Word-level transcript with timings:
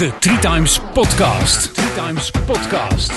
De 0.00 0.12
Three 0.18 0.38
Times 0.38 0.80
Podcast. 0.92 1.74
Three 1.74 2.06
Times 2.06 2.30
Podcast. 2.46 3.12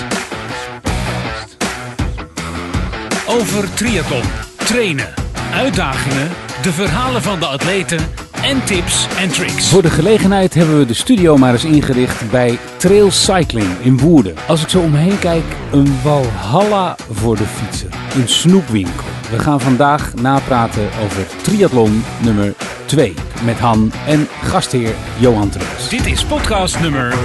Over 3.28 3.74
triathlon, 3.74 4.24
trainen, 4.56 5.14
uitdagingen, 5.54 6.30
de 6.62 6.72
verhalen 6.72 7.22
van 7.22 7.40
de 7.40 7.46
atleten 7.46 8.00
en 8.42 8.66
tips 8.66 9.08
en 9.18 9.30
tricks. 9.30 9.70
Voor 9.70 9.82
de 9.82 9.90
gelegenheid 9.90 10.54
hebben 10.54 10.78
we 10.78 10.86
de 10.86 10.94
studio 10.94 11.38
maar 11.38 11.54
eens 11.54 11.66
ingericht 11.66 12.32
bij 12.32 12.60
Trail 12.78 13.12
Cycling 13.12 13.80
in 13.82 13.98
Woerden. 13.98 14.36
Als 14.48 14.62
ik 14.62 14.70
zo 14.70 14.80
omheen 14.80 15.20
kijk, 15.20 15.46
een 15.72 16.02
walhalla 16.04 16.96
voor 17.12 17.38
de 17.38 17.46
fietser. 17.46 17.90
Een 18.16 18.28
snoepwinkel. 18.28 19.23
We 19.34 19.40
gaan 19.40 19.62
vandaag 19.62 20.14
napraten 20.14 20.90
over 21.04 21.26
triathlon 21.42 22.04
nummer 22.24 22.54
2 22.86 23.14
met 23.46 23.60
Han 23.60 23.92
en 24.08 24.28
gastheer 24.44 24.94
Johan 25.20 25.50
Treus. 25.50 25.90
Dit 25.90 26.06
is 26.06 26.26
podcast 26.26 26.80
nummer... 26.80 27.16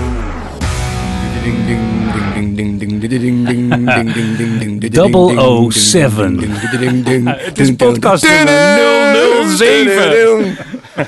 Double 4.90 5.70
07. 5.70 6.38
Het 7.26 7.58
is 7.58 7.76
podcast 7.76 8.28
nummer 8.28 9.56
007. 9.56 10.56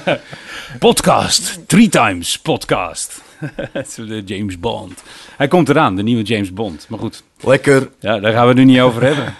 Podcast. 0.79 1.61
Three 1.67 1.89
times 1.89 2.39
podcast. 2.39 3.23
De 3.97 4.23
James 4.25 4.59
Bond. 4.59 5.03
Hij 5.37 5.49
komt 5.49 5.69
eraan, 5.69 5.97
de 5.97 6.03
nieuwe 6.03 6.23
James 6.23 6.53
Bond. 6.53 6.87
Maar 6.89 6.99
goed, 6.99 7.23
Lekker. 7.41 7.89
ja, 8.01 8.19
daar 8.19 8.33
gaan 8.33 8.43
we 8.43 8.49
het 8.49 8.57
nu 8.57 8.65
niet 8.65 8.81
over 8.81 9.03
hebben. 9.03 9.35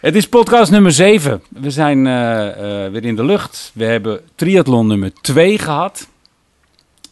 Het 0.00 0.14
is 0.14 0.28
podcast 0.28 0.70
nummer 0.70 0.92
7. 0.92 1.42
We 1.48 1.70
zijn 1.70 2.06
eh, 2.06 2.84
eh, 2.84 2.92
weer 2.92 3.04
in 3.04 3.16
de 3.16 3.24
lucht. 3.24 3.70
We 3.74 3.84
hebben 3.84 4.20
triathlon 4.34 4.86
nummer 4.86 5.12
2 5.20 5.58
gehad. 5.58 6.08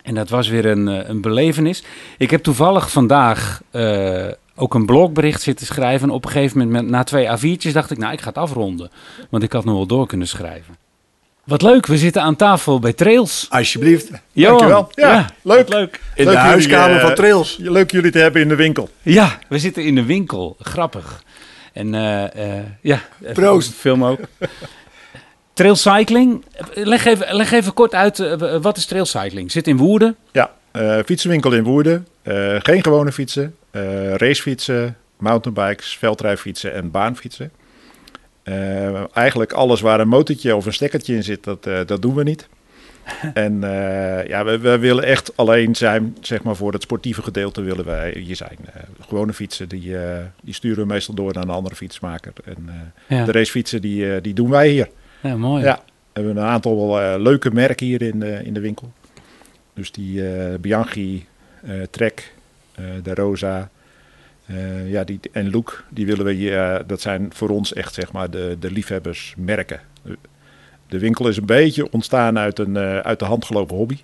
En 0.03 0.15
dat 0.15 0.29
was 0.29 0.49
weer 0.49 0.67
een, 0.67 0.89
eh, 0.89 1.09
een 1.09 1.21
belevenis. 1.21 1.83
Ik 2.19 2.31
heb 2.31 2.43
toevallig 2.43 2.91
vandaag 2.91 3.63
eh, 3.71 4.27
ook 4.55 4.75
een 4.75 4.87
blogbericht 4.87 5.43
zitten 5.43 5.67
schrijven. 5.67 6.11
Op 6.11 6.25
een 6.25 6.31
gegeven 6.31 6.59
moment, 6.59 6.83
met, 6.83 6.91
na 6.91 7.05
twee 7.05 7.27
A4'tjes, 7.27 7.73
dacht 7.73 7.91
ik, 7.91 7.99
nou, 7.99 8.13
ik 8.13 8.21
ga 8.21 8.29
het 8.29 8.39
afronden. 8.39 8.91
Want 9.31 9.43
ik 9.43 9.53
had 9.53 9.65
nog 9.65 9.75
wel 9.75 9.87
door 9.87 10.07
kunnen 10.07 10.29
schrijven. 10.29 10.77
Wat 11.45 11.63
leuk, 11.63 11.87
we 11.87 11.99
zitten 11.99 12.23
aan 12.23 12.37
tafel 12.37 12.79
bij 12.79 12.93
Trails. 12.93 13.47
Alsjeblieft. 13.51 14.11
Johan. 14.33 14.69
Dankjewel. 14.69 14.91
Ja, 14.95 15.31
leuk. 15.43 15.57
wat 15.57 15.69
leuk. 15.69 16.01
In 16.15 16.25
Leuk 16.25 16.35
de 16.35 16.41
huiskamer 16.41 17.01
van 17.01 17.15
Trails. 17.15 17.57
Leuk 17.61 17.91
jullie 17.91 18.11
te 18.11 18.19
hebben 18.19 18.43
in 18.43 18.49
de 18.49 18.57
winkel. 18.57 18.89
Ja, 19.03 19.39
we 19.49 19.59
zitten 19.59 19.85
in 19.85 19.95
de 19.95 20.05
winkel. 20.05 20.57
Grappig. 20.61 21.23
En 21.77 21.95
eh, 21.95 22.59
eh, 22.59 22.65
ja, 22.81 23.01
Proost. 23.33 23.73
Film 23.73 24.05
ook. 24.05 24.19
Trailcycling. 25.53 26.45
Leg 26.75 27.05
even, 27.05 27.35
leg 27.37 27.53
even 27.53 27.75
kort 27.75 27.95
uit, 27.95 28.19
eh, 28.19 28.57
wat 28.61 28.77
is 28.77 28.87
trailcycling? 28.87 29.51
Zit 29.53 29.67
in 29.67 29.77
Woerden. 29.77 30.17
Ja, 30.33 30.51
eh, 30.71 30.99
fietsenwinkel 31.05 31.53
in 31.53 31.63
Woerden. 31.63 32.07
Eh, 32.23 32.57
geen 32.59 32.83
gewone 32.83 33.13
fietsen. 33.13 33.55
eh, 33.71 34.15
racefietsen, 34.15 34.97
mountainbikes, 35.19 35.97
veldrijfietsen 35.97 36.73
en 36.75 36.91
baanfietsen. 36.91 37.51
Eh, 38.43 39.17
eigenlijk 39.17 39.53
alles 39.53 39.81
waar 39.81 40.01
een 40.01 40.09
motortje 40.09 40.57
of 40.57 40.67
een 40.67 40.73
stekkertje 40.73 41.15
in 41.15 41.23
zit, 41.25 41.45
dat, 41.45 41.67
eh, 41.67 41.79
dat 41.87 42.03
doen 42.03 42.15
we 42.15 42.23
niet. 42.23 42.49
En 43.35 43.65
eh, 43.65 44.27
ja, 44.27 44.45
we, 44.45 44.59
we 44.59 44.79
willen 44.79 45.05
echt 45.05 45.37
alleen 45.37 45.75
zijn, 45.75 46.17
zeg 46.21 46.43
maar 46.43 46.57
voor 46.57 46.73
het 46.73 46.83
sportieve 46.83 47.23
gedeelte 47.23 47.63
willen 47.63 47.85
wij 47.85 48.17
hier 48.19 48.37
zijn. 48.37 48.59
Eh, 48.75 48.83
gewone 49.01 49.33
fietsen, 49.33 49.69
die, 49.69 49.99
eh, 49.99 50.25
die 50.43 50.55
sturen 50.55 50.79
we 50.79 50.93
meestal 50.93 51.15
door 51.15 51.33
naar 51.33 51.43
een 51.43 51.51
andere 51.51 51.75
fietsmaker. 51.75 52.33
En 52.45 52.93
Ja, 53.09 53.25
de 53.25 53.33
racefietsen, 53.33 53.81
die, 53.81 54.21
die 54.21 54.35
doen 54.35 54.51
wij 54.51 54.69
hier. 54.69 54.89
ja 55.21 55.37
mooi. 55.37 55.65
Ja, 55.65 55.83
we 55.85 56.21
hebben 56.21 56.37
een 56.37 56.49
aantal 56.49 56.99
leuke 57.19 57.51
merken 57.51 57.87
hier 57.87 58.03
in 58.03 58.21
de, 58.21 58.41
in 58.45 58.55
de 58.55 58.61
winkel. 58.61 58.93
Dus 59.75 59.93
die 59.93 60.23
Bianchi, 60.59 61.27
Trek, 61.91 62.33
de 63.03 63.15
Rosa 63.15 63.71
ja, 64.87 65.05
die, 65.05 65.21
en 65.33 65.51
Look, 65.51 65.85
die 65.89 66.07
willen 66.07 66.25
we 66.25 66.85
dat 66.87 67.01
zijn 67.01 67.31
voor 67.35 67.49
ons 67.49 67.73
echt 67.73 67.95
zeg 67.95 68.13
maar 68.13 68.31
de, 68.31 68.57
de 68.61 68.71
liefhebbersmerken. 68.71 69.81
De, 70.89 70.99
winkel 70.99 71.29
is 71.29 71.37
een 71.37 71.47
beetje 71.47 71.93
ontstaan 71.93 72.39
uit 72.39 72.59
een 72.59 72.77
eh, 72.77 72.99
uit 72.99 73.19
de 73.19 73.25
hand 73.25 73.45
gelopen 73.45 73.77
hobby. 73.77 73.99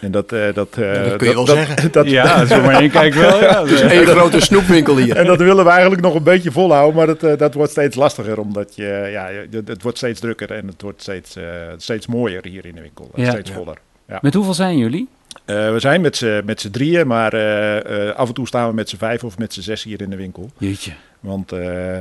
En 0.00 0.10
dat, 0.10 0.32
eh, 0.32 0.54
dat, 0.54 0.76
eh, 0.76 1.04
dat 1.04 1.16
kun 1.16 1.28
je 1.28 1.34
wel 1.34 1.46
zeggen. 1.46 1.92
Dat, 1.92 2.10
Ja, 2.10 2.46
zo 2.46 2.62
maar 2.62 2.80
één 2.80 2.90
kijk 2.90 3.14
wel. 3.14 3.40
Ja. 3.40 3.60
Het 3.62 3.70
is 3.70 3.80
één 3.80 4.06
grote 4.06 4.40
snoepwinkel 4.40 4.96
hier. 4.96 5.16
en 5.20 5.26
dat 5.26 5.38
willen 5.38 5.64
we 5.64 5.70
eigenlijk 5.70 6.02
nog 6.02 6.14
een 6.14 6.22
beetje 6.22 6.52
volhouden, 6.52 6.96
maar 6.96 7.06
dat, 7.06 7.22
eh, 7.22 7.38
dat 7.38 7.54
wordt 7.54 7.70
steeds 7.70 7.96
lastiger, 7.96 8.40
omdat 8.40 8.72
je, 8.74 9.08
ja, 9.12 9.30
het, 9.50 9.68
het 9.68 9.82
wordt 9.82 9.98
steeds 9.98 10.20
drukker 10.20 10.52
en 10.52 10.66
het 10.66 10.82
wordt 10.82 11.02
steeds, 11.02 11.36
eh, 11.36 11.44
steeds 11.76 12.06
mooier 12.06 12.46
hier 12.46 12.66
in 12.66 12.74
de 12.74 12.80
winkel. 12.80 13.10
Ja. 13.14 13.30
Steeds 13.30 13.50
voller. 13.50 13.76
Met 14.20 14.34
hoeveel 14.34 14.54
zijn 14.54 14.78
jullie? 14.78 15.08
Eh, 15.44 15.72
we 15.72 15.80
zijn 15.80 16.00
met 16.00 16.16
z'n 16.16 16.42
met 16.44 16.60
z'n 16.60 16.70
drieën, 16.70 17.06
maar 17.06 17.32
eh, 17.32 18.08
eh, 18.08 18.16
af 18.16 18.28
en 18.28 18.34
toe 18.34 18.46
staan 18.46 18.68
we 18.68 18.74
met 18.74 18.88
z'n 18.88 18.96
vijf 18.96 19.24
of 19.24 19.38
met 19.38 19.52
z'n 19.52 19.60
zes 19.60 19.82
hier 19.82 20.02
in 20.02 20.10
de 20.10 20.16
winkel. 20.16 20.50
Jeetje. 20.58 20.92
Want 21.20 21.52
eh, 21.52 21.98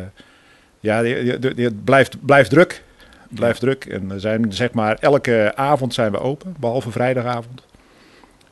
ja, 0.79 1.03
het 1.03 1.83
blijft, 1.83 2.25
blijft 2.25 2.49
druk. 2.49 2.83
Het 3.29 3.35
blijft 3.39 3.59
druk. 3.59 3.85
En 3.85 4.11
er 4.11 4.19
zijn 4.19 4.53
zeg 4.53 4.71
maar 4.71 4.97
elke 4.99 5.51
avond 5.55 5.93
zijn 5.93 6.11
we 6.11 6.19
open, 6.19 6.55
behalve 6.59 6.91
vrijdagavond. 6.91 7.63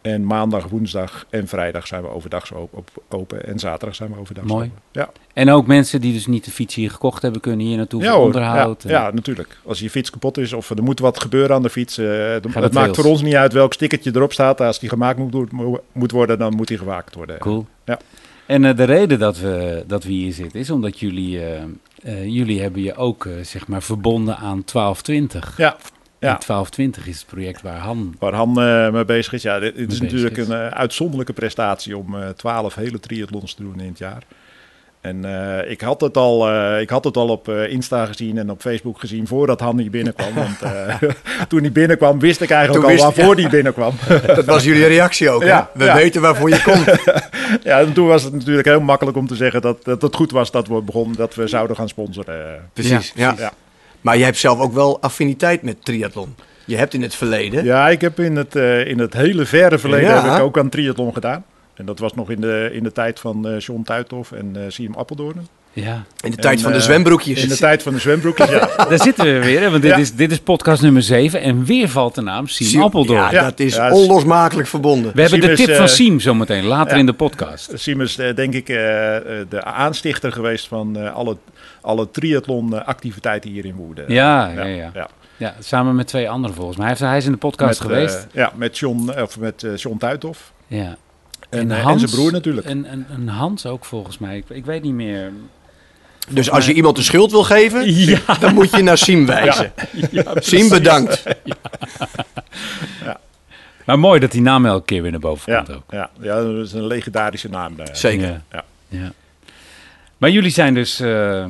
En 0.02 0.26
maandag, 0.26 0.68
woensdag 0.68 1.26
en 1.30 1.48
vrijdag 1.48 1.88
zijn 1.88 2.02
we 2.02 2.08
overdag 2.10 2.54
op, 2.54 2.74
op, 2.74 2.90
open. 3.10 3.46
En 3.46 3.60
zaterdag 3.60 3.96
zijn 3.96 4.12
we 4.12 4.20
overdag 4.20 4.44
Mooi. 4.44 4.66
open. 4.66 4.82
Ja, 4.92 5.10
En 5.34 5.50
ook 5.50 5.68
mensen 5.68 6.02
die 6.02 6.14
dus 6.14 6.28
niet 6.28 6.46
de 6.46 6.52
fiets 6.52 6.76
hier 6.76 6.92
gekocht 6.92 7.22
hebben, 7.22 7.42
kunnen 7.42 7.66
hier 7.66 7.78
naartoe 7.78 8.02
ja, 8.04 8.14
voor 8.14 8.24
onderhoud. 8.24 8.84
Ja, 8.84 8.90
en- 8.90 8.96
ja, 8.96 9.12
natuurlijk. 9.12 9.58
Als 9.66 9.80
je 9.80 9.90
fiets 9.90 10.10
kapot 10.10 10.38
is 10.38 10.54
of 10.54 10.70
er 10.70 10.84
moet 10.84 11.00
wat 11.00 11.22
gebeuren 11.22 11.56
aan 11.56 11.62
de 11.62 11.70
fiets. 11.70 11.98
eh, 11.98 12.08
het 12.34 12.54
maakt 12.54 12.72
Trails. 12.74 12.98
voor 12.98 13.06
ons 13.06 13.22
niet 13.22 13.36
uit 13.36 13.54
welk 13.54 13.74
stickertje 13.74 14.12
erop 14.16 14.34
staat. 14.34 14.62
Als 14.62 14.80
die 14.80 14.90
gemaakt 14.90 15.18
moet, 15.18 15.52
moet 15.92 16.12
worden, 16.12 16.40
dan 16.40 16.56
moet 16.56 16.68
die 16.68 16.78
gewaakt 16.78 17.16
worden. 17.16 17.38
Cool. 17.40 17.66
Ja. 17.86 18.00
En 18.46 18.66
eh, 18.66 18.76
de 18.76 18.84
reden 18.84 19.20
dat 19.20 19.40
we, 19.40 19.84
dat 19.88 20.04
we 20.04 20.12
hier 20.12 20.34
zitten 20.34 20.60
is 20.60 20.70
omdat 20.70 21.00
jullie, 21.00 21.46
eh, 21.46 21.64
jullie 22.12 22.62
hebben 22.62 22.82
je 22.82 22.96
ook 22.96 23.26
eh, 23.26 23.34
zeg 23.42 23.68
maar 23.68 23.84
verbonden 23.84 24.36
aan 24.36 24.64
1220. 24.66 25.58
Ja, 25.58 25.78
ja. 26.20 26.30
1220 26.30 27.08
is 27.08 27.18
het 27.18 27.26
project 27.26 27.62
waar 27.62 27.78
Han... 27.78 28.16
Waar 28.20 28.34
Han 28.34 28.62
eh, 28.62 28.92
mee 28.92 29.06
bezig 29.06 29.34
is. 29.34 29.42
Ja, 29.42 29.60
dit, 29.60 29.76
dit 29.76 29.92
is 29.92 30.02
natuurlijk 30.02 30.38
is. 30.38 30.48
een 30.48 30.56
eh, 30.56 30.68
uitzonderlijke 30.68 31.34
prestatie 31.34 31.98
om 31.98 32.16
eh, 32.16 32.30
twaalf 32.30 32.76
hele 32.76 33.00
triathlons 33.00 33.54
te 33.54 33.64
doen 33.64 33.80
in 33.80 33.88
het 33.88 33.98
jaar. 33.98 34.24
En 35.04 35.26
eh, 35.26 35.72
ik, 35.72 35.82
had 35.82 36.02
het 36.02 36.18
al, 36.18 36.50
eh, 36.50 36.82
ik 36.82 36.90
had 36.90 37.04
het 37.04 37.18
al 37.18 37.28
op 37.30 37.48
eh, 37.50 37.72
Insta 37.72 38.06
gezien 38.06 38.38
en 38.38 38.50
op 38.52 38.62
Facebook 38.62 39.00
gezien 39.00 39.28
voordat 39.28 39.60
Han 39.60 39.80
hier 39.80 39.90
binnenkwam. 39.90 40.34
Want 40.34 40.62
eh, 40.62 40.96
toen 41.50 41.62
hij 41.62 41.72
binnenkwam 41.72 42.20
wist 42.20 42.42
ik 42.42 42.50
eigenlijk 42.50 42.86
Toen 42.86 42.98
al 42.98 43.04
wist- 43.06 43.16
waarvoor 43.18 43.36
hij 43.36 43.50
binnenkwam. 43.50 43.94
Dat 44.36 44.46
was 44.46 44.64
jullie 44.64 44.86
reactie 44.88 45.30
ook. 45.30 45.42
hè? 45.42 45.48
Ja, 45.48 45.70
We 45.74 45.84
ja. 45.86 45.96
weten 45.96 46.22
waarvoor 46.22 46.50
je 46.50 46.62
komt. 46.62 46.86
ja, 47.64 47.80
en 47.80 47.94
toen 47.94 48.08
was 48.08 48.24
het 48.24 48.34
natuurlijk 48.34 48.68
heel 48.68 48.80
makkelijk 48.82 49.18
om 49.18 49.28
te 49.28 49.36
zeggen 49.36 49.62
dat, 49.62 49.84
dat 49.86 50.02
het 50.02 50.16
goed 50.16 50.32
was 50.32 50.52
dat 50.52 50.68
we 50.68 50.82
begonnen, 50.82 51.16
dat 51.18 51.36
we 51.36 51.48
zouden 51.48 51.76
gaan 51.76 51.88
sponsoren. 51.90 52.70
Precies. 52.74 53.12
Ja. 53.16 53.36
Ja. 53.38 53.52
Maar 54.02 54.18
je 54.18 54.24
hebt 54.24 54.38
zelf 54.38 54.60
ook 54.60 54.74
wel 54.74 55.02
affiniteit 55.02 55.62
met 55.62 55.86
triathlon. 55.86 56.36
Je 56.66 56.78
hebt 56.78 56.94
in 56.94 57.02
het 57.02 57.16
verleden. 57.16 57.64
Ja, 57.64 57.90
ik 57.90 58.02
heb 58.02 58.20
in 58.20 58.36
het, 58.36 58.56
eh, 58.56 58.88
in 58.88 59.00
het 59.00 59.14
hele 59.14 59.46
verre 59.46 59.78
verleden 59.78 60.10
Ja. 60.10 60.24
heb 60.24 60.34
ik 60.38 60.44
ook 60.44 60.58
aan 60.58 60.70
triathlon 60.70 61.14
gedaan. 61.14 61.44
En 61.84 61.90
dat 61.90 62.00
was 62.00 62.14
nog 62.14 62.30
in 62.30 62.42
de, 62.42 62.70
in 62.74 62.84
de 62.84 62.92
tijd 62.92 63.20
van 63.20 63.48
eh 63.48 63.60
John 63.60 63.82
Tuithoff 63.84 64.32
en 64.32 64.52
eh 64.56 64.62
Siem 64.68 64.94
Appeldoorn. 64.94 65.48
Ja, 65.74 66.04
In 66.22 66.32
de 66.32 66.38
tijd 66.38 66.56
En, 66.58 66.62
van 66.64 66.72
de 66.72 66.78
eh, 66.78 66.84
zwembroekjes. 66.84 67.44
In 67.44 67.50
de 67.50 67.58
tijd 67.58 67.84
van 67.84 67.94
de 67.94 68.00
zwembroekjes, 68.00 68.50
ja. 68.50 68.70
daar 68.90 69.02
zitten 69.02 69.26
we 69.26 69.40
weer, 69.46 69.62
hè, 69.62 69.70
want 69.70 69.82
dit, 69.82 69.92
Ja. 69.92 69.98
is, 69.98 70.16
dit 70.16 70.32
is 70.32 70.40
podcast 70.40 70.82
nummer 70.82 71.02
7 71.02 71.42
en 71.42 71.66
weer 71.66 71.90
valt 71.90 72.16
de 72.16 72.22
naam 72.22 72.48
Siem 72.48 72.68
Siem- 72.68 72.82
Appeldoorn. 72.82 73.22
Ja, 73.22 73.32
Ja. 73.32 73.44
dat 73.44 73.60
is 73.60 73.76
Ja, 73.76 73.92
onlosmakelijk 73.92 74.68
verbonden. 74.68 75.12
We 75.14 75.22
hebben 75.22 75.40
Siem 75.42 75.56
de 75.56 75.62
is, 75.62 75.66
tip 75.68 75.76
van 75.76 75.90
Siem 75.90 76.20
zometeen, 76.20 76.64
later 76.66 76.94
ja. 76.94 77.00
in 77.00 77.06
de 77.06 77.14
podcast. 77.14 77.72
Siem 77.76 78.02
is 78.02 78.18
eh, 78.18 78.36
denk 78.36 78.54
ik 78.54 78.70
eh, 78.70 79.16
eh, 79.18 79.24
de 79.50 79.64
aanstichter 79.64 80.32
geweest 80.32 80.68
van 80.68 80.98
eh, 80.98 81.14
alle, 81.14 81.38
alle 81.82 82.08
triathlon-activiteiten 82.12 83.50
hier 83.50 83.66
in 83.66 83.76
Woerden. 83.76 84.06
Ja, 84.08 84.48
ja, 84.50 84.64
ja. 84.66 84.92
ja. 84.94 85.08
Ja, 85.38 85.56
samen 85.60 85.96
met 85.96 86.08
twee 86.08 86.30
anderen 86.30 86.56
volgens 86.56 86.78
mij. 86.78 86.86
Hij, 86.88 86.96
heeft, 86.98 87.10
hij 87.10 87.18
is 87.18 87.26
in 87.26 87.32
de 87.32 87.38
podcast 87.38 87.80
Met, 87.82 87.92
geweest. 87.92 88.28
ja, 88.32 88.52
met 88.56 88.78
John, 88.78 89.12
of 89.22 89.40
met 89.40 89.64
eh, 89.64 89.76
John 89.76 89.98
Tuithoff. 89.98 90.52
ja. 90.68 90.98
En, 91.54 91.72
eh, 91.72 91.88
en 91.88 92.00
zijn 92.00 92.12
broer 92.12 92.32
natuurlijk. 92.32 92.68
En, 92.68 92.86
en, 92.86 93.06
en 93.10 93.28
Hans 93.28 93.66
ook 93.66 93.86
volgens 93.86 94.18
mij. 94.18 94.38
Ik, 94.38 94.46
ik 94.50 94.66
weet 94.66 94.82
niet 94.84 94.94
meer. 94.94 95.32
Dus 96.30 96.50
als 96.50 96.66
je 96.66 96.74
iemand 96.74 96.96
de 96.96 97.02
schuld 97.02 97.32
wil 97.32 97.44
geven, 97.44 97.92
Ja. 98.06 98.20
dan 98.40 98.54
moet 98.54 98.72
je 98.72 98.82
naar 98.82 98.98
Siem 98.98 99.26
wijzen. 99.26 99.74
Siem, 100.36 100.70
bedankt. 100.70 101.24
Maar 103.86 104.00
mooi 104.00 104.20
dat 104.20 104.32
die 104.32 104.42
naam 104.42 104.66
elke 104.66 104.86
keer 104.86 105.02
weer 105.02 105.12
naar 105.12 105.20
boven 105.20 105.54
Ja, 105.54 105.62
komt 105.64 105.78
ook. 105.78 105.84
ja, 105.92 106.10
ja, 106.22 106.42
dat 106.42 106.66
is 106.66 106.74
een 106.74 106.88
legendarische 106.88 107.50
naam. 107.50 107.74
eh. 107.80 107.94
Zeker. 107.94 108.28
Ja. 108.28 108.42
Ja. 108.52 108.64
Ja. 108.88 109.12
Maar 110.18 110.30
jullie 110.30 110.50
zijn 110.52 110.74
dus... 110.74 111.00
eh, 111.00 111.46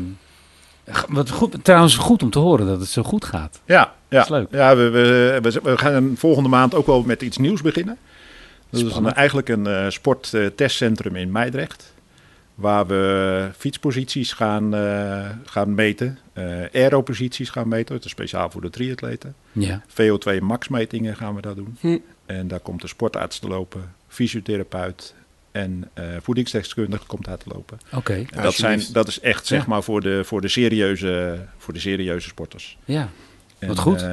wat 1.07 1.29
goed, 1.29 1.63
trouwens 1.63 1.95
goed 1.95 2.23
om 2.23 2.29
te 2.29 2.39
horen 2.39 2.65
dat 2.67 2.79
het 2.79 2.89
zo 2.89 3.03
goed 3.03 3.25
gaat. 3.25 3.59
Ja, 3.65 3.93
ja. 4.09 4.21
is 4.21 4.29
leuk. 4.29 4.47
Ja, 4.51 4.75
we, 4.75 4.89
we, 4.89 5.39
we, 5.41 5.59
we 5.63 5.77
gaan 5.77 6.13
volgende 6.17 6.49
maand 6.49 6.75
ook 6.75 6.85
wel 6.85 7.01
met 7.03 7.21
iets 7.21 7.37
nieuws 7.37 7.61
beginnen. 7.61 7.97
Dat 8.81 8.89
is 8.91 8.95
een, 8.95 9.13
eigenlijk 9.13 9.49
een 9.49 9.67
eh, 9.67 9.89
sporttestcentrum 9.89 11.15
in 11.15 11.31
Meidrecht. 11.31 11.93
Waar 12.55 12.87
we 12.87 13.49
fietsposities 13.57 14.33
gaan, 14.33 14.75
eh, 14.75 15.29
gaan 15.45 15.75
meten. 15.75 16.17
eh 16.33 16.43
aeroposities 16.73 17.49
gaan 17.49 17.67
meten. 17.67 17.95
Het 17.95 18.05
is 18.05 18.11
speciaal 18.11 18.49
voor 18.49 18.61
de 18.61 18.69
triatleten. 18.69 19.35
Ja. 19.51 19.83
VO2 19.87 20.39
max 20.41 20.67
metingen 20.67 21.15
gaan 21.15 21.35
we 21.35 21.41
daar 21.41 21.55
doen. 21.55 21.77
Hm. 21.79 21.97
En 22.25 22.47
daar 22.47 22.59
komt 22.59 22.81
de 22.81 22.87
sportarts 22.87 23.39
te 23.39 23.47
lopen. 23.47 23.93
fysiotherapeut 24.07 25.13
en 25.51 25.89
eh 25.93 26.03
voedingsdeskundige 26.21 27.05
komt 27.05 27.27
uit 27.27 27.39
te 27.39 27.49
lopen. 27.53 27.77
Oké, 27.93 28.13
En 28.13 28.25
dat, 28.25 28.31
zijn, 28.31 28.45
Alsjeblieft. 28.45 28.93
dat 28.93 29.07
is 29.07 29.19
echt 29.19 29.45
zeg 29.45 29.59
Ja. 29.61 29.65
maar 29.67 29.83
voor 29.83 30.01
de, 30.01 30.23
voor 30.23 30.41
de, 30.41 30.47
serieuze, 30.47 31.39
voor 31.57 31.73
de 31.73 31.79
serieuze 31.79 32.27
sporters. 32.27 32.77
ja. 32.85 33.09
En, 33.59 33.67
Wat 33.67 33.79
goed. 33.79 34.05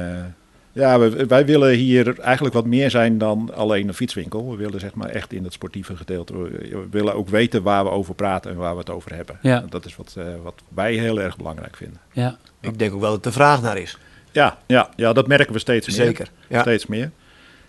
Ja, 0.73 0.99
wij, 0.99 1.27
wij 1.27 1.45
willen 1.45 1.73
hier 1.73 2.19
eigenlijk 2.19 2.53
wat 2.55 2.65
meer 2.65 2.89
zijn 2.89 3.17
dan 3.17 3.53
alleen 3.53 3.87
een 3.87 3.93
fietswinkel. 3.93 4.49
We 4.51 4.57
willen 4.57 4.79
zeg 4.79 4.93
maar 4.93 5.09
echt 5.09 5.33
in 5.33 5.43
het 5.43 5.53
sportieve 5.53 5.95
gedeelte. 5.95 6.33
We, 6.37 6.87
willen 6.91 7.15
ook 7.15 7.29
weten 7.29 7.63
waar 7.63 7.83
we 7.83 7.89
over 7.89 8.15
praten 8.15 8.51
en 8.51 8.57
waar 8.57 8.73
we 8.73 8.79
het 8.79 8.89
over 8.89 9.15
hebben. 9.15 9.37
Ja. 9.41 9.65
Dat 9.69 9.85
is 9.85 9.95
wat, 9.95 10.13
eh, 10.17 10.25
wat 10.43 10.61
wij 10.67 10.93
heel 10.93 11.21
erg 11.21 11.37
belangrijk 11.37 11.75
vinden. 11.75 11.99
ja. 12.11 12.37
Ik 12.59 12.79
denk 12.79 12.93
ook 12.93 13.01
wel 13.01 13.11
dat 13.11 13.23
de 13.23 13.31
vraag 13.31 13.61
naar 13.61 13.77
is. 13.77 13.97
Ja, 14.31 14.57
ja, 14.65 14.89
ja 14.95 15.13
dat 15.13 15.27
merken 15.27 15.53
we 15.53 15.59
steeds 15.59 15.87
meer. 15.87 15.95
Zeker. 16.05 16.27
Ja. 16.47 16.61
Steeds 16.61 16.85
meer. 16.85 17.11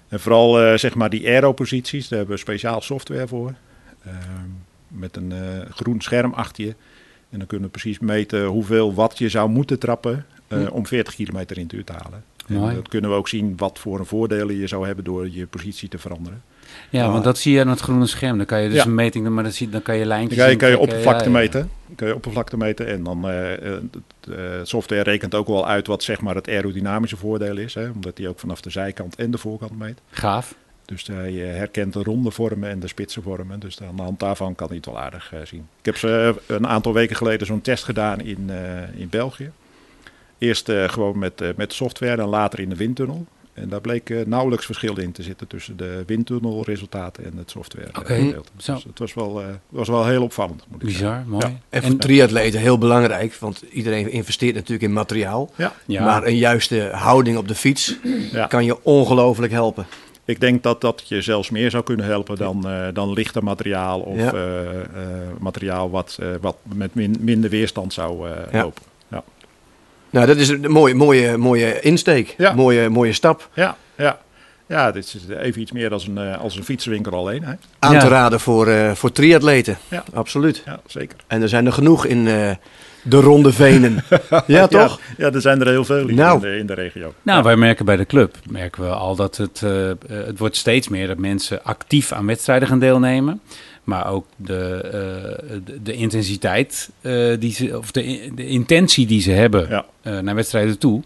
En 0.08 0.20
vooral 0.20 0.60
eh, 0.62 0.78
zeg 0.78 0.94
maar 0.94 1.10
die 1.10 1.26
aero-posities, 1.26 2.08
daar 2.08 2.18
hebben 2.18 2.36
we 2.36 2.42
speciaal 2.42 2.80
software 2.80 3.28
voor. 3.28 3.54
Ehm, 4.04 4.16
met 4.88 5.16
een 5.16 5.32
eh, 5.32 5.70
groen 5.70 6.00
scherm 6.00 6.32
achter 6.32 6.64
je. 6.64 6.74
En 7.30 7.38
dan 7.38 7.46
kunnen 7.46 7.66
we 7.66 7.72
precies 7.78 7.98
meten 7.98 8.44
hoeveel 8.44 8.94
watt 8.94 9.18
je 9.18 9.28
zou 9.28 9.48
moeten 9.48 9.78
trappen 9.78 10.26
eh, 10.48 10.58
Hm. 10.58 10.66
om 10.66 10.86
40 10.86 11.14
kilometer 11.14 11.56
in 11.56 11.62
het 11.62 11.72
uur 11.72 11.84
te 11.84 11.92
halen. 11.92 12.24
En 12.48 12.54
dan 12.60 12.82
kunnen 12.88 13.10
we 13.10 13.16
ook 13.16 13.28
zien 13.28 13.54
wat 13.56 13.78
voor 13.78 13.98
een 13.98 14.06
voordelen 14.06 14.56
je 14.56 14.66
zou 14.66 14.86
hebben 14.86 15.04
door 15.04 15.30
je 15.30 15.46
positie 15.46 15.88
te 15.88 15.98
veranderen. 15.98 16.42
ja, 16.90 17.10
want 17.10 17.24
dat 17.24 17.38
zie 17.38 17.52
je 17.54 17.60
aan 17.60 17.68
het 17.68 17.80
groene 17.80 18.06
scherm. 18.06 18.36
Dan 18.36 18.46
kan 18.46 18.60
je 18.62 18.68
dus 18.68 18.76
Ja. 18.78 18.84
een 18.84 18.94
meting 18.94 19.24
doen, 19.24 19.34
maar 19.34 19.42
dan, 19.42 19.52
zie, 19.52 19.68
dan 19.68 19.82
kan 19.82 19.96
je 19.96 20.04
lijntjes 20.04 20.36
Dan 20.38 20.44
kan 20.46 20.50
je, 20.54 20.58
kan 20.60 20.70
je 20.70 20.78
oppervlakte 20.78 21.24
Ja, 21.24 21.30
ja. 21.30 21.38
meten. 21.38 21.70
Kan 21.96 22.08
je 22.08 22.14
oppervlakte 22.14 22.56
meten 22.56 22.86
en 22.86 23.02
dan 23.04 23.28
eh, 23.28 23.52
eh, 23.52 23.80
de 24.20 24.34
eh, 24.34 24.60
software 24.62 25.02
rekent 25.02 25.34
ook 25.34 25.46
wel 25.46 25.66
uit 25.68 25.86
wat 25.86 26.02
zeg 26.02 26.20
maar 26.20 26.34
het 26.34 26.48
aerodynamische 26.48 27.16
voordeel 27.16 27.56
is. 27.56 27.74
Hè, 27.74 27.88
omdat 27.88 28.16
die 28.16 28.28
ook 28.28 28.38
vanaf 28.38 28.60
de 28.60 28.70
zijkant 28.70 29.14
en 29.16 29.30
de 29.30 29.38
voorkant 29.38 29.78
meet. 29.78 29.98
Gaaf. 30.10 30.54
Dus 30.84 31.06
hij 31.06 31.48
eh, 31.50 31.56
herkent 31.56 31.92
de 31.92 32.02
ronde 32.02 32.30
vormen 32.30 32.70
en 32.70 32.80
de 32.80 32.88
spitse 32.88 33.22
vormen. 33.22 33.60
Dus 33.60 33.82
aan 33.82 33.96
de 33.96 34.02
hand 34.02 34.20
daarvan 34.20 34.54
kan 34.54 34.66
hij 34.66 34.76
het 34.76 34.86
wel 34.86 34.98
aardig 35.00 35.32
eh, 35.32 35.40
zien. 35.44 35.66
Ik 35.78 35.84
heb 35.84 35.96
ze 35.96 36.34
eh, 36.48 36.56
een 36.56 36.66
aantal 36.66 36.92
weken 36.92 37.16
geleden 37.16 37.46
zo'n 37.46 37.60
test 37.60 37.84
gedaan 37.84 38.20
in, 38.20 38.50
eh, 38.50 39.00
in 39.00 39.08
België. 39.08 39.50
Eerst 40.42 40.68
eh, 40.68 40.88
gewoon 40.88 41.18
met, 41.18 41.40
eh, 41.40 41.48
met 41.56 41.72
software 41.72 42.22
en 42.22 42.28
later 42.28 42.60
in 42.60 42.68
de 42.68 42.76
windtunnel. 42.76 43.26
En 43.54 43.68
daar 43.68 43.80
bleek 43.80 44.10
eh, 44.10 44.26
nauwelijks 44.26 44.66
verschil 44.66 44.98
in 44.98 45.12
te 45.12 45.22
zitten 45.22 45.46
tussen 45.46 45.76
de 45.76 46.02
windtunnelresultaten 46.06 47.24
en 47.24 47.32
het 47.36 47.50
software. 47.50 47.86
eh, 47.92 47.98
Oké, 48.00 48.14
gedeelte. 48.14 48.48
zo. 48.56 48.74
Dus 48.74 48.84
het 48.84 48.98
was 48.98 49.14
wel, 49.14 49.40
eh, 49.40 49.46
was 49.68 49.88
wel 49.88 50.06
heel 50.06 50.22
opvallend. 50.22 50.64
Moet 50.68 50.82
ik 50.82 50.88
zeggen. 50.90 51.08
Bizar, 51.08 51.26
mooi. 51.28 51.46
Ja. 51.46 51.58
En 51.68 51.82
voor 51.82 51.96
triatleten 51.96 52.60
heel 52.60 52.78
belangrijk, 52.78 53.34
want 53.34 53.62
iedereen 53.70 54.10
investeert 54.10 54.54
natuurlijk 54.54 54.82
in 54.82 54.92
materiaal. 54.92 55.50
Ja, 55.56 55.72
Ja. 55.86 56.04
Maar 56.04 56.26
een 56.26 56.36
juiste 56.36 56.88
houding 56.92 57.36
op 57.36 57.48
de 57.48 57.54
fiets 57.54 57.96
ja. 58.32 58.46
kan 58.46 58.64
je 58.64 58.84
ongelooflijk 58.84 59.52
helpen. 59.52 59.86
Ik 60.24 60.40
denk 60.40 60.62
dat 60.62 60.80
dat 60.80 61.02
je 61.06 61.22
zelfs 61.22 61.50
meer 61.50 61.70
zou 61.70 61.82
kunnen 61.82 62.06
helpen 62.06 62.36
dan, 62.36 62.68
eh, 62.68 62.86
dan 62.92 63.12
lichter 63.12 63.44
materiaal 63.44 64.00
of 64.00 64.16
Ja. 64.16 64.32
eh, 64.32 64.80
eh, 64.80 64.86
materiaal 65.38 65.90
wat, 65.90 66.16
eh, 66.20 66.28
wat 66.40 66.56
met 66.74 66.94
min- 66.94 67.16
minder 67.20 67.50
weerstand 67.50 67.92
zou 67.92 68.28
eh, 68.30 68.36
Ja. 68.52 68.62
lopen. 68.62 68.82
Nou, 70.12 70.26
dat 70.26 70.36
is 70.36 70.48
een 70.48 70.70
mooie, 70.70 70.94
mooie, 70.94 71.36
mooie 71.36 71.80
insteek. 71.80 72.34
Ja. 72.38 72.52
Mooie, 72.52 72.88
mooie 72.88 73.12
stap. 73.12 73.48
Ja, 73.54 73.76
ja. 73.96 74.18
ja, 74.66 74.92
dit 74.92 75.04
is 75.04 75.36
even 75.38 75.60
iets 75.60 75.72
meer 75.72 75.92
als 75.92 76.06
een, 76.06 76.18
eh, 76.18 76.40
als 76.40 76.56
een 76.56 76.64
fietswinkel 76.64 77.12
alleen. 77.12 77.44
Hè? 77.44 77.52
Aan 77.78 77.92
Ja. 77.92 78.00
te 78.00 78.08
raden 78.08 78.40
voor, 78.40 78.66
eh, 78.68 78.90
voor 78.94 79.12
triatleten. 79.12 79.78
Ja. 79.88 80.04
Absoluut. 80.14 80.62
Ja, 80.66 80.80
zeker. 80.86 81.16
En 81.26 81.42
er 81.42 81.48
zijn 81.48 81.66
er 81.66 81.72
genoeg 81.72 82.06
in 82.06 82.26
eh, 82.26 82.50
de 83.02 83.20
Ronde 83.20 83.52
Venen. 83.52 84.04
ja, 84.46 84.66
toch? 84.66 85.00
Ja, 85.16 85.26
ja, 85.26 85.32
er 85.32 85.40
zijn 85.40 85.60
er 85.60 85.68
heel 85.68 85.84
veel 85.84 86.04
Nou. 86.04 86.34
in, 86.34 86.40
de, 86.52 86.56
in 86.58 86.66
de 86.66 86.74
regio. 86.74 87.14
Nou, 87.22 87.42
wij 87.42 87.56
merken 87.56 87.84
bij 87.84 87.96
de 87.96 88.06
club, 88.06 88.36
merken 88.48 88.82
we 88.82 88.88
al 88.88 89.16
dat 89.16 89.36
het, 89.36 89.60
het 90.08 90.38
wordt 90.38 90.56
steeds 90.56 90.88
meer 90.88 91.06
dat 91.06 91.18
mensen 91.18 91.64
actief 91.64 92.12
aan 92.12 92.26
wedstrijden 92.26 92.68
gaan 92.68 92.78
deelnemen. 92.78 93.40
Maar 93.84 94.06
ook 94.06 94.26
de, 94.36 94.80
eh, 94.84 95.56
de, 95.64 95.82
de 95.82 95.92
intensiteit, 95.92 96.90
eh, 97.00 97.32
die 97.38 97.52
ze, 97.52 97.78
of 97.78 97.90
de, 97.90 98.30
de 98.34 98.46
intentie 98.46 99.06
die 99.06 99.20
ze 99.20 99.30
hebben 99.30 99.68
Ja. 99.68 99.84
eh, 100.02 100.18
naar 100.18 100.34
wedstrijden 100.34 100.78
toe, 100.78 101.02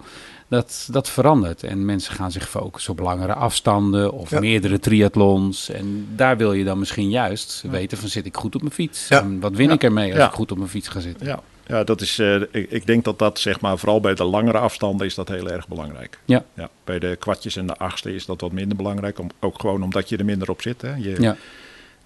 dat, 0.48 0.88
dat 0.90 1.08
verandert. 1.10 1.62
En 1.62 1.84
mensen 1.84 2.14
gaan 2.14 2.32
zich 2.32 2.48
focussen 2.48 2.92
op 2.92 2.98
langere 2.98 3.34
afstanden 3.34 4.12
of 4.12 4.30
Ja. 4.30 4.40
meerdere 4.40 4.78
triathlons. 4.80 5.70
En 5.70 6.06
daar 6.16 6.36
wil 6.36 6.52
je 6.52 6.64
dan 6.64 6.78
misschien 6.78 7.10
juist 7.10 7.64
weten 7.70 7.98
van 7.98 8.08
zit 8.08 8.26
ik 8.26 8.36
goed 8.36 8.54
op 8.54 8.60
mijn 8.60 8.74
fiets? 8.74 9.08
En 9.08 9.40
wat 9.40 9.52
win 9.52 9.70
ik 9.70 9.82
ermee 9.84 10.14
als 10.14 10.24
ik 10.24 10.32
goed 10.34 10.50
op 10.50 10.58
mijn 10.58 10.70
fiets 10.70 10.88
ga 10.88 11.00
zitten? 11.00 11.26
Ja, 11.26 11.40
ja 11.66 11.84
dat 11.84 12.00
is, 12.00 12.18
ik, 12.50 12.70
ik 12.70 12.86
denk 12.86 13.04
dat 13.04 13.18
dat 13.18 13.38
zeg 13.38 13.60
maar, 13.60 13.78
vooral 13.78 14.00
bij 14.00 14.14
de 14.14 14.24
langere 14.24 14.58
afstanden 14.58 15.06
is 15.06 15.14
dat 15.14 15.28
heel 15.28 15.50
erg 15.50 15.68
belangrijk. 15.68 16.18
Ja. 16.24 16.44
Ja, 16.54 16.68
bij 16.84 16.98
de 16.98 17.16
kwartjes 17.18 17.56
en 17.56 17.66
de 17.66 17.76
achtste 17.76 18.14
is 18.14 18.26
dat 18.26 18.40
wat 18.40 18.52
minder 18.52 18.76
belangrijk. 18.76 19.18
Om, 19.18 19.30
ook 19.40 19.60
gewoon 19.60 19.82
omdat 19.82 20.08
je 20.08 20.16
er 20.16 20.24
minder 20.24 20.50
op 20.50 20.62
zit. 20.62 20.82
Hè. 20.82 20.94
Je, 20.94 21.16
Ja. 21.20 21.36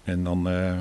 En 0.03 0.23
dan, 0.23 0.49
eh, 0.49 0.71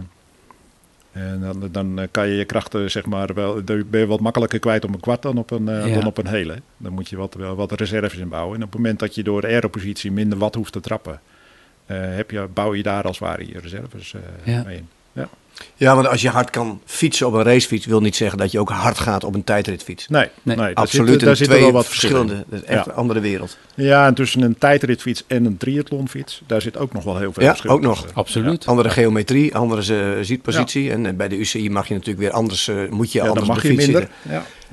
en 1.12 1.40
dan, 1.40 1.68
dan 1.72 1.98
eh, 2.00 2.08
kan 2.10 2.28
je 2.28 2.34
je 2.36 2.44
krachten, 2.44 2.90
zeg 2.90 3.06
maar, 3.06 3.34
wel, 3.34 3.62
ben 3.64 4.00
je 4.00 4.06
wat 4.06 4.20
makkelijker 4.20 4.58
kwijt 4.58 4.84
op 4.84 4.94
een 4.94 5.00
kwart 5.00 5.22
dan 5.22 5.38
op 5.38 5.50
een, 5.50 5.68
eh, 5.68 5.86
Ja. 5.86 5.94
dan 5.94 6.06
op 6.06 6.18
een 6.18 6.26
hele. 6.26 6.56
Dan 6.76 6.92
moet 6.92 7.08
je 7.08 7.16
wat, 7.16 7.34
wel 7.34 7.54
wat 7.56 7.72
reserves 7.72 8.18
inbouwen. 8.18 8.56
En 8.56 8.62
op 8.62 8.68
het 8.72 8.80
moment 8.80 8.98
dat 8.98 9.14
je 9.14 9.22
door 9.22 9.40
de 9.40 9.46
aeropositie 9.46 10.12
minder 10.12 10.38
wat 10.38 10.54
hoeft 10.54 10.72
te 10.72 10.80
trappen, 10.80 11.20
eh, 11.86 11.96
heb 12.00 12.30
je, 12.30 12.48
bouw 12.54 12.74
je 12.74 12.82
daar 12.82 13.02
als 13.04 13.18
het 13.18 13.28
ware 13.28 13.46
je 13.46 13.60
reserves 13.60 14.14
eh, 14.14 14.20
Ja. 14.54 14.62
mee 14.62 14.76
in. 14.76 14.88
Ja. 15.12 15.28
Ja, 15.76 15.94
want 15.94 16.06
als 16.08 16.22
je 16.22 16.28
hard 16.28 16.50
kan 16.50 16.80
fietsen 16.84 17.26
op 17.26 17.32
een 17.32 17.42
racefiets, 17.42 17.86
wil 17.86 18.00
niet 18.00 18.16
zeggen 18.16 18.38
dat 18.38 18.50
je 18.52 18.58
ook 18.58 18.68
hard 18.70 18.98
gaat 18.98 19.24
op 19.24 19.34
een 19.34 19.44
tijdritfiets. 19.44 20.08
Nee, 20.08 20.28
Nee, 20.42 20.74
Absoluut, 20.74 21.20
daar 21.20 21.36
zitten 21.36 21.56
twee 21.56 21.60
wel 21.60 21.72
wat 21.72 21.86
verschillende. 21.86 22.44
Dat 22.48 22.62
is 22.62 22.66
echt 22.66 22.84
Ja. 22.84 22.90
een 22.90 22.96
andere 22.96 23.20
wereld. 23.20 23.58
Ja, 23.74 24.06
en 24.06 24.14
tussen 24.14 24.42
een 24.42 24.58
tijdritfiets 24.58 25.24
en 25.26 25.44
een 25.44 25.56
triathlonfiets, 25.56 26.42
daar 26.46 26.60
zit 26.62 26.76
ook 26.78 26.92
nog 26.92 27.04
wel 27.04 27.18
heel 27.18 27.32
veel 27.32 27.42
Ja, 27.42 27.48
verschil 27.48 27.70
ook 27.70 27.80
nog. 27.80 27.94
tussen. 28.00 28.16
Absoluut. 28.16 28.66
Andere 28.66 28.90
geometrie, 28.90 29.54
andere 29.56 30.16
uh, 30.16 30.24
zietpositie. 30.24 30.90
En 30.90 31.06
eh, 31.06 31.12
bij 31.12 31.28
de 31.28 31.36
UCI 31.36 31.70
mag 31.70 31.88
je 31.88 31.94
natuurlijk 31.94 32.20
weer 32.20 32.32
anders, 32.32 32.68
eh, 32.68 32.76
moet 32.90 33.12
je 33.12 33.18
Ja, 33.18 33.24
dan 33.24 33.32
anders 33.38 33.48
mag 33.48 33.62
je 33.62 33.72
minder. 33.74 34.08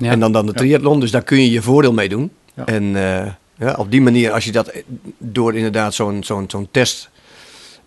En 0.00 0.20
dan, 0.20 0.32
dan 0.32 0.46
de 0.46 0.52
triathlon, 0.52 1.00
dus 1.00 1.10
daar 1.10 1.22
kun 1.22 1.38
je 1.40 1.50
je 1.50 1.62
voordeel 1.62 1.92
mee 1.92 2.08
doen. 2.08 2.30
Ja. 2.54 2.66
En 2.66 2.96
eh, 2.96 3.26
ja, 3.58 3.74
op 3.78 3.90
die 3.90 4.00
manier, 4.00 4.32
als 4.32 4.44
je 4.44 4.52
dat 4.52 4.72
door 5.18 5.54
inderdaad 5.54 5.94
zo'n 5.94 6.24
zo'n 6.24 6.44
zo'n 6.48 6.68
test 6.70 7.10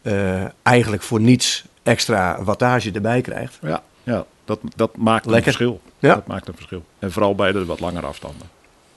eh, 0.01 0.44
eigenlijk 0.63 1.03
voor 1.03 1.19
niets 1.21 1.63
extra 1.83 2.44
wattage 2.44 2.92
erbij 2.92 3.22
krijgt. 3.22 3.57
Ja, 3.62 3.81
ja 4.04 4.25
dat, 4.45 4.60
dat 4.75 4.98
maakt 4.98 5.25
een 5.25 5.44
verschil. 5.44 5.81
Ja. 6.00 6.16
Dat 6.16 6.28
maakt 6.28 6.48
een 6.48 6.56
verschil. 6.56 6.83
En 7.00 7.12
vooral 7.12 7.36
bij 7.36 7.51
de 7.51 7.66
wat 7.66 7.80
langere 7.80 8.06
afstanden. 8.06 8.50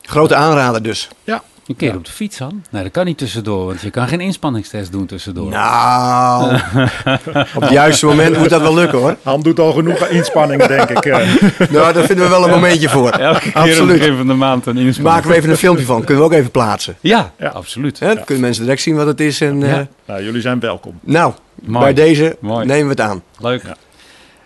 Grote 0.03 0.35
aanrader 0.35 0.83
dus. 0.83 1.09
Ja, 1.25 1.43
Een 1.66 1.76
keer 1.76 1.88
Ja. 1.90 1.96
op 1.96 2.05
de 2.05 2.11
fiets, 2.12 2.38
Han. 2.38 2.64
Nee, 2.70 2.82
dat 2.82 2.93
kan 2.93 3.05
niet 3.05 3.19
tussendoor, 3.19 3.66
want 3.66 3.81
je 3.81 3.90
kan 3.90 4.08
geen 4.08 4.20
inspanningstest 4.20 4.92
doen 4.92 5.06
tussendoor. 5.06 5.49
Nou, 5.50 6.54
op 7.56 7.61
het 7.62 7.71
juiste 7.71 8.06
moment 8.06 8.38
moet 8.38 8.49
dat 8.50 8.61
wel 8.61 8.75
lukken 8.75 8.99
hoor. 8.99 9.16
Han 9.23 9.40
doet 9.42 9.59
al 9.61 9.73
genoeg 9.73 10.06
inspanningen, 10.06 10.68
denk 10.68 10.90
ik. 10.90 11.04
eh. 11.04 11.18
Nou, 11.71 11.92
daar 11.92 12.04
vinden 12.04 12.25
we 12.25 12.30
wel 12.30 12.44
een 12.44 12.50
momentje 12.50 12.88
voor. 12.88 13.11
Elke 13.18 13.40
keer 13.40 13.54
Absoluut. 13.54 13.99
begin 13.99 14.16
van 14.16 14.26
de 14.26 14.35
maand 14.35 14.66
een 14.66 14.76
inspanning. 14.76 15.14
Maken 15.14 15.30
we 15.30 15.37
even 15.37 15.50
een 15.50 15.56
filmpje 15.56 15.85
van, 15.85 16.04
kunnen 16.04 16.18
we 16.25 16.28
ook 16.30 16.37
even 16.37 16.50
plaatsen. 16.50 16.97
Ja, 17.00 17.33
Ja. 17.38 17.49
absoluut. 17.49 17.99
Hè? 17.99 18.14
Dan 18.14 18.25
kunnen 18.25 18.44
mensen 18.44 18.62
direct 18.62 18.83
zien 18.83 18.97
wat 18.97 19.06
het 19.06 19.21
is. 19.21 19.40
En, 19.40 19.62
eh, 19.62 19.78
nou, 20.06 20.23
jullie 20.25 20.40
zijn 20.40 20.61
welkom. 20.61 20.99
Nou, 21.00 21.33
Mooi. 21.54 21.85
bij 21.85 21.94
deze 22.04 22.37
Mooi. 22.40 22.66
nemen 22.66 22.85
we 22.85 22.90
het 22.90 23.00
aan. 23.11 23.23
Leuk. 23.38 23.62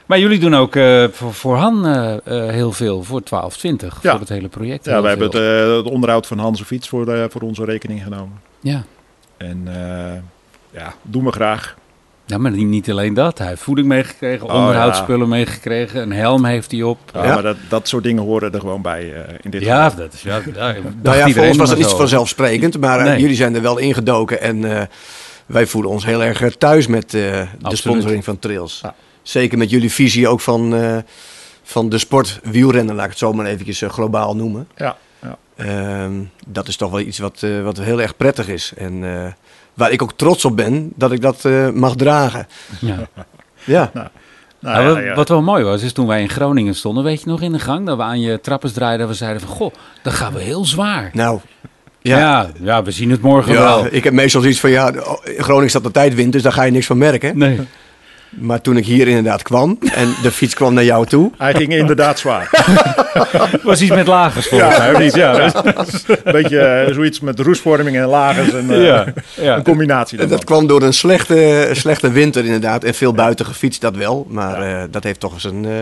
Maar 0.08 0.18
jullie 0.18 0.38
doen 0.38 0.54
ook 0.56 0.76
eh, 0.76 1.04
voor, 1.12 1.34
voor 1.34 1.56
Han 1.56 1.86
eh, 1.86 2.12
eh, 2.14 2.50
heel 2.52 2.72
veel, 2.72 3.02
voor 3.02 3.20
1220, 3.24 3.98
Ja. 4.02 4.10
voor 4.10 4.20
het 4.20 4.28
hele 4.28 4.48
project. 4.48 4.84
Ja, 4.84 5.00
wij 5.02 5.10
hebben 5.10 5.26
het, 5.28 5.36
eh, 5.70 5.76
het 5.76 5.86
onderhoud 5.92 6.26
van 6.26 6.38
Hans' 6.38 6.62
fiets 6.62 6.88
voor, 6.88 7.04
de, 7.04 7.26
voor 7.30 7.40
onze 7.40 7.64
rekening 7.64 8.02
genomen. 8.02 8.40
Ja. 8.60 8.82
En 9.36 9.62
eh, 9.66 10.12
ja, 10.80 10.94
doen 11.02 11.24
we 11.24 11.32
graag. 11.32 11.76
ja, 12.26 12.38
maar 12.38 12.50
niet, 12.50 12.66
niet 12.66 12.90
alleen 12.90 13.14
dat. 13.14 13.38
Hij 13.38 13.46
heeft 13.48 13.62
voeding 13.62 13.88
meegekregen, 13.88 14.46
Oh, 14.48 14.54
onderhoudsspullen 14.54 15.28
meegekregen, 15.28 16.02
een 16.02 16.12
helm 16.12 16.44
heeft 16.44 16.70
hij 16.70 16.82
op. 16.82 16.98
Ja, 17.14 17.24
Ja. 17.24 17.34
Maar 17.34 17.42
dat, 17.42 17.56
dat 17.68 17.88
soort 17.88 18.04
dingen 18.04 18.22
horen 18.22 18.52
er 18.52 18.60
gewoon 18.60 18.82
bij 18.82 19.14
eh, 19.14 19.34
in 19.42 19.50
dit 19.50 19.62
Ja, 19.62 19.84
geval. 19.88 19.98
dat 20.04 20.12
is 20.12 20.22
ja. 20.22 20.40
Nou 21.02 21.16
ja, 21.16 21.28
voor 21.28 21.46
ons 21.46 21.56
was 21.56 21.68
het 21.70 21.78
niet 21.78 21.88
vanzelfsprekend, 21.88 22.80
maar 22.80 23.02
Nee. 23.04 23.20
jullie 23.20 23.36
zijn 23.36 23.54
er 23.54 23.62
wel 23.62 23.78
ingedoken 23.78 24.40
en 24.40 24.76
eh, 24.78 24.82
wij 25.46 25.66
voelen 25.66 25.90
ons 25.90 26.04
heel 26.04 26.22
erg 26.24 26.56
thuis 26.56 26.86
met 26.86 27.14
eh, 27.14 27.40
de 27.58 27.76
sponsoring 27.76 28.24
van 28.24 28.38
Trails. 28.38 28.80
Ja. 28.82 28.94
Zeker 29.28 29.58
met 29.58 29.70
jullie 29.70 29.92
visie 29.92 30.28
ook 30.28 30.40
van, 30.40 30.74
eh, 30.74 30.96
van 31.62 31.88
de 31.88 31.98
sport 31.98 32.40
wielrennen, 32.42 32.94
laat 32.94 33.04
ik 33.04 33.10
het 33.10 33.18
zo 33.18 33.32
maar 33.32 33.46
eventjes 33.46 33.82
eh, 33.82 33.90
globaal 33.90 34.36
noemen. 34.36 34.68
Ja, 34.76 34.96
ja. 35.22 35.36
Ehm, 35.56 36.12
dat 36.46 36.68
is 36.68 36.76
toch 36.76 36.90
wel 36.90 37.00
iets 37.00 37.18
wat, 37.18 37.42
eh, 37.42 37.62
wat 37.62 37.78
heel 37.78 38.00
erg 38.00 38.16
prettig 38.16 38.48
is 38.48 38.72
en 38.76 39.04
eh, 39.24 39.32
waar 39.74 39.90
ik 39.90 40.02
ook 40.02 40.12
trots 40.16 40.44
op 40.44 40.56
ben 40.56 40.92
dat 40.94 41.12
ik 41.12 41.20
dat 41.20 41.44
eh, 41.44 41.70
mag 41.70 41.94
dragen. 41.96 42.46
Ja. 42.80 42.96
Ja, 43.64 43.90
Nou, 43.94 44.08
Nou, 44.60 44.82
ja, 44.82 44.94
wat- 44.94 45.04
ja. 45.04 45.14
Wat 45.14 45.28
wel 45.28 45.42
mooi 45.42 45.64
was, 45.64 45.82
is 45.82 45.92
toen 45.92 46.06
wij 46.06 46.20
in 46.22 46.28
Groningen 46.28 46.74
stonden, 46.74 47.04
weet 47.04 47.20
je 47.20 47.26
nog, 47.28 47.40
in 47.40 47.52
de 47.52 47.58
gang, 47.58 47.86
dat 47.86 47.96
we 47.96 48.02
aan 48.02 48.20
je 48.20 48.40
trappers 48.40 48.72
draaiden, 48.72 48.98
dat 49.06 49.08
we 49.08 49.14
zeiden 49.24 49.42
van, 49.42 49.50
goh, 49.56 49.74
dat 50.02 50.12
gaan 50.12 50.32
we 50.32 50.40
heel 50.40 50.64
zwaar. 50.64 51.10
nou. 51.12 51.40
Ja, 52.00 52.18
Ja, 52.18 52.50
ja, 52.62 52.82
we 52.82 52.90
zien 52.90 53.10
het 53.10 53.20
morgen 53.20 53.52
ja, 53.52 53.58
wel. 53.60 53.86
ik 53.90 54.04
heb 54.04 54.12
meestal 54.12 54.40
zoiets 54.40 54.60
van, 54.60 54.70
ja, 54.70 54.92
in 55.24 55.42
Groningen 55.42 55.70
staat 55.70 55.82
de 55.82 55.90
tijd 55.90 56.14
wind, 56.14 56.32
dus 56.32 56.42
daar 56.42 56.52
ga 56.52 56.62
je 56.62 56.70
niks 56.70 56.86
van 56.86 56.98
merken. 56.98 57.38
Nee. 57.38 57.60
Maar 58.30 58.60
toen 58.60 58.76
ik 58.76 58.84
hier 58.86 59.08
inderdaad 59.08 59.42
kwam 59.42 59.78
en 59.94 60.14
de 60.22 60.30
fiets 60.30 60.54
kwam 60.54 60.74
naar 60.74 60.84
jou 60.84 61.06
toe. 61.06 61.30
Hij 61.38 61.54
ging 61.54 61.72
inderdaad 61.74 62.18
zwaar. 62.18 62.50
was 63.62 63.80
iets 63.80 63.90
met 63.94 64.06
lagers 64.06 64.46
volgens 64.48 64.76
Ja. 64.76 64.92
mij? 64.92 65.10
Ja, 65.14 65.52
Een 66.24 66.32
beetje 66.32 66.58
eh, 66.60 66.94
zoiets 66.94 67.20
met 67.20 67.40
roestvorming 67.40 67.96
en 67.96 68.06
lagers. 68.06 68.52
En, 68.52 68.70
eh, 68.70 68.84
ja, 68.86 69.04
ja. 69.34 69.56
Een 69.56 69.62
combinatie 69.62 70.12
En 70.12 70.28
daarvan. 70.28 70.36
dat 70.36 70.46
kwam 70.46 70.66
door 70.66 70.82
een 70.82 70.92
slechte, 70.94 71.68
slechte 71.72 72.10
winter 72.10 72.44
inderdaad. 72.44 72.84
En 72.84 72.94
veel 72.94 73.12
buiten 73.12 73.46
gefietst, 73.46 73.80
dat 73.80 73.96
wel. 73.96 74.26
Maar 74.30 74.62
eh, 74.62 74.82
dat 74.90 75.04
heeft 75.04 75.20
toch 75.20 75.32
eens 75.32 75.44
een... 75.44 75.64
eh, 75.64 75.78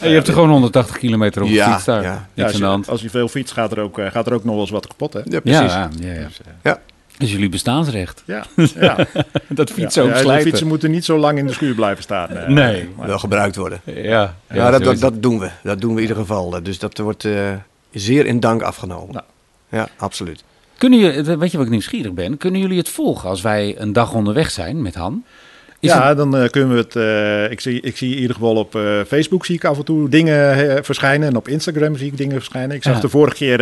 En 0.00 0.08
je 0.08 0.14
hebt 0.14 0.26
er 0.26 0.32
gewoon 0.32 0.50
180 0.50 0.98
kilometer 0.98 1.42
op 1.42 1.48
Ja, 1.48 1.64
gefietst 1.64 1.86
daar. 1.86 2.02
ja. 2.02 2.44
Als, 2.44 2.52
je, 2.56 2.80
als 2.86 3.00
je 3.00 3.10
veel 3.10 3.28
fietst, 3.28 3.52
gaat 3.54 3.72
er, 3.72 3.80
ook, 3.80 4.00
gaat 4.12 4.26
er 4.26 4.32
ook 4.34 4.44
nog 4.44 4.52
wel 4.52 4.62
eens 4.62 4.70
wat 4.70 4.86
kapot. 4.86 5.12
Hè? 5.12 5.18
ja, 5.18 5.24
Ja, 5.28 5.40
precies. 5.40 5.72
ja, 5.74 5.88
ja, 6.00 6.28
ja. 6.62 6.78
Dus, 7.18 7.32
jullie 7.32 7.48
bestaansrecht. 7.48 8.22
ja, 8.26 8.44
ja. 8.80 9.06
Dat 9.48 9.70
fietsen 9.70 10.02
ja, 10.02 10.08
ook 10.08 10.14
ja, 10.14 10.20
de 10.20 10.24
slijten. 10.26 10.48
fietsen 10.48 10.66
moeten 10.66 10.90
niet 10.90 11.04
zo 11.04 11.18
lang 11.18 11.38
in 11.38 11.46
de 11.46 11.52
schuur 11.52 11.74
blijven 11.74 12.02
staan. 12.02 12.28
eh. 12.28 12.48
Nee. 12.48 12.88
Maar- 12.96 13.06
Wel 13.06 13.18
gebruikt 13.18 13.56
worden. 13.56 13.80
Ja, 13.84 13.94
Ja, 14.02 14.34
ja, 14.52 14.78
dat, 14.78 14.98
dat, 15.00 15.22
doen 15.22 15.38
we. 15.38 15.48
Dat 15.62 15.80
doen 15.80 15.90
we 15.90 15.96
in 15.96 16.02
ieder 16.08 16.16
geval. 16.22 16.62
Dus 16.62 16.78
dat 16.78 16.98
wordt 16.98 17.24
eh, 17.24 17.52
zeer 17.92 18.26
in 18.26 18.40
dank 18.40 18.62
afgenomen. 18.62 19.12
Nou. 19.14 19.24
Ja, 19.68 19.88
absoluut. 19.96 20.44
Kunnen 20.78 20.98
jullie, 20.98 21.36
weet 21.36 21.50
je 21.50 21.56
wat 21.56 21.66
ik 21.66 21.72
nieuwsgierig 21.72 22.12
ben? 22.12 22.36
Kunnen 22.36 22.60
jullie 22.60 22.78
het 22.78 22.88
volgen 22.88 23.28
als 23.28 23.40
wij 23.42 23.74
een 23.78 23.92
dag 23.92 24.12
onderweg 24.14 24.50
zijn 24.50 24.82
met 24.82 24.94
Han? 24.94 25.24
Is 25.80 25.90
ja, 25.92 26.08
het- 26.08 26.16
dan 26.16 26.36
eh, 26.36 26.48
kunnen 26.48 26.70
we 26.70 26.76
het. 26.76 26.96
eh, 26.96 27.50
ik, 27.50 27.60
zie, 27.60 27.80
ik 27.80 27.96
zie 27.96 28.14
in 28.14 28.20
ieder 28.20 28.34
geval 28.34 28.54
op 28.56 28.74
eh, 28.74 29.00
Facebook 29.06 29.44
zie 29.46 29.54
ik 29.54 29.64
af 29.64 29.76
en 29.78 29.84
toe 29.84 30.08
dingen 30.08 30.84
verschijnen. 30.84 31.28
En 31.28 31.36
op 31.36 31.48
Instagram 31.48 31.96
zie 31.96 32.06
ik 32.06 32.16
dingen 32.16 32.34
verschijnen. 32.36 32.76
Ik 32.76 32.82
zag 32.82 32.94
Ja. 32.94 33.00
de 33.00 33.08
vorige 33.08 33.36
keer, 33.36 33.58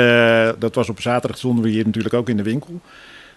dat 0.59 0.75
was 0.75 0.89
op 0.89 1.01
zaterdag, 1.01 1.39
stonden 1.39 1.65
we 1.65 1.71
hier 1.71 1.85
natuurlijk 1.85 2.15
ook 2.15 2.29
in 2.29 2.37
de 2.37 2.43
winkel. 2.43 2.81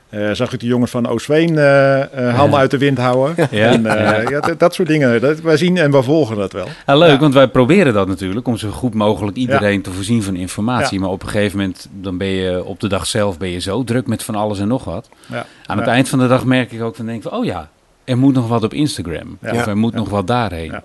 Eh, 0.10 0.32
zag 0.32 0.54
ik 0.54 0.60
de 0.60 0.66
jongens 0.66 0.92
van 0.92 1.08
Oostveen 1.08 1.58
eh 1.58 2.02
eh 2.02 2.36
handen 2.36 2.52
Ja. 2.52 2.58
uit 2.58 2.72
de 2.72 2.78
wind 2.78 2.98
houden. 2.98 3.48
Ja. 3.52 3.72
En, 3.72 3.84
ja, 3.84 4.40
dat, 4.40 4.60
dat 4.60 4.74
soort 4.74 4.88
dingen. 4.88 5.22
Dat, 5.22 5.42
wij 5.42 5.58
zien 5.58 5.78
en 5.78 5.92
we 5.92 6.04
volgen 6.04 6.36
dat 6.36 6.54
wel. 6.54 6.68
Ah, 6.86 6.98
leuk, 6.98 7.20
want 7.20 7.34
wij 7.34 7.48
proberen 7.48 7.94
dat 7.94 8.08
natuurlijk 8.08 8.48
om 8.48 8.58
zo 8.58 8.70
goed 8.70 8.94
mogelijk 8.94 9.38
iedereen 9.38 9.82
te 9.82 9.92
voorzien 9.92 10.24
van 10.24 10.36
informatie. 10.36 11.00
Maar 11.00 11.10
op 11.10 11.24
een 11.24 11.30
gegeven 11.30 11.58
moment, 11.58 11.88
dan 11.92 12.18
ben 12.18 12.28
je 12.28 12.64
op 12.64 12.80
de 12.80 12.88
dag 12.88 13.06
zelf 13.06 13.38
ben 13.38 13.50
je 13.50 13.60
zo 13.60 13.84
druk 13.84 14.08
met 14.08 14.24
van 14.24 14.36
alles 14.36 14.60
en 14.60 14.68
nog 14.68 14.84
wat. 14.84 15.10
Ja. 15.26 15.46
Aan 15.66 15.78
het 15.78 15.88
eind 15.88 16.10
van 16.10 16.20
de 16.20 16.28
dag 16.28 16.46
merk 16.46 16.72
ik 16.72 16.82
ook, 16.82 16.98
dan 16.98 17.06
denk 17.06 17.18
ik 17.24 17.30
van, 17.30 17.40
oh 17.40 17.46
ja, 17.46 17.70
er 18.04 18.18
moet 18.18 18.34
nog 18.34 18.48
wat 18.48 18.64
op 18.64 18.74
Instagram. 18.74 19.38
Ja. 19.42 19.54
Of 19.54 19.66
er 19.68 19.78
moet 19.78 19.94
nog 19.94 20.10
wat 20.10 20.28
daarheen. 20.28 20.72
Ja. 20.72 20.82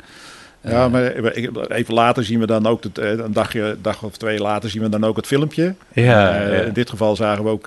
Ja, 0.65 0.89
maar 0.89 1.03
even 1.69 1.95
later 1.95 2.25
zien 2.25 2.41
we 2.41 2.47
dan 2.47 2.67
ook, 2.67 2.83
het, 2.83 2.99
een 2.99 3.33
dagje, 3.33 3.77
dag 3.83 4.03
of 4.03 4.17
twee 4.17 4.39
later 4.39 4.71
zien 4.71 4.83
we 4.83 4.89
dan 4.89 5.05
ook 5.05 5.17
het 5.17 5.27
filmpje. 5.27 5.75
ja. 5.93 6.35
In 6.41 6.73
dit 6.73 6.91
geval 6.91 7.17
zagen 7.17 7.45
we 7.45 7.51
ook 7.51 7.67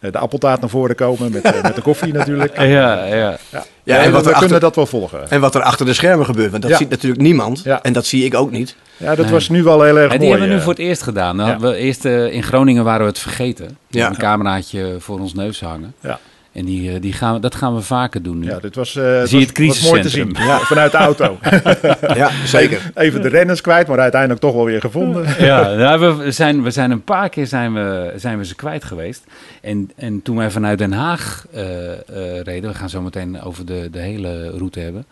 de 0.00 0.18
appeltaart 0.18 0.60
naar 0.60 0.70
voren 0.70 0.96
komen 0.96 1.32
met, 1.32 1.42
eh, 1.42 1.62
met 1.62 1.74
de 1.74 1.82
koffie 1.82 2.12
natuurlijk. 2.12 2.56
ja, 2.60 2.64
ja. 3.04 3.04
Ja, 3.06 3.38
Ja, 3.82 3.96
en 3.98 4.04
en 4.04 4.12
wat 4.12 4.24
we 4.26 4.32
kunnen 4.38 4.60
dat 4.60 4.74
wel 4.76 4.86
volgen. 4.86 5.30
En 5.30 5.40
wat 5.40 5.54
er 5.54 5.62
achter 5.62 5.86
de 5.86 5.92
schermen 5.94 6.26
gebeurt. 6.26 6.50
Want 6.50 6.62
dat 6.62 6.70
Ja. 6.70 6.76
ziet 6.76 6.88
natuurlijk 6.88 7.22
niemand. 7.22 7.60
Ja. 7.64 7.82
En 7.82 7.92
dat 7.92 8.06
zie 8.06 8.24
ik 8.24 8.34
ook 8.34 8.50
niet. 8.50 8.76
Ja, 8.96 9.14
dat 9.14 9.24
Nee. 9.24 9.34
was 9.34 9.48
nu 9.48 9.62
wel 9.62 9.82
heel 9.82 9.98
erg 9.98 10.10
die 10.10 10.18
mooi. 10.18 10.30
hebben 10.30 10.46
we 10.48 10.52
nu 10.52 10.58
eh. 10.58 10.64
voor 10.64 10.72
het 10.72 10.82
eerst 10.82 11.02
gedaan. 11.02 11.38
Hadden 11.38 11.70
we 11.70 11.76
eerst 11.76 12.04
eh, 12.04 12.32
in 12.32 12.42
Groningen 12.42 12.84
waren 12.84 13.00
we 13.00 13.06
het 13.06 13.18
vergeten. 13.18 13.66
We 13.66 13.72
Ja. 13.88 14.00
hebben 14.00 14.18
een 14.24 14.24
cameraatje 14.30 14.96
voor 14.98 15.18
ons 15.20 15.34
neus 15.34 15.60
hangen. 15.60 15.94
Ja. 16.00 16.18
En 16.52 16.64
die, 16.64 16.92
eh, 16.92 17.00
die 17.00 17.12
gaan 17.12 17.34
we, 17.34 17.40
dat 17.40 17.54
gaan 17.54 17.74
we 17.74 17.80
vaker 17.80 18.22
doen 18.22 18.38
nu. 18.38 18.46
Ja, 18.46 18.58
dit 18.58 18.74
was, 18.74 18.96
eh 18.96 19.22
Zie 19.24 19.38
je 19.38 19.46
was, 19.46 19.56
het 19.56 19.66
was 19.66 19.90
mooi 19.90 20.02
te 20.02 20.08
zien. 20.08 20.34
Ja, 20.38 20.58
vanuit 20.58 20.92
de 20.92 20.98
auto. 20.98 21.38
Ja, 22.14 22.30
zeker. 22.44 22.90
Even 22.94 23.22
de 23.22 23.28
renners 23.28 23.60
kwijt, 23.60 23.86
maar 23.86 23.98
uiteindelijk 23.98 24.40
toch 24.40 24.54
wel 24.54 24.64
weer 24.64 24.80
gevonden. 24.80 25.24
Ja, 25.38 25.74
nou, 25.74 26.16
we, 26.16 26.30
zijn, 26.30 26.62
we 26.62 26.70
zijn 26.70 26.90
een 26.90 27.04
paar 27.04 27.28
keer 27.28 27.46
zijn 27.46 27.74
we, 27.74 28.12
zijn 28.16 28.38
we 28.38 28.44
ze 28.44 28.54
kwijt 28.54 28.84
geweest. 28.84 29.24
En, 29.60 29.90
en 29.96 30.22
toen 30.22 30.36
wij 30.36 30.50
vanuit 30.50 30.78
Den 30.78 30.92
Haag 30.92 31.46
eh, 31.52 31.92
eh, 31.92 31.98
reden, 32.42 32.70
we 32.70 32.76
gaan 32.76 32.90
zo 32.90 33.02
meteen 33.02 33.42
over 33.42 33.66
de, 33.66 33.88
de 33.90 33.98
hele 33.98 34.50
route 34.50 34.80
hebben. 34.80 35.06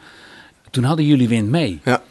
Toen 0.70 0.84
hadden 0.84 1.04
jullie 1.04 1.28
wind 1.28 1.48
mee. 1.48 1.80
Ja. 1.84 2.02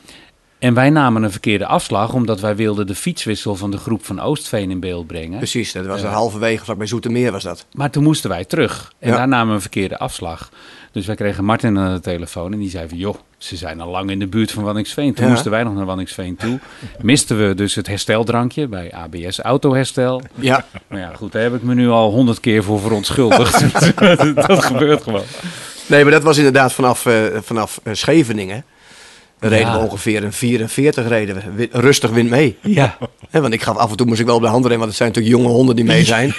En 0.60 0.74
wij 0.74 0.90
namen 0.90 1.24
een 1.24 1.32
verkeerde 1.32 1.66
afslag, 1.66 2.14
omdat 2.14 2.40
wij 2.40 2.56
wilden 2.56 2.88
de 2.88 2.96
fietswissel 2.96 3.56
van 3.56 3.72
de 3.72 3.78
groep 3.78 4.06
van 4.06 4.20
Oostveen 4.22 4.72
in 4.72 4.80
beeld 4.80 5.08
brengen. 5.08 5.38
Precies, 5.38 5.72
dat 5.72 5.86
was 5.86 6.02
Ja. 6.02 6.08
er 6.08 6.14
halverwege, 6.14 6.64
vlak 6.66 6.78
bij 6.78 6.88
Zoetermeer 6.88 7.32
was 7.32 7.44
dat. 7.44 7.66
Maar 7.74 7.90
toen 7.90 8.04
moesten 8.04 8.30
wij 8.30 8.46
terug. 8.46 8.92
En 9.00 9.10
Ja. 9.10 9.16
daar 9.18 9.28
namen 9.28 9.48
we 9.48 9.54
een 9.54 9.62
verkeerde 9.62 9.98
afslag. 9.98 10.50
Dus 10.92 11.06
wij 11.06 11.16
kregen 11.16 11.44
Martin 11.46 11.78
aan 11.78 11.94
de 11.94 12.00
telefoon 12.00 12.54
en 12.54 12.60
die 12.60 12.70
zei 12.70 12.88
van... 12.90 12.98
joh, 12.98 13.16
ze 13.38 13.56
zijn 13.58 13.82
al 13.82 13.90
lang 13.90 14.10
in 14.10 14.20
de 14.20 14.28
buurt 14.28 14.52
van 14.52 14.64
Wanningsveen. 14.64 15.14
Toen 15.14 15.26
Ja. 15.26 15.32
moesten 15.32 15.52
wij 15.52 15.64
nog 15.64 15.74
naar 15.76 15.86
Wanningsveen 15.86 16.36
toe. 16.36 16.60
Misten 17.02 17.48
we 17.48 17.56
dus 17.56 17.76
het 17.76 17.88
hersteldrankje 17.88 18.68
bij 18.68 18.94
ABS 18.94 19.40
Autoherstel. 19.40 20.22
Ja, 20.36 20.66
Maar 20.88 21.00
ja, 21.00 21.12
goed, 21.16 21.32
daar 21.32 21.42
heb 21.44 21.54
ik 21.56 21.64
me 21.64 21.74
nu 21.74 21.90
al 21.90 22.12
honderd 22.12 22.40
keer 22.40 22.64
voor 22.64 22.80
verontschuldigd. 22.80 23.60
dat 24.48 24.66
gebeurt 24.66 25.04
gewoon. 25.04 25.24
nee, 25.88 26.04
maar 26.04 26.12
dat 26.12 26.24
was 26.24 26.38
inderdaad 26.38 26.74
vanaf, 26.74 27.06
eh, 27.06 27.14
vanaf 27.42 27.80
eh, 27.84 27.94
Reden 29.40 29.60
Ja. 29.60 29.78
we 29.78 29.84
ongeveer 29.84 30.24
een 30.24 30.34
44 30.34 31.08
reden 31.08 31.44
we. 31.56 31.70
Rustig 31.72 32.10
wind 32.10 32.30
mee. 32.30 32.58
Ja, 32.62 32.98
want 33.32 33.54
ik 33.54 33.62
gaf 33.62 33.78
af 33.78 33.90
en 33.92 33.98
toe 33.98 34.06
moest 34.08 34.20
ik 34.20 34.26
wel 34.26 34.36
op 34.36 34.42
de 34.42 34.48
handen 34.48 34.70
rennen, 34.70 34.88
want 34.88 34.98
het 34.98 34.98
zijn 34.98 35.10
natuurlijk 35.10 35.36
jonge 35.44 35.56
honden 35.58 35.76
die 35.76 35.86
mee 35.86 36.06
zijn. 36.06 36.34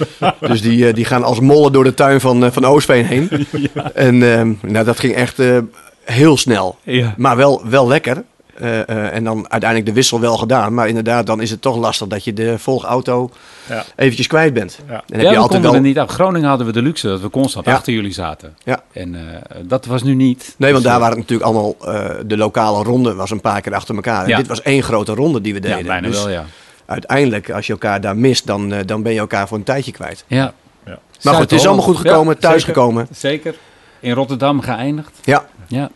dus 0.50 0.62
die, 0.62 0.86
eh, 0.88 0.94
die 0.94 1.04
gaan 1.04 1.24
als 1.24 1.40
mollen 1.40 1.72
door 1.72 1.84
de 1.84 1.94
tuin 1.94 2.20
van, 2.20 2.44
eh, 2.44 2.50
van 2.50 2.64
Oostveen 2.64 3.04
heen. 3.04 3.30
En 3.94 4.32
ehm, 4.32 4.52
nou, 4.62 4.84
dat 4.84 4.98
ging 5.00 5.14
echt 5.14 5.38
eh, 5.38 5.58
heel 6.04 6.36
snel. 6.36 6.78
ja. 6.82 7.14
Maar 7.16 7.36
wel, 7.36 7.62
wel 7.68 7.86
lekker. 7.86 8.24
Eh, 8.58 8.88
eh, 8.88 9.14
en 9.14 9.24
dan 9.24 9.36
uiteindelijk 9.50 9.86
de 9.90 9.94
wissel 9.94 10.20
wel 10.20 10.36
gedaan. 10.36 10.74
Maar 10.74 10.88
inderdaad, 10.88 11.26
dan 11.26 11.40
is 11.40 11.50
het 11.50 11.60
toch 11.62 11.76
lastig 11.76 12.06
dat 12.08 12.24
je 12.24 12.32
de 12.32 12.58
volgauto 12.58 13.30
Ja. 13.68 13.84
eventjes 13.96 14.26
kwijt 14.26 14.54
bent. 14.54 14.78
Ja. 14.88 14.92
Dan 14.92 15.00
heb 15.06 15.20
ja, 15.20 15.22
je 15.22 15.22
we 15.22 15.26
altijd 15.28 15.40
konden 15.50 15.62
wel... 15.70 15.74
er 15.74 15.80
niet 15.86 15.98
af. 15.98 16.10
Groningen 16.10 16.48
hadden 16.48 16.66
we 16.66 16.72
de 16.72 16.82
luxe 16.82 17.06
dat 17.08 17.20
we 17.20 17.30
constant 17.30 17.66
Ja. 17.66 17.74
achter 17.74 17.92
jullie 17.92 18.12
zaten. 18.12 18.56
Ja. 18.64 18.82
En 18.92 19.14
eh, 19.14 19.56
dat 19.62 19.86
was 19.86 20.02
nu 20.02 20.14
niet. 20.14 20.54
Nee, 20.58 20.72
want 20.72 20.82
Dus, 20.82 20.92
daar 20.92 21.00
waren 21.00 21.18
het 21.18 21.28
natuurlijk 21.28 21.50
allemaal... 21.50 21.76
eh, 21.94 22.10
de 22.26 22.36
lokale 22.36 22.82
ronde 22.84 23.14
was 23.14 23.30
een 23.30 23.40
paar 23.40 23.60
keer 23.60 23.74
achter 23.74 23.94
elkaar. 23.94 24.26
En 24.28 24.36
dit 24.36 24.46
was 24.46 24.62
één 24.62 24.82
grote 24.82 25.14
ronde 25.14 25.40
die 25.40 25.54
we 25.54 25.60
deden. 25.60 25.78
Ja, 25.78 25.84
bijna 25.84 26.06
dus 26.08 26.22
wel, 26.22 26.30
ja. 26.32 26.44
uiteindelijk, 26.86 27.50
als 27.50 27.66
je 27.66 27.72
elkaar 27.72 28.00
daar 28.00 28.16
mist, 28.16 28.46
dan, 28.46 28.72
eh, 28.72 28.80
dan 28.86 29.02
ben 29.02 29.12
je 29.12 29.18
elkaar 29.18 29.48
voor 29.48 29.56
een 29.58 29.64
tijdje 29.64 29.92
kwijt. 29.92 30.24
ja. 30.26 30.52
Ja. 30.86 30.98
Maar 31.22 31.34
goed, 31.34 31.50
het 31.50 31.60
is 31.60 31.66
allemaal 31.66 31.84
goed 31.84 31.96
gekomen, 31.96 32.38
thuis 32.38 32.62
zeker. 32.62 32.74
gekomen. 32.74 33.06
Zeker. 33.10 33.54
In 34.00 34.12
Rotterdam 34.12 34.60
geëindigd. 34.60 35.10
Ja, 35.24 35.44
Ja. 35.66 35.90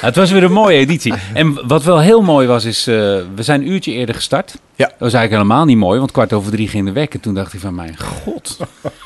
Het 0.08 0.16
was 0.16 0.30
weer 0.30 0.42
een 0.44 0.52
mooie 0.52 0.78
editie. 0.78 1.14
En 1.34 1.66
wat 1.68 1.82
wel 1.84 2.00
heel 2.00 2.22
mooi 2.22 2.46
was, 2.46 2.64
is... 2.64 2.86
eh, 2.86 2.94
we 3.34 3.42
zijn 3.42 3.60
een 3.60 3.68
uurtje 3.70 3.92
eerder 3.92 4.14
gestart. 4.14 4.50
Ja. 4.76 4.84
Dat 4.86 4.94
was 4.98 5.12
eigenlijk 5.12 5.30
helemaal 5.42 5.64
niet 5.64 5.76
mooi, 5.76 5.98
want 5.98 6.10
kwart 6.12 6.32
over 6.32 6.50
drie 6.52 6.68
ging 6.68 6.86
de 6.86 6.92
wekker. 6.92 7.20
Toen 7.20 7.34
dacht 7.34 7.52
ik 7.52 7.60
van, 7.60 7.74
mijn 7.74 7.96
god. 7.98 8.56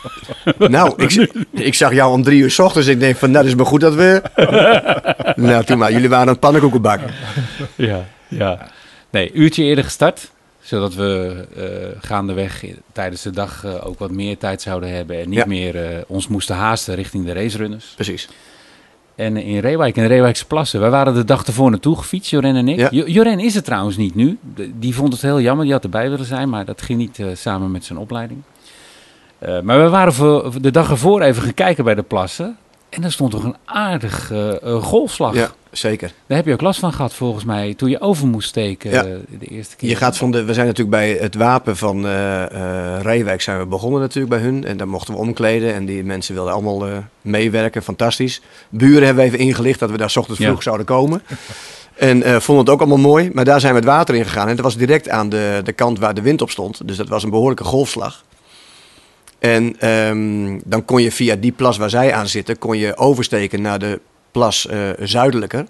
nou, 0.59 0.93
ik, 1.03 1.13
ik 1.53 1.75
zag 1.75 1.93
jou 1.95 2.13
om 2.13 2.23
drie 2.23 2.43
uur 2.43 2.51
s 2.51 2.59
ochtends. 2.59 2.89
Ik 2.89 3.01
denk 3.01 3.17
van, 3.17 3.31
nou, 3.31 3.43
het 3.45 3.53
is 3.53 3.59
maar 3.59 3.67
goed 3.71 3.81
dat 3.81 3.95
we... 3.95 4.23
nou, 5.37 5.65
toen 5.65 5.79
maar. 5.79 5.93
Jullie 5.93 6.09
waren 6.09 6.25
aan 6.27 6.33
het 6.33 6.41
pannenkoeken 6.41 6.83
bakken. 6.83 7.11
Ja, 7.75 8.05
ja. 8.29 8.69
Nee, 9.11 9.33
uurtje 9.33 9.63
eerder 9.65 9.85
gestart. 9.85 10.31
Zodat 10.61 10.95
we 10.95 11.35
eh, 11.57 12.03
gaandeweg 12.09 12.65
tijdens 12.93 13.23
de 13.23 13.31
dag 13.31 13.65
eh, 13.65 13.87
ook 13.87 13.99
wat 13.99 14.11
meer 14.11 14.39
tijd 14.39 14.63
zouden 14.63 14.93
hebben. 14.95 15.21
En 15.21 15.29
niet 15.29 15.39
Ja. 15.39 15.47
meer 15.47 16.05
ons 16.07 16.29
moesten 16.29 16.57
haasten 16.57 16.95
richting 16.95 17.25
de 17.27 17.33
racerunners. 17.33 17.93
Precies. 17.95 18.29
En 19.15 19.37
in 19.37 19.59
Reewijk, 19.59 19.97
in 19.97 20.03
de 20.03 20.09
Reewijkse 20.09 20.47
Plassen. 20.47 20.81
Wij 20.81 20.91
waren 20.91 21.15
de 21.15 21.25
dag 21.25 21.45
ervoor 21.47 21.71
naartoe 21.71 21.97
gefietst, 21.97 22.31
Joren 22.31 22.57
en 22.57 22.69
ik. 22.69 22.79
Ja. 22.79 22.89
Jo- 22.91 23.07
Joren 23.07 23.39
is 23.39 23.55
er 23.57 23.63
trouwens 23.63 23.97
niet 23.97 24.15
nu. 24.15 24.39
Die 24.79 24.95
vond 24.95 25.13
het 25.13 25.23
heel 25.23 25.41
jammer, 25.41 25.65
die 25.65 25.75
had 25.75 25.85
erbij 25.85 26.11
willen 26.11 26.25
zijn. 26.27 26.49
Maar 26.49 26.65
dat 26.65 26.83
ging 26.83 26.99
niet 26.99 27.19
eh, 27.19 27.27
samen 27.35 27.71
met 27.71 27.85
zijn 27.85 27.99
opleiding. 27.99 28.41
Eh, 29.39 29.61
maar 29.61 29.83
we 29.83 29.89
waren 29.89 30.13
voor, 30.13 30.53
de 30.61 30.71
dag 30.71 30.91
ervoor 30.91 31.21
even 31.23 31.43
gaan 31.43 31.55
kijken 31.55 31.85
bij 31.85 31.95
de 31.95 32.03
plassen. 32.03 32.57
En 32.93 33.01
daar 33.03 33.13
stond 33.13 33.31
toch 33.31 33.45
een 33.45 33.57
aardig 33.65 34.31
eh, 34.31 34.63
eh, 34.63 34.83
golfslag. 34.83 35.35
Ja, 35.35 35.51
zeker. 35.71 36.13
Daar 36.27 36.37
heb 36.37 36.47
je 36.47 36.53
ook 36.53 36.61
last 36.61 36.81
van 36.81 36.93
gehad 36.93 37.15
volgens 37.15 37.45
mij 37.45 37.75
toen 37.75 37.91
je 37.91 38.01
over 38.01 38.27
moest 38.27 38.49
steken 38.49 38.91
Ja. 38.91 39.05
eh, 39.05 39.11
de 39.39 39.47
eerste 39.47 39.77
keer. 39.77 39.89
Je 39.89 39.97
gaat 39.97 40.17
van 40.17 40.31
de, 40.31 40.45
we 40.45 40.55
zijn 40.55 40.67
natuurlijk 40.67 40.97
bij 40.97 41.11
het 41.21 41.35
wapen 41.35 41.77
van 41.77 42.07
eh, 42.07 42.45
Reewijk 43.03 43.41
zijn 43.41 43.59
we 43.59 43.67
begonnen 43.67 44.01
natuurlijk 44.01 44.35
bij 44.35 44.43
hun. 44.43 44.65
En 44.65 44.77
daar 44.77 44.89
mochten 44.89 45.15
we 45.15 45.21
omkleden 45.21 45.75
en 45.75 45.85
die 45.87 46.05
mensen 46.05 46.35
wilden 46.35 46.53
allemaal 46.53 46.89
meewerken. 47.23 47.83
Fantastisch. 47.83 48.41
Buren 48.69 49.05
hebben 49.05 49.25
we 49.25 49.31
even 49.31 49.47
ingelicht 49.47 49.79
dat 49.79 49.91
we 49.91 49.97
daar 49.97 50.13
ochtends 50.17 50.41
Ja. 50.41 50.47
vroeg 50.49 50.63
zouden 50.63 50.87
komen. 50.87 51.23
En 51.97 52.43
vonden 52.43 52.65
het 52.65 52.73
ook 52.75 52.81
allemaal 52.81 52.99
mooi. 53.11 53.31
Maar 53.33 53.45
daar 53.45 53.61
zijn 53.61 53.73
we 53.73 53.79
het 53.79 53.89
water 53.89 54.15
in 54.15 54.25
gegaan. 54.25 54.49
En 54.49 54.57
dat 54.57 54.65
was 54.65 54.77
direct 54.77 55.09
aan 55.09 55.29
de, 55.29 55.61
de 55.65 55.73
kant 55.73 55.99
waar 55.99 56.15
de 56.15 56.21
wind 56.23 56.43
op 56.43 56.51
stond. 56.51 56.89
Dus 56.89 56.97
dat 56.97 57.09
was 57.09 57.23
een 57.23 57.31
behoorlijke 57.31 57.65
golfslag. 57.65 58.25
En 59.43 59.77
ehm, 59.79 60.59
dan 60.65 60.85
kon 60.85 61.03
je 61.03 61.13
via 61.13 61.37
die 61.37 61.53
plas 61.53 61.77
waar 61.77 61.91
zij 61.91 62.13
aan 62.13 62.29
zitten, 62.29 62.59
kon 62.59 62.79
je 62.79 62.97
oversteken 62.97 63.63
naar 63.63 63.79
de 63.79 64.01
plas 64.31 64.67
eh, 64.67 64.79
zuidelijker. 65.01 65.67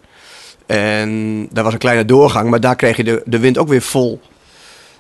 En 0.67 1.49
daar 1.53 1.65
was 1.65 1.73
een 1.73 1.79
kleine 1.79 2.05
doorgang, 2.05 2.51
maar 2.51 2.61
daar 2.61 2.77
kreeg 2.77 2.97
je 2.97 3.05
de, 3.05 3.23
de 3.25 3.39
wind 3.39 3.59
ook 3.59 3.69
weer 3.69 3.83
vol. 3.83 4.21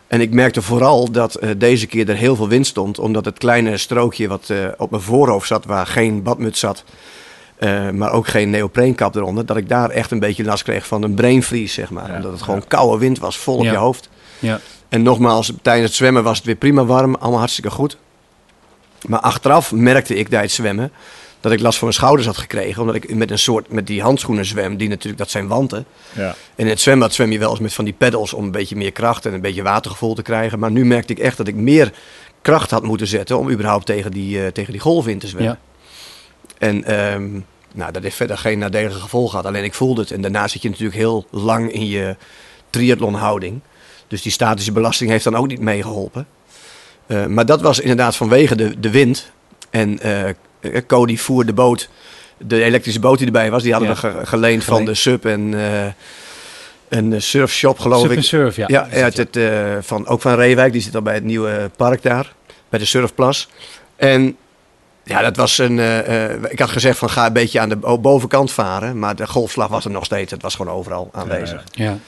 En 0.07 0.21
ik 0.21 0.33
merkte 0.33 0.63
vooral 0.63 1.11
dat 1.11 1.35
eh, 1.35 1.51
deze 1.57 1.87
keer 1.87 2.09
er 2.09 2.17
heel 2.17 2.37
veel 2.37 2.49
wind 2.49 2.67
stond, 2.67 2.99
omdat 2.99 3.25
het 3.25 3.39
kleine 3.39 3.77
strookje 3.77 4.29
wat 4.29 4.51
eh, 4.51 4.57
op 4.77 4.91
mijn 4.91 5.03
voorhoofd 5.03 5.47
zat, 5.47 5.65
waar 5.65 5.87
geen 5.87 6.23
badmuts 6.23 6.61
zat, 6.61 6.85
maar 7.93 8.13
ook 8.13 8.27
geen 8.27 8.51
neopreenkap 8.51 9.15
eronder, 9.15 9.47
dat 9.47 9.57
ik 9.57 9.69
daar 9.69 9.91
echt 9.91 10.11
een 10.11 10.19
beetje 10.19 10.45
last 10.45 10.63
kreeg 10.63 10.87
van 10.87 11.03
een 11.03 11.15
brainfreeze, 11.15 11.73
zeg 11.73 11.91
maar. 11.91 12.09
Ja, 12.09 12.17
omdat 12.17 12.33
het 12.33 12.43
gewoon 12.43 12.67
koude 12.67 12.99
wind 12.99 13.19
was, 13.19 13.37
vol 13.39 13.57
op 13.57 13.65
Ja. 13.65 13.71
je 13.73 13.77
hoofd. 13.77 14.09
Ja. 14.39 14.61
En 14.89 15.03
nogmaals, 15.03 15.53
tijdens 15.63 15.87
het 15.87 15.97
zwemmen 15.97 16.23
was 16.23 16.37
het 16.37 16.47
weer 16.47 16.55
prima 16.55 16.85
warm, 16.85 17.15
allemaal 17.15 17.39
hartstikke 17.39 17.71
goed. 17.71 17.97
Maar 19.07 19.21
achteraf 19.21 19.73
merkte 19.73 20.15
ik 20.15 20.29
bij 20.29 20.41
het 20.41 20.51
zwemmen 20.51 20.93
dat 21.41 21.53
ik 21.53 21.61
last 21.61 21.79
van 21.79 21.89
mijn 21.89 21.99
schouders 21.99 22.27
had 22.27 22.37
gekregen. 22.37 22.81
Omdat 22.81 22.97
ik 22.97 23.15
met 23.15 23.31
een 23.31 23.39
soort, 23.39 23.73
met 23.73 23.87
die 23.87 24.03
handschoenen 24.03 24.45
zwem, 24.45 24.77
die 24.77 24.89
natuurlijk, 24.89 25.19
dat 25.19 25.31
zijn 25.31 25.49
wanten. 25.49 25.85
Ja. 26.13 26.29
En 26.29 26.65
in 26.65 26.69
het 26.69 26.81
zwembad 26.81 27.15
zwem 27.15 27.33
je 27.33 27.39
wel 27.39 27.51
eens 27.51 27.61
met 27.61 27.75
van 27.75 27.85
die 27.85 27.95
pedals 27.95 28.33
om 28.33 28.45
een 28.45 28.51
beetje 28.51 28.77
meer 28.77 28.93
kracht 28.93 29.27
en 29.27 29.33
een 29.33 29.41
beetje 29.41 29.63
watergevoel 29.63 30.15
te 30.15 30.23
krijgen. 30.23 30.59
Maar 30.59 30.71
nu 30.71 30.85
merkte 30.85 31.13
ik 31.13 31.19
echt 31.19 31.37
dat 31.37 31.49
ik 31.49 31.55
meer 31.55 31.93
kracht 32.43 32.71
had 32.71 32.83
moeten 32.83 33.07
zetten 33.07 33.39
om 33.39 33.51
überhaupt 33.51 33.87
tegen 33.87 34.11
die, 34.11 34.45
eh, 34.45 34.47
tegen 34.47 34.73
die 34.73 34.81
golven 34.81 35.13
in 35.13 35.19
te 35.19 35.27
zwemmen. 35.27 35.59
En 36.59 36.85
ehm, 36.85 37.31
nou, 37.75 37.93
dat 37.93 38.03
heeft 38.03 38.17
verder 38.17 38.39
geen 38.39 38.59
nadelige 38.59 39.01
gevolgen 39.01 39.31
gehad. 39.31 39.47
Alleen 39.47 39.65
ik 39.65 39.75
voelde 39.75 40.01
het. 40.01 40.11
En 40.11 40.21
daarna 40.21 40.49
zit 40.49 40.63
je 40.63 40.69
natuurlijk 40.69 40.97
heel 40.97 41.27
lang 41.31 41.73
in 41.73 41.87
je 41.87 42.17
triathlonhouding. 42.71 43.61
Dus 44.09 44.23
die 44.23 44.33
statische 44.33 44.73
belasting 44.73 45.11
heeft 45.11 45.25
dan 45.25 45.37
ook 45.37 45.47
niet 45.47 45.61
meegeholpen. 45.61 46.27
Eh, 47.13 47.27
maar 47.27 47.47
dat 47.47 47.61
was 47.61 47.81
inderdaad 47.81 48.17
vanwege 48.17 48.57
de, 48.57 48.81
de 48.81 48.91
wind. 48.91 49.31
En 49.71 49.99
eh, 50.01 50.81
Cody 50.87 51.17
voer 51.17 51.47
de 51.47 51.53
boot, 51.53 51.89
de 52.39 52.63
elektrische 52.65 53.01
boot 53.01 53.17
die 53.19 53.27
erbij 53.27 53.51
was, 53.51 53.63
die 53.63 53.73
hadden 53.73 53.89
Ja. 53.91 53.95
we 53.95 54.01
ge- 54.19 54.27
geleend 54.27 54.65
van 54.65 54.85
de 54.85 54.95
sub 54.95 55.25
en 55.25 55.55
eh, 55.55 55.87
een 56.89 57.23
surfshop 57.23 57.79
geloof 57.79 58.01
Surf 58.01 58.13
ik. 58.17 58.23
surf, 58.23 58.57
ja. 58.57 58.65
Ja, 58.69 58.89
uit 58.91 59.17
het, 59.17 59.37
eh, 59.37 59.51
van, 59.81 60.07
ook 60.07 60.21
van 60.21 60.35
Reewijk. 60.35 60.73
Die 60.73 60.83
zit 60.83 60.95
al 60.95 61.03
bij 61.03 61.15
het 61.15 61.25
nieuwe 61.25 61.71
park 61.77 62.03
daar. 62.03 62.33
Bij 62.69 62.79
de 62.79 62.85
Surfplas. 62.85 63.49
En 63.97 64.37
ja, 65.05 65.23
dat 65.23 65.37
was 65.37 65.59
een... 65.59 65.79
eh, 65.79 66.25
eh, 66.25 66.39
ik 66.49 66.59
had 66.59 66.71
gezegd 66.71 66.99
van 66.99 67.11
ga 67.11 67.27
een 67.27 67.33
beetje 67.33 67.61
aan 67.61 67.69
de 67.69 67.77
bo- 67.77 67.99
bovenkant 67.99 68.53
varen. 68.53 68.99
Maar 68.99 69.17
de 69.17 69.27
golfslag 69.27 69.69
was 69.69 69.85
er 69.85 69.91
nog 69.91 70.05
steeds. 70.05 70.31
Het 70.31 70.43
was 70.43 70.55
gewoon 70.55 70.75
overal 70.75 71.09
aanwezig. 71.13 71.65
Ja. 71.71 71.99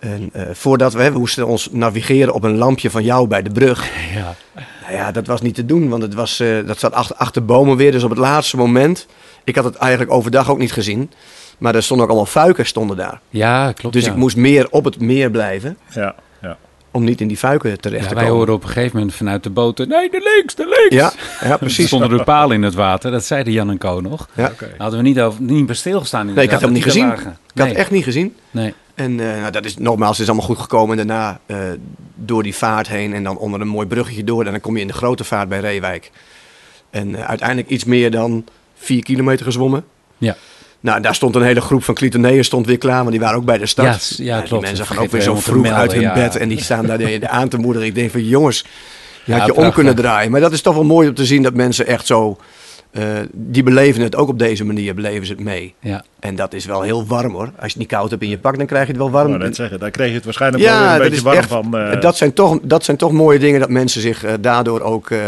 En 0.00 0.30
eh, 0.32 0.42
voordat 0.52 0.92
we, 0.92 1.10
we 1.12 1.18
moesten 1.18 1.46
ons 1.46 1.68
navigeren 1.72 2.34
op 2.34 2.42
een 2.44 2.56
lampje 2.56 2.90
van 2.90 3.04
jou 3.04 3.26
bij 3.28 3.42
de 3.42 3.50
brug. 3.50 3.84
Ja. 4.14 4.34
Nou 4.80 5.02
ja, 5.02 5.12
dat 5.12 5.26
was 5.26 5.40
niet 5.40 5.54
te 5.54 5.66
doen. 5.66 5.88
Want 5.88 6.02
het 6.02 6.14
was, 6.14 6.40
eh, 6.40 6.66
dat 6.66 6.78
zat 6.78 6.92
achter, 6.92 7.16
achter 7.16 7.44
bomen 7.44 7.76
weer. 7.76 7.92
Dus 7.92 8.02
op 8.02 8.10
het 8.10 8.18
laatste 8.18 8.56
moment... 8.56 9.06
Ik 9.44 9.54
had 9.56 9.64
het 9.64 9.74
eigenlijk 9.74 10.10
overdag 10.12 10.50
ook 10.50 10.58
niet 10.58 10.72
gezien. 10.72 11.10
Maar 11.58 11.74
er 11.74 11.82
stonden 11.82 12.04
ook 12.06 12.12
allemaal 12.12 12.30
fuiken 12.32 12.66
stonden 12.66 12.96
daar. 12.96 13.20
ja, 13.28 13.72
klopt. 13.72 13.94
Dus 13.94 14.04
ja. 14.04 14.10
ik 14.10 14.16
moest 14.16 14.36
meer 14.36 14.66
op 14.70 14.84
het 14.84 15.00
meer 15.00 15.30
blijven. 15.30 15.78
Ja, 15.94 16.14
ja. 16.42 16.56
Om 16.90 17.04
niet 17.04 17.20
in 17.20 17.28
die 17.28 17.36
fuiken 17.36 17.80
terecht 17.80 18.02
Ja, 18.02 18.08
te 18.08 18.14
wij 18.14 18.22
komen. 18.22 18.36
hoorden 18.38 18.54
op 18.54 18.62
een 18.62 18.68
gegeven 18.68 18.96
moment 18.98 19.14
vanuit 19.14 19.42
de 19.42 19.50
boten... 19.50 19.88
Nee, 19.88 20.10
de 20.10 20.32
links, 20.36 20.54
de 20.54 20.76
links! 20.78 20.94
Ja, 20.94 21.12
ja 21.40 21.50
Er 21.52 21.58
precies. 21.58 21.86
stonden 21.86 22.18
er 22.18 22.24
palen 22.24 22.56
in 22.56 22.62
het 22.62 22.74
water. 22.74 23.10
Dat 23.10 23.24
zeiden 23.24 23.52
Jan 23.52 23.70
en 23.70 23.78
Co 23.78 24.00
nog. 24.00 24.28
Ja. 24.34 24.52
Hadden 24.78 24.98
we 25.02 25.04
niet, 25.08 25.20
over, 25.20 25.42
niet 25.42 25.66
bij 25.66 25.74
stilgestaan. 25.74 26.26
Nee, 26.32 26.44
ik 26.44 26.50
had 26.50 26.60
hem 26.60 26.72
niet 26.72 26.82
gezien. 26.82 27.12
Ik 27.12 27.18
had 27.54 27.68
het 27.68 27.76
echt 27.76 27.90
niet 27.90 28.04
gezien. 28.04 28.36
Nee. 28.50 28.74
En 29.00 29.20
eh, 29.20 29.40
nou, 29.40 29.50
dat 29.50 29.64
is 29.64 29.76
nogmaals, 29.76 30.18
het 30.18 30.20
is 30.20 30.26
allemaal 30.28 30.46
goed 30.46 30.58
gekomen. 30.58 30.98
En 30.98 31.06
daarna 31.06 31.40
eh, 31.46 31.56
door 32.14 32.42
die 32.42 32.54
vaart 32.54 32.88
heen 32.88 33.14
en 33.14 33.24
dan 33.24 33.38
onder 33.38 33.60
een 33.60 33.68
mooi 33.68 33.86
bruggetje 33.86 34.24
door. 34.24 34.44
En 34.44 34.50
dan 34.50 34.60
kom 34.60 34.74
je 34.74 34.80
in 34.80 34.86
de 34.86 34.92
grote 34.92 35.24
vaart 35.24 35.48
bij 35.48 35.60
Reewijk. 35.60 36.10
En 36.90 37.14
eh, 37.14 37.28
uiteindelijk 37.28 37.68
iets 37.68 37.84
meer 37.84 38.10
dan 38.10 38.44
vier 38.74 39.02
kilometer 39.02 39.44
gezwommen. 39.44 39.84
Ja. 40.18 40.36
Nou, 40.80 41.00
daar 41.00 41.14
stond 41.14 41.34
een 41.34 41.42
hele 41.42 41.60
groep 41.60 41.84
van 41.84 41.94
Clitoneeën 41.94 42.44
stond 42.44 42.66
weer 42.66 42.78
klaar, 42.78 42.98
want 42.98 43.10
die 43.10 43.20
waren 43.20 43.36
ook 43.36 43.44
bij 43.44 43.58
de 43.58 43.66
start. 43.66 44.14
Ja, 44.16 44.24
ja, 44.24 44.38
die 44.38 44.48
klopt. 44.48 44.64
mensen 44.64 44.86
gaan 44.86 44.98
ook 44.98 45.10
weer 45.10 45.20
we 45.20 45.26
zo 45.26 45.36
vroeg 45.36 45.62
melden, 45.62 45.80
uit 45.80 45.92
hun 45.92 46.00
ja. 46.00 46.14
bed 46.14 46.36
en 46.36 46.48
die 46.48 46.62
staan 46.62 46.86
daar 46.86 46.98
de- 46.98 47.28
aan 47.28 47.48
te 47.48 47.58
moedigen. 47.58 47.88
Ik 47.88 47.94
denk 47.94 48.10
van 48.10 48.24
jongens, 48.24 48.64
je 49.24 49.32
Ja, 49.32 49.38
had 49.38 49.46
je 49.46 49.54
om 49.54 49.72
kunnen 49.72 49.94
draaien. 49.94 50.30
Maar 50.30 50.40
dat 50.40 50.52
is 50.52 50.60
toch 50.60 50.74
wel 50.74 50.84
mooi 50.84 51.08
om 51.08 51.14
te 51.14 51.24
zien 51.24 51.42
dat 51.42 51.54
mensen 51.54 51.86
echt 51.86 52.06
zo, 52.06 52.38
eh, 52.90 53.02
die 53.32 53.62
beleven 53.62 54.02
het 54.02 54.16
ook 54.16 54.28
op 54.28 54.38
deze 54.38 54.64
manier, 54.64 54.94
beleven 54.94 55.26
ze 55.26 55.32
het 55.32 55.42
mee. 55.42 55.74
Ja. 55.80 56.04
En 56.20 56.34
dat 56.34 56.52
is 56.54 56.64
wel 56.64 56.82
heel 56.82 57.06
warm 57.06 57.32
hoor. 57.32 57.44
Als 57.46 57.52
je 57.56 57.66
het 57.66 57.76
niet 57.76 57.88
koud 57.88 58.10
hebt 58.10 58.22
in 58.22 58.28
je 58.28 58.38
pak, 58.38 58.56
dan 58.58 58.66
krijg 58.66 58.82
je 58.82 58.88
het 58.88 58.96
wel 58.98 59.06
Ik 59.06 59.12
warm. 59.12 59.28
wou 59.28 59.38
net 59.42 59.56
zeggen, 59.56 59.78
daar 59.78 59.90
kreeg 59.90 60.08
je 60.08 60.14
het 60.14 60.24
waarschijnlijk 60.24 60.62
wel 60.64 60.72
een 60.92 60.98
dat 60.98 61.08
beetje 61.08 61.22
warm 61.24 61.36
echt, 61.38 61.48
van. 61.48 61.76
eh, 61.78 62.00
dat, 62.00 62.16
zijn 62.16 62.32
toch, 62.32 62.58
dat 62.62 62.84
zijn 62.84 62.96
toch 62.96 63.12
mooie 63.12 63.38
dingen 63.38 63.60
dat 63.60 63.68
mensen 63.68 64.00
zich 64.00 64.24
eh, 64.24 64.32
daardoor 64.40 64.80
ook 64.80 65.10
eh, 65.10 65.18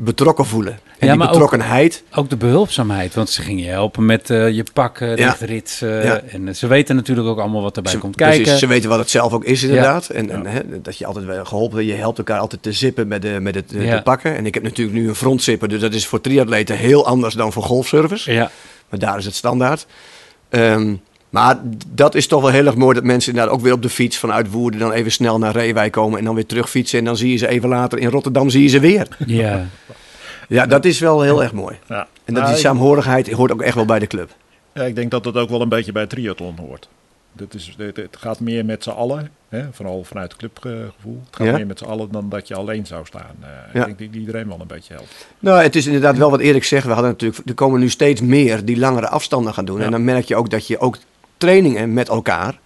betrokken 0.00 0.46
voelen. 0.46 0.78
En 0.98 1.06
Ja, 1.06 1.12
die 1.14 1.22
ook- 1.22 1.28
betrokkenheid, 1.30 2.02
Ook 2.14 2.30
de 2.30 2.36
behulpzaamheid, 2.36 3.14
want 3.14 3.30
ze 3.30 3.42
gingen 3.42 3.64
je 3.64 3.70
helpen 3.70 4.06
met 4.06 4.30
eh, 4.30 4.50
je 4.50 4.64
pak 4.72 4.98
Ja. 4.98 5.14
dichtritsen. 5.14 6.02
Ja. 6.04 6.20
En 6.20 6.48
eh, 6.48 6.54
ze 6.54 6.66
weten 6.66 6.96
natuurlijk 6.96 7.28
ook 7.28 7.38
allemaal 7.38 7.62
wat 7.62 7.76
erbij 7.76 7.92
ze, 7.92 7.98
komt 7.98 8.16
precies, 8.16 8.36
kijken. 8.36 8.58
ze 8.58 8.66
weten 8.66 8.88
wat 8.88 8.98
het 8.98 9.10
zelf 9.10 9.32
ook 9.32 9.44
is 9.44 9.62
inderdaad. 9.62 10.08
En, 10.08 10.30
en 10.30 10.46
hè, 10.46 10.60
dat 10.82 10.98
je 10.98 11.06
altijd 11.06 11.24
wel 11.24 11.44
geholpen 11.44 11.84
je 11.86 11.94
helpt 11.94 12.18
elkaar 12.18 12.38
altijd 12.38 12.62
te 12.62 12.72
zippen 12.72 13.08
met 13.08 13.22
de, 13.22 13.38
met 13.40 13.54
het, 13.54 13.68
de, 13.68 13.78
de 13.78 14.00
pakken. 14.04 14.36
En 14.36 14.46
ik 14.46 14.54
heb 14.54 14.62
natuurlijk 14.62 14.96
nu 14.98 15.08
een 15.08 15.14
frontzipper, 15.14 15.68
dus 15.68 15.80
dat 15.80 15.94
is 15.94 16.06
voor 16.06 16.20
triatleten 16.20 16.76
heel 16.76 17.06
anders 17.06 17.34
dan 17.34 17.52
voor 17.52 17.62
golfservice. 17.62 18.32
Ja, 18.32 18.50
Maar 18.88 18.98
daar 18.98 19.18
is 19.18 19.24
het 19.24 19.34
standaard. 19.34 19.86
Ehm, 20.48 20.94
maar 21.30 21.58
dat 21.88 22.14
is 22.14 22.26
toch 22.26 22.40
wel 22.42 22.50
heel 22.50 22.66
erg 22.66 22.76
mooi 22.76 22.94
dat 22.94 23.04
mensen 23.04 23.30
inderdaad 23.32 23.54
ook 23.54 23.60
weer 23.60 23.72
op 23.72 23.82
de 23.82 23.88
fiets 23.88 24.16
vanuit 24.18 24.50
Woerden 24.50 24.80
dan 24.80 24.92
even 24.92 25.12
snel 25.12 25.38
naar 25.38 25.52
Reewijk 25.52 25.92
komen 25.92 26.18
en 26.18 26.24
dan 26.24 26.34
weer 26.34 26.46
terug 26.46 26.70
fietsen. 26.70 26.98
En 26.98 27.04
dan 27.04 27.16
zie 27.16 27.30
je 27.30 27.36
ze 27.36 27.48
even 27.48 27.68
later 27.68 27.98
in 27.98 28.08
Rotterdam 28.08 28.50
zie 28.50 28.62
je 28.62 28.68
ze 28.68 28.80
weer. 28.80 29.06
ja. 29.26 29.66
Ja, 30.48 30.66
dat 30.66 30.84
is 30.84 30.98
wel 30.98 31.22
heel 31.22 31.42
erg 31.42 31.52
mooi. 31.52 31.76
ja. 31.88 32.06
En 32.24 32.34
dat 32.34 32.42
Nou, 32.42 32.46
die 32.54 32.62
saamhorigheid 32.62 33.30
hoort 33.32 33.52
ook 33.52 33.62
echt 33.62 33.74
wel 33.74 33.84
bij 33.84 33.98
de 33.98 34.06
club. 34.06 34.30
Ja, 34.74 34.82
ik 34.82 34.94
denk 34.94 35.10
dat 35.10 35.24
dat 35.24 35.34
ook 35.36 35.48
wel 35.48 35.60
een 35.60 35.68
beetje 35.68 35.92
bij 35.92 36.06
triathlon 36.06 36.56
hoort. 36.58 36.88
Dat 37.32 37.54
is, 37.54 37.74
het, 37.78 37.96
het 37.96 38.16
gaat 38.18 38.40
meer 38.40 38.64
met 38.64 38.82
z'n 38.82 38.90
allen, 38.90 39.30
hè, 39.48 39.64
vooral 39.72 40.04
vanuit 40.04 40.32
het 40.32 40.38
clubgevoel. 40.40 41.20
Het 41.26 41.36
gaat 41.36 41.46
Ja. 41.46 41.52
meer 41.52 41.66
met 41.66 41.78
z'n 41.78 41.84
allen 41.84 42.08
dan 42.10 42.28
dat 42.28 42.48
je 42.48 42.54
alleen 42.54 42.86
zou 42.86 43.06
staan. 43.06 43.34
Eh, 43.40 43.48
Ja. 43.72 43.86
Ik 43.86 43.98
denk 43.98 44.12
dat 44.12 44.20
iedereen 44.20 44.48
wel 44.48 44.60
een 44.60 44.66
beetje 44.66 44.94
helpt. 44.94 45.26
Nou, 45.38 45.62
het 45.62 45.76
is 45.76 45.86
inderdaad 45.86 46.16
wel 46.16 46.30
wat 46.30 46.40
Erik 46.40 46.64
zegt. 46.64 46.86
We 46.86 46.92
hadden 46.92 47.10
natuurlijk, 47.10 47.48
er 47.48 47.54
komen 47.54 47.80
nu 47.80 47.88
steeds 47.88 48.20
meer 48.20 48.64
die 48.64 48.78
langere 48.78 49.08
afstanden 49.08 49.54
gaan 49.54 49.64
doen. 49.64 49.80
En 49.80 49.90
dan 49.90 50.04
merk 50.04 50.24
je 50.24 50.36
ook 50.36 50.50
dat 50.50 50.66
je 50.66 50.78
ook 50.78 50.98
trainingen 51.36 51.92
met 51.92 52.08
elkaar 52.08 52.58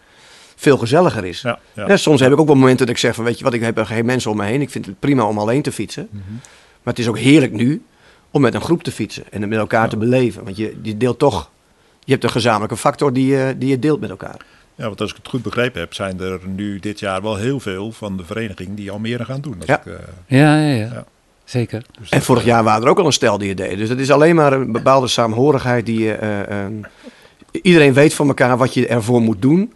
veel 0.57 0.79
gezelliger 0.79 1.25
is. 1.25 1.41
Ja, 1.41 1.59
ja. 1.73 1.89
Ja, 1.89 1.97
soms 1.97 2.21
heb 2.21 2.33
ik 2.33 2.41
ook 2.41 2.47
wel 2.47 2.57
momenten 2.57 2.87
dat 2.87 2.95
ik 2.95 3.01
zeg 3.01 3.15
van, 3.15 3.25
weet 3.25 3.39
je 3.39 3.45
wat, 3.45 3.53
ik 3.55 3.61
heb 3.63 3.79
er 3.79 3.87
geen 3.87 4.05
mensen 4.07 4.31
om 4.31 4.37
me 4.37 4.45
heen. 4.45 4.61
Ik 4.61 4.71
vind 4.71 4.87
het 4.87 4.99
prima 4.99 5.25
om 5.25 5.39
alleen 5.39 5.63
te 5.63 5.73
fietsen. 5.73 6.09
Mhm. 6.11 6.23
Maar 6.83 6.95
het 6.95 6.99
is 6.99 7.09
ook 7.09 7.19
heerlijk 7.19 7.53
nu 7.53 7.83
om 8.31 8.41
met 8.41 8.55
een 8.55 8.61
groep 8.61 8.83
te 8.83 8.93
fietsen 8.93 9.25
en 9.31 9.41
het 9.41 9.51
met 9.51 9.59
elkaar 9.59 9.83
Ja. 9.83 9.89
te 9.89 9.97
beleven. 9.97 10.45
Want 10.45 10.57
je, 10.57 10.77
je 10.83 10.97
deelt 10.97 11.19
toch, 11.19 11.51
je 12.05 12.13
hebt 12.13 12.25
een 12.25 12.31
gezamenlijke 12.31 12.77
factor 12.77 13.13
die 13.13 13.27
je, 13.27 13.55
die 13.59 13.69
je 13.69 13.79
deelt 13.79 14.01
met 14.01 14.11
elkaar. 14.11 14.37
Ja, 14.75 14.85
want 14.87 15.01
als 15.01 15.11
ik 15.11 15.17
het 15.17 15.29
goed 15.29 15.43
begrepen 15.43 15.81
heb, 15.81 15.95
zijn 15.95 16.21
er 16.21 16.41
nu 16.47 16.79
dit 16.79 17.01
jaar 17.01 17.23
wel 17.23 17.37
heel 17.37 17.61
veel 17.61 17.93
van 17.93 18.17
de 18.17 18.25
vereniging 18.25 18.77
die 18.77 18.91
Almere 18.91 19.25
gaan 19.25 19.41
doen. 19.41 19.63
Ja. 19.67 19.79
ik, 19.81 19.87
eh, 19.87 19.93
Ja, 20.27 20.57
ja, 20.59 20.75
ja. 20.75 20.85
Ja. 20.93 21.05
Zeker. 21.45 21.83
dus 22.01 22.09
En 22.11 22.23
vorig 22.23 22.43
eh, 22.43 22.49
jaar 22.49 22.65
waren 22.65 22.83
er 22.83 22.89
ook 22.89 22.99
al 22.99 23.07
een 23.07 23.13
stel 23.13 23.39
die 23.39 23.49
het 23.49 23.57
deden. 23.57 23.79
Dus 23.79 23.89
het 23.89 23.99
is 24.01 24.11
alleen 24.11 24.35
maar 24.35 24.53
een 24.53 24.73
bepaalde 24.73 25.09
saamhorigheid 25.09 25.87
die 25.87 26.01
je... 26.01 26.13
eh, 26.13 26.65
ehm, 26.65 26.73
iedereen 27.63 27.93
weet 27.93 28.15
van 28.15 28.29
elkaar 28.29 28.57
wat 28.57 28.75
je 28.75 28.87
ervoor 28.87 29.21
moet 29.21 29.43
doen 29.43 29.75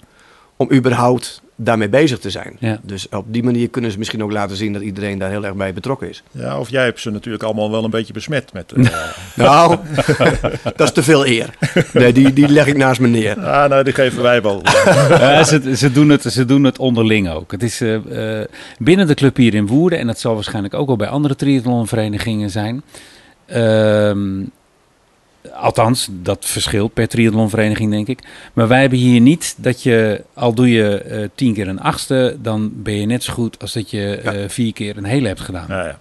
om 0.57 0.73
überhaupt 0.73 1.43
daarmee 1.57 1.89
bezig 1.89 2.19
te 2.19 2.31
zijn. 2.31 2.57
Ja. 2.59 2.79
Dus 2.83 3.09
op 3.09 3.25
die 3.29 3.43
manier 3.43 3.69
kunnen 3.69 3.91
ze 3.91 3.99
misschien 3.99 4.23
ook 4.23 4.33
laten 4.33 4.57
zien 4.57 4.73
dat 4.73 4.83
iedereen 4.83 5.19
daar 5.19 5.31
heel 5.31 5.45
erg 5.45 5.55
bij 5.55 5.73
betrokken 5.73 6.09
is. 6.09 6.23
Ja, 6.31 6.59
of 6.59 6.69
jij 6.71 6.85
hebt 6.85 7.01
ze 7.01 7.11
natuurlijk 7.11 7.43
allemaal 7.45 7.71
wel 7.71 7.85
een 7.85 7.91
beetje 7.91 8.13
besmet 8.13 8.53
met. 8.53 8.73
eh, 8.73 8.85
Nou, 9.35 9.77
dat 10.77 10.81
is 10.81 10.93
te 10.93 11.03
veel 11.03 11.27
eer. 11.27 11.51
Nee, 11.93 12.13
die, 12.13 12.33
die 12.33 12.49
leg 12.49 12.67
ik 12.67 12.77
naast 12.77 13.01
me 13.01 13.09
neer. 13.09 13.39
ah, 13.41 13.69
nou, 13.71 13.85
die 13.85 13.93
geven 13.93 14.23
wij 14.23 14.43
wel. 14.43 14.63
Ja, 15.09 15.45
ze, 15.45 15.77
ze, 15.77 15.93
doen 15.93 16.09
het, 16.09 16.23
ze 16.23 16.45
doen 16.45 16.65
het 16.65 16.79
onderling 16.79 17.31
ook. 17.31 17.53
Het 17.53 17.63
is 17.63 17.81
eh, 17.81 18.41
eh, 18.41 18.47
binnen 18.79 19.07
de 19.07 19.15
club 19.15 19.37
hier 19.37 19.55
in 19.55 19.67
Woerden, 19.67 19.99
en 19.99 20.07
dat 20.07 20.19
zal 20.19 20.35
waarschijnlijk 20.35 20.75
ook 20.75 20.87
wel 20.87 20.97
bij 20.97 21.09
andere 21.09 21.37
triathlonverenigingen 21.37 22.51
zijn. 22.51 22.83
Ehm, 23.47 24.43
althans, 25.55 26.09
dat 26.23 26.45
verschilt 26.47 26.93
per 26.95 27.09
triathlonvereniging, 27.09 27.91
denk 27.91 28.07
ik. 28.09 28.19
Maar 28.53 28.69
wij 28.69 28.81
hebben 28.81 28.99
hier 28.99 29.21
niet 29.21 29.55
dat 29.59 29.83
je, 29.83 30.23
al 30.35 30.55
doe 30.55 30.71
je 30.71 30.97
eh, 30.99 31.29
tien 31.35 31.55
keer 31.55 31.69
een 31.69 31.81
achtste, 31.81 32.37
dan 32.43 32.71
ben 32.75 32.95
je 32.95 33.07
net 33.07 33.23
zo 33.23 33.33
goed 33.33 33.61
als 33.61 33.73
dat 33.73 33.91
je 33.91 34.21
Ja. 34.25 34.33
eh, 34.33 34.49
vier 34.49 34.73
keer 34.73 34.97
een 34.97 35.05
hele 35.05 35.27
hebt 35.29 35.41
gedaan. 35.41 35.67
Nou 35.69 35.87
ja. 35.87 35.99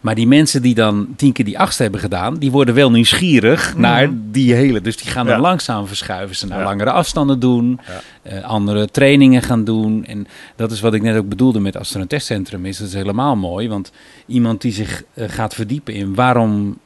Maar 0.00 0.14
die 0.14 0.26
mensen 0.26 0.62
die 0.62 0.74
dan 0.74 1.06
tien 1.16 1.32
keer 1.32 1.44
die 1.44 1.58
achtste 1.58 1.82
hebben 1.82 2.00
gedaan, 2.00 2.34
die 2.38 2.50
worden 2.50 2.74
wel 2.74 2.90
nieuwsgierig 2.90 3.76
naar 3.76 4.08
die 4.30 4.54
hele. 4.54 4.80
Dus 4.80 4.96
die 4.96 5.10
gaan 5.10 5.26
dan. 5.26 5.34
Ja. 5.34 5.40
langzaam 5.40 5.86
verschuiven. 5.86 6.36
Ze 6.36 6.46
naar 6.46 6.58
Ja. 6.58 6.64
langere 6.64 6.90
afstanden 6.90 7.40
doen, 7.40 7.80
Ja. 7.86 8.00
eh, 8.22 8.44
andere 8.44 8.90
trainingen 8.90 9.42
gaan 9.42 9.64
doen. 9.64 10.04
En 10.04 10.26
dat 10.56 10.70
is 10.70 10.80
wat 10.80 10.94
ik 10.94 11.02
net 11.02 11.16
ook 11.16 11.28
bedoelde 11.28 11.60
met 11.60 11.76
als 11.76 11.94
er 11.94 12.00
een 12.00 12.06
testcentrum 12.06 12.66
is. 12.66 12.78
Dat 12.78 12.88
is 12.88 12.94
helemaal 12.94 13.36
mooi, 13.36 13.68
want 13.68 13.92
iemand 14.26 14.60
die 14.60 14.72
zich 14.72 15.02
gaat 15.16 15.54
verdiepen 15.54 15.94
in 15.94 16.14
waarom 16.14 16.78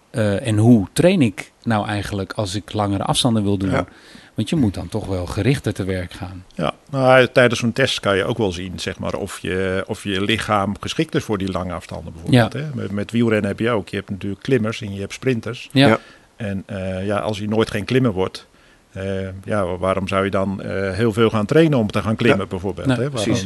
en 0.42 0.56
hoe 0.56 0.86
train 0.92 1.22
ik 1.22 1.49
nou 1.62 1.86
eigenlijk 1.86 2.32
als 2.32 2.54
ik 2.54 2.72
langere 2.72 3.02
afstanden 3.02 3.42
wil 3.42 3.56
doen. 3.56 3.70
Ja. 3.70 3.86
Want 4.34 4.48
je 4.48 4.56
moet 4.56 4.74
dan 4.74 4.88
toch 4.88 5.06
wel 5.06 5.26
gerichter 5.26 5.74
te 5.74 5.84
werk 5.84 6.12
gaan. 6.12 6.44
Ja, 6.54 6.72
nou, 6.90 7.28
tijdens 7.32 7.60
zo'n 7.60 7.72
test 7.72 8.00
kan 8.00 8.16
je 8.16 8.24
ook 8.24 8.38
wel 8.38 8.52
zien 8.52 8.78
zeg 8.78 8.98
maar, 8.98 9.14
of, 9.14 9.38
je, 9.38 9.84
of 9.86 10.04
je 10.04 10.20
lichaam 10.20 10.76
geschikt 10.80 11.14
is 11.14 11.24
voor 11.24 11.38
die 11.38 11.52
lange 11.52 11.72
afstanden 11.72 12.12
bijvoorbeeld. 12.12 12.52
Hè? 12.52 12.74
Met, 12.74 12.90
met 12.90 13.10
wielrennen 13.10 13.50
heb 13.50 13.58
je 13.58 13.70
ook. 13.70 13.88
Je 13.88 13.96
hebt 13.96 14.10
natuurlijk 14.10 14.42
klimmers 14.42 14.80
en 14.80 14.94
je 14.94 15.00
hebt 15.00 15.12
sprinters. 15.12 15.68
Ja, 15.72 15.86
Ja. 15.86 15.98
En 16.36 16.62
eh, 16.66 17.06
ja, 17.06 17.18
als 17.18 17.38
je 17.38 17.48
nooit 17.48 17.70
geen 17.70 17.84
klimmer 17.84 18.12
wordt, 18.12 18.46
eh, 18.92 19.28
ja, 19.44 19.76
waarom 19.76 20.08
zou 20.08 20.24
je 20.24 20.30
dan 20.30 20.62
eh, 20.62 20.92
heel 20.92 21.12
veel 21.12 21.30
gaan 21.30 21.46
trainen 21.46 21.78
om 21.78 21.90
te 21.90 22.02
gaan 22.02 22.16
klimmen 22.16 22.48
bijvoorbeeld? 22.48 22.86
Nee, 22.86 22.96
hè? 22.96 23.10
Waarom 23.10 23.36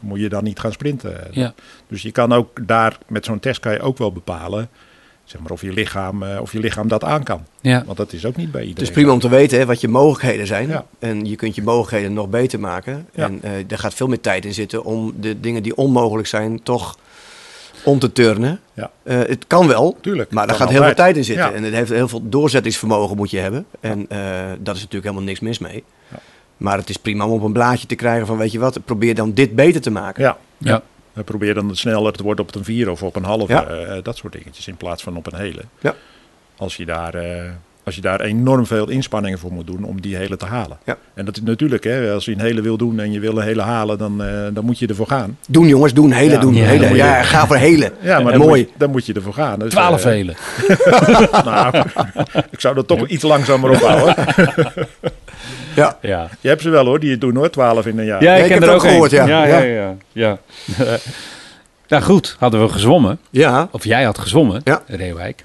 moet 0.00 0.20
je 0.20 0.28
dan 0.28 0.44
niet 0.44 0.58
gaan 0.58 0.72
sprinten? 0.72 1.16
Ja. 1.30 1.54
Dus 1.88 2.02
je 2.02 2.12
kan 2.12 2.32
ook 2.32 2.66
daar, 2.66 2.98
met 3.08 3.24
zo'n 3.24 3.40
test 3.40 3.60
kan 3.60 3.72
je 3.72 3.80
ook 3.80 3.98
wel 3.98 4.12
bepalen 4.12 4.68
zeg 5.24 5.40
maar, 5.40 5.50
of, 5.50 5.60
je 5.60 5.72
lichaam, 5.72 6.22
eh, 6.22 6.40
of 6.40 6.52
je 6.52 6.58
lichaam 6.60 6.88
dat 6.88 7.04
aan 7.04 7.22
kan. 7.22 7.40
ja. 7.60 7.82
Want 7.86 7.96
dat 7.96 8.12
is 8.12 8.26
ook 8.26 8.36
niet 8.36 8.50
bij 8.50 8.60
Het 8.60 8.68
iedereen. 8.68 8.88
is 8.90 8.94
prima 8.94 9.12
om 9.12 9.18
te 9.20 9.28
weten 9.28 9.58
hè, 9.58 9.66
wat 9.66 9.80
je 9.80 9.88
mogelijkheden 9.88 10.46
zijn. 10.46 10.68
Ja. 10.68 10.84
En 10.98 11.26
je 11.26 11.36
kunt 11.36 11.54
je 11.54 11.62
mogelijkheden 11.62 12.12
nog 12.12 12.28
beter 12.28 12.60
maken. 12.60 13.06
Ja. 13.14 13.24
En 13.24 13.38
eh 13.42 13.50
er 13.68 13.78
gaat 13.78 13.94
veel 13.94 14.06
meer 14.08 14.20
tijd 14.20 14.44
in 14.44 14.54
zitten 14.54 14.84
om 14.84 15.14
de 15.20 15.40
dingen 15.40 15.62
die 15.62 15.76
onmogelijk 15.76 16.28
zijn 16.28 16.62
toch 16.62 16.98
om 17.84 17.98
te 17.98 18.12
turnen. 18.12 18.60
Ja. 18.72 18.90
Eh, 19.02 19.18
het 19.18 19.44
kan 19.46 19.66
wel, 19.66 19.96
Tuurlijk. 20.00 20.30
maar 20.30 20.46
daar 20.46 20.56
gaat 20.56 20.70
heel 20.70 20.82
veel 20.84 20.94
tijd 20.94 21.16
in 21.16 21.24
zitten. 21.24 21.44
Ja. 21.46 21.52
En 21.52 21.62
het 21.62 21.74
heeft 21.74 21.90
heel 21.90 22.08
veel 22.08 22.28
doorzettingsvermogen 22.28 23.16
moet 23.16 23.30
je 23.30 23.38
hebben. 23.38 23.66
En 23.80 24.06
eh, 24.08 24.18
dat 24.58 24.74
is 24.74 24.80
natuurlijk 24.80 25.04
helemaal 25.04 25.22
niks 25.22 25.40
mis 25.40 25.58
mee. 25.58 25.84
Ja. 26.10 26.18
Maar 26.56 26.78
het 26.78 26.88
is 26.88 26.96
prima 26.96 27.26
om 27.26 27.32
op 27.32 27.42
een 27.42 27.52
blaadje 27.52 27.86
te 27.86 27.94
krijgen 27.94 28.26
van 28.26 28.36
weet 28.36 28.52
je 28.52 28.58
wat, 28.58 28.84
probeer 28.84 29.14
dan 29.14 29.32
dit 29.32 29.54
beter 29.54 29.80
te 29.80 29.90
maken. 29.90 30.22
Ja. 30.22 30.38
Ja. 30.58 30.82
We 31.14 31.22
proberen 31.22 31.66
dan 31.66 31.76
sneller 31.76 32.12
te 32.12 32.22
worden 32.22 32.44
op 32.44 32.54
een 32.54 32.64
vier 32.64 32.90
of 32.90 33.02
op 33.02 33.16
een 33.16 33.24
halve. 33.24 33.52
Ja. 33.52 33.66
eh, 33.66 34.02
dat 34.02 34.16
soort 34.16 34.32
dingetjes 34.32 34.68
in 34.68 34.76
plaats 34.76 35.02
van 35.02 35.16
op 35.16 35.32
een 35.32 35.38
hele. 35.38 35.62
Ja. 35.80 35.94
Als 36.56 36.76
je 36.76 36.84
daar, 36.84 37.14
eh, 37.14 37.50
als 37.84 37.94
je 37.94 38.00
daar 38.00 38.20
enorm 38.20 38.66
veel 38.66 38.88
inspanningen 38.88 39.38
voor 39.38 39.52
moet 39.52 39.66
doen 39.66 39.84
om 39.84 40.00
die 40.00 40.16
hele 40.16 40.36
te 40.36 40.44
halen. 40.46 40.78
Ja. 40.84 40.96
En 41.14 41.24
dat 41.24 41.36
is 41.36 41.42
natuurlijk, 41.42 41.84
hè, 41.84 42.12
als 42.12 42.24
je 42.24 42.32
een 42.32 42.40
hele 42.40 42.60
wil 42.60 42.76
doen 42.76 43.00
en 43.00 43.12
je 43.12 43.20
wil 43.20 43.36
een 43.36 43.42
hele 43.44 43.62
halen, 43.62 43.98
dan, 43.98 44.22
eh, 44.24 44.28
dan 44.52 44.64
moet 44.64 44.78
je 44.78 44.86
ervoor 44.86 45.06
gaan. 45.06 45.38
Doen 45.48 45.66
jongens, 45.66 45.92
doen, 45.94 46.12
hele 46.12 46.32
Ja. 46.32 46.40
doen. 46.40 46.54
Ja, 46.54 46.64
hele. 46.64 46.88
je- 46.88 46.94
ja, 46.94 47.22
ga 47.22 47.46
voor 47.46 47.56
hele. 47.56 47.92
Ja, 48.02 48.20
maar 48.20 48.32
dan, 48.32 48.40
mooi. 48.40 48.60
Moet 48.60 48.70
je, 48.70 48.78
dan 48.78 48.90
moet 48.90 49.06
je 49.06 49.12
ervoor 49.12 49.34
gaan. 49.34 49.58
Dus, 49.58 49.70
Twaalf 49.70 50.04
eh, 50.04 50.10
helen. 50.10 50.36
nou, 51.44 51.74
ik 52.50 52.60
zou 52.60 52.74
dat 52.74 52.86
toch 52.86 53.06
iets 53.08 53.22
langzamer 53.22 53.70
ophouden. 53.70 54.14
Ja. 55.76 55.98
Ja. 56.00 56.28
Je 56.40 56.48
hebt 56.48 56.62
ze 56.62 56.70
wel 56.70 56.84
hoor, 56.84 57.00
die 57.00 57.10
het 57.10 57.20
doen 57.20 57.36
hoor, 57.36 57.50
12 57.50 57.86
in 57.86 57.98
een 57.98 58.04
jaar. 58.04 58.22
Ja, 58.22 58.34
ik 58.34 58.44
ik 58.44 58.50
heb 58.50 58.58
ken 58.60 58.68
er 58.68 58.74
het 58.74 58.82
ook 58.82 58.84
ook 58.84 58.90
gehoord, 58.90 59.12
een. 59.12 59.26
ja. 59.26 59.44
Ja, 59.46 59.58
ja, 59.58 59.62
ja. 59.62 59.94
ja. 60.12 60.38
nou 61.88 62.02
goed, 62.02 62.36
hadden 62.38 62.62
we 62.62 62.68
gezwommen. 62.68 63.18
ja. 63.30 63.68
Of 63.70 63.84
jij 63.84 64.02
had 64.04 64.18
gezwommen, 64.18 64.60
Ja. 64.64 64.82
Reewijk. 64.86 65.42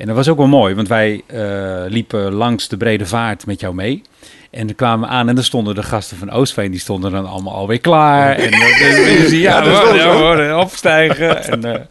En 0.00 0.06
dat 0.06 0.16
was 0.16 0.28
ook 0.28 0.36
wel 0.36 0.46
mooi, 0.46 0.74
want 0.74 0.88
wij 0.88 1.22
eh, 1.26 1.82
liepen 1.88 2.32
langs 2.32 2.68
de 2.68 2.76
Brede 2.76 3.06
Vaart 3.06 3.46
met 3.46 3.60
jou 3.60 3.74
mee. 3.74 4.02
En 4.50 4.66
dan 4.66 4.76
kwamen 4.76 5.08
we 5.08 5.14
aan 5.14 5.28
en 5.28 5.34
dan 5.34 5.44
stonden 5.44 5.74
de 5.74 5.82
gasten 5.82 6.16
van 6.16 6.30
Oostveen, 6.30 6.70
die 6.70 6.80
stonden 6.80 7.10
dan 7.10 7.26
allemaal 7.26 7.54
alweer 7.54 7.80
klaar. 7.80 8.36
En 8.36 8.50
dus, 8.50 9.30
ja, 9.30 10.60
opstijgen. 10.60 11.44
En, 11.44 11.88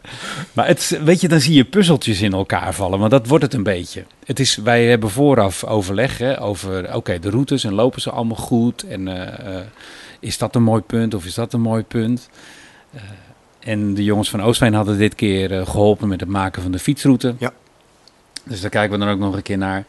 maar 0.54 0.68
het, 0.68 1.00
weet 1.04 1.22
je, 1.22 1.28
dan 1.28 1.40
zie 1.40 1.54
je 1.54 1.64
puzzeltjes 1.64 2.22
in 2.22 2.34
elkaar 2.34 2.74
vallen, 2.74 3.00
want 3.00 3.12
dat 3.12 3.28
wordt 3.28 3.44
het 3.44 3.54
een 3.54 3.64
beetje. 3.64 4.04
Het 4.26 4.40
is, 4.40 4.56
wij 4.56 4.86
hebben 4.86 5.10
vooraf 5.10 5.64
overleg 5.64 6.18
hè, 6.18 6.42
over, 6.42 6.96
oké, 6.96 7.20
de 7.20 7.30
routes 7.30 7.64
en 7.64 7.74
lopen 7.74 8.02
ze 8.02 8.10
allemaal 8.10 8.38
goed? 8.38 8.84
En 8.84 9.08
eh, 9.08 9.58
eh, 9.58 9.66
is 10.20 10.38
dat 10.38 10.56
een 10.56 10.64
mooi 10.64 10.82
punt 10.82 11.14
of 11.14 11.26
is 11.26 11.34
dat 11.34 11.54
een 11.54 11.62
mooi 11.62 11.84
punt? 11.84 12.30
En 13.60 13.94
de 13.94 14.04
jongens 14.04 14.30
van 14.30 14.44
Oostveen 14.44 14.74
hadden 14.74 14.98
dit 14.98 15.16
keer 15.16 15.60
eh, 15.60 15.68
geholpen 15.68 16.08
met 16.08 16.20
het 16.20 16.30
maken 16.30 16.62
van 16.62 16.72
de 16.72 16.80
fietsroute. 16.80 17.36
Ja. 17.38 17.52
Dus 18.50 18.62
daar 18.62 18.70
kijken 18.70 19.00
we 19.00 19.06
dan 19.06 19.14
ook 19.14 19.20
nog 19.20 19.36
een 19.36 19.42
keer 19.42 19.58
naar. 19.58 19.84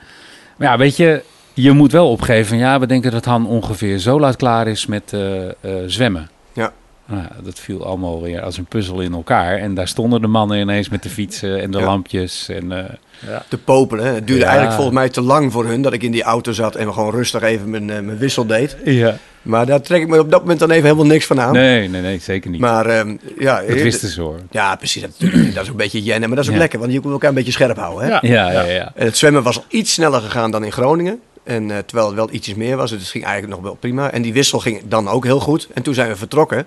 Maar 0.57 0.69
ja, 0.69 0.79
weet 0.79 0.97
je, 0.97 1.23
je 1.55 1.73
moet 1.73 1.93
wel 1.93 2.11
opgeven. 2.11 2.47
van, 2.47 2.59
Ja, 2.59 2.79
we 2.81 2.87
denken 2.87 3.11
dat 3.11 3.25
Han 3.25 3.47
ongeveer 3.47 3.99
zo 3.99 4.21
laat 4.21 4.37
klaar 4.37 4.67
is 4.69 4.87
met 4.87 5.13
eh, 5.13 5.49
eh, 5.49 5.53
zwemmen. 5.87 6.31
Ja. 6.53 6.73
Nou, 7.07 7.23
ja, 7.23 7.31
dat 7.43 7.59
viel 7.59 7.85
allemaal 7.85 8.23
weer 8.23 8.41
als 8.43 8.59
een 8.59 8.65
puzzel 8.65 9.01
in 9.01 9.13
elkaar. 9.13 9.57
En 9.57 9.75
daar 9.75 9.89
stonden 9.89 10.21
de 10.21 10.27
mannen 10.27 10.59
ineens 10.61 10.89
met 10.89 11.03
de 11.03 11.09
fietsen 11.09 11.61
en 11.63 11.71
de 11.71 11.79
Ja. 11.79 11.85
lampjes. 11.85 12.49
En, 12.49 12.73
eh, 12.73 13.37
te 13.49 13.59
popelen. 13.59 14.05
Het 14.15 14.27
duurde 14.27 14.43
Ja. 14.43 14.49
eigenlijk 14.49 14.75
volgens 14.77 14.97
mij 14.97 15.09
te 15.09 15.21
lang 15.21 15.53
voor 15.53 15.67
hun 15.67 15.83
dat 15.83 15.93
ik 15.93 16.03
in 16.03 16.13
die 16.13 16.23
auto 16.23 16.53
zat 16.53 16.75
en 16.75 16.93
gewoon 16.93 17.11
rustig 17.15 17.43
even 17.43 17.71
mijn, 17.71 17.85
mijn 17.85 18.19
wissel 18.19 18.47
deed. 18.47 18.77
ja. 18.85 19.17
Maar 19.43 19.67
daar 19.67 19.81
trek 19.81 20.01
ik 20.03 20.09
me 20.09 20.19
op 20.19 20.31
dat 20.31 20.41
moment 20.41 20.59
dan 20.59 20.71
even 20.71 20.85
helemaal 20.85 21.07
niks 21.07 21.27
van 21.27 21.41
aan. 21.41 21.53
Nee, 21.53 21.89
nee, 21.89 22.01
nee, 22.03 22.19
zeker 22.19 22.51
niet. 22.51 22.61
Maar 22.61 22.87
ehm, 22.87 23.17
ja, 23.39 23.61
dat 23.61 23.81
wisten 23.81 24.09
ze 24.09 24.21
hoor. 24.21 24.39
ja, 24.51 24.77
precies. 24.77 25.03
Dat, 25.03 25.11
natuurlijk, 25.19 25.55
dat 25.55 25.63
is 25.63 25.69
een 25.69 25.77
beetje 25.77 26.03
jennen, 26.03 26.29
maar 26.29 26.37
dat 26.37 26.45
is 26.45 26.51
ook 26.51 26.57
Ja. 26.57 26.61
lekker, 26.63 26.79
want 26.79 26.93
je 26.93 27.01
moet 27.03 27.13
elkaar 27.13 27.29
een 27.29 27.35
beetje 27.35 27.53
scherp 27.53 27.77
houden. 27.77 28.05
Hè? 28.05 28.11
Ja. 28.11 28.21
Ja, 28.23 28.51
ja, 28.53 28.63
ja. 28.63 28.93
En 28.95 29.05
het 29.07 29.17
zwemmen 29.17 29.43
was 29.43 29.57
al 29.57 29.65
iets 29.69 29.93
sneller 29.93 30.21
gegaan 30.21 30.51
dan 30.51 30.65
in 30.65 30.73
Groningen. 30.73 31.21
En, 31.45 31.71
eh, 31.71 31.79
terwijl 31.79 32.07
het 32.07 32.17
wel 32.17 32.29
ietsjes 32.33 32.55
meer 32.55 32.77
was, 32.77 32.91
dus 32.91 33.01
het 33.01 33.09
ging 33.09 33.25
eigenlijk 33.25 33.55
nog 33.55 33.63
wel 33.65 33.75
prima. 33.75 34.11
En 34.11 34.23
die 34.23 34.33
wissel 34.33 34.59
ging 34.59 34.81
dan 34.89 35.09
ook 35.09 35.25
heel 35.25 35.41
goed. 35.41 35.69
En 35.75 35.83
toen 35.83 35.95
zijn 35.95 36.09
we 36.09 36.17
vertrokken. 36.17 36.67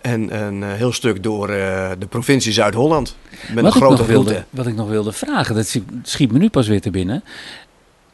En 0.00 0.42
een 0.44 0.62
eh, 0.62 0.68
heel 0.72 0.92
stuk 0.92 1.22
door 1.22 1.48
eh, 1.48 1.90
de 1.98 2.06
provincie 2.06 2.52
Zuid-Holland. 2.52 3.16
Met 3.30 3.38
Wat 3.54 3.56
een 3.58 3.64
ik, 3.66 3.72
grote 3.76 3.96
nog 3.96 4.06
wilde, 4.06 4.44
wat 4.50 4.66
ik 4.66 4.74
nog 4.74 4.88
wilde 4.88 5.12
vragen, 5.12 5.54
dat 5.54 5.66
schiet- 5.66 5.88
schiet 6.02 6.32
me 6.32 6.38
nu 6.38 6.48
pas 6.50 6.68
weer 6.68 6.80
te 6.80 6.90
binnen. 6.90 7.24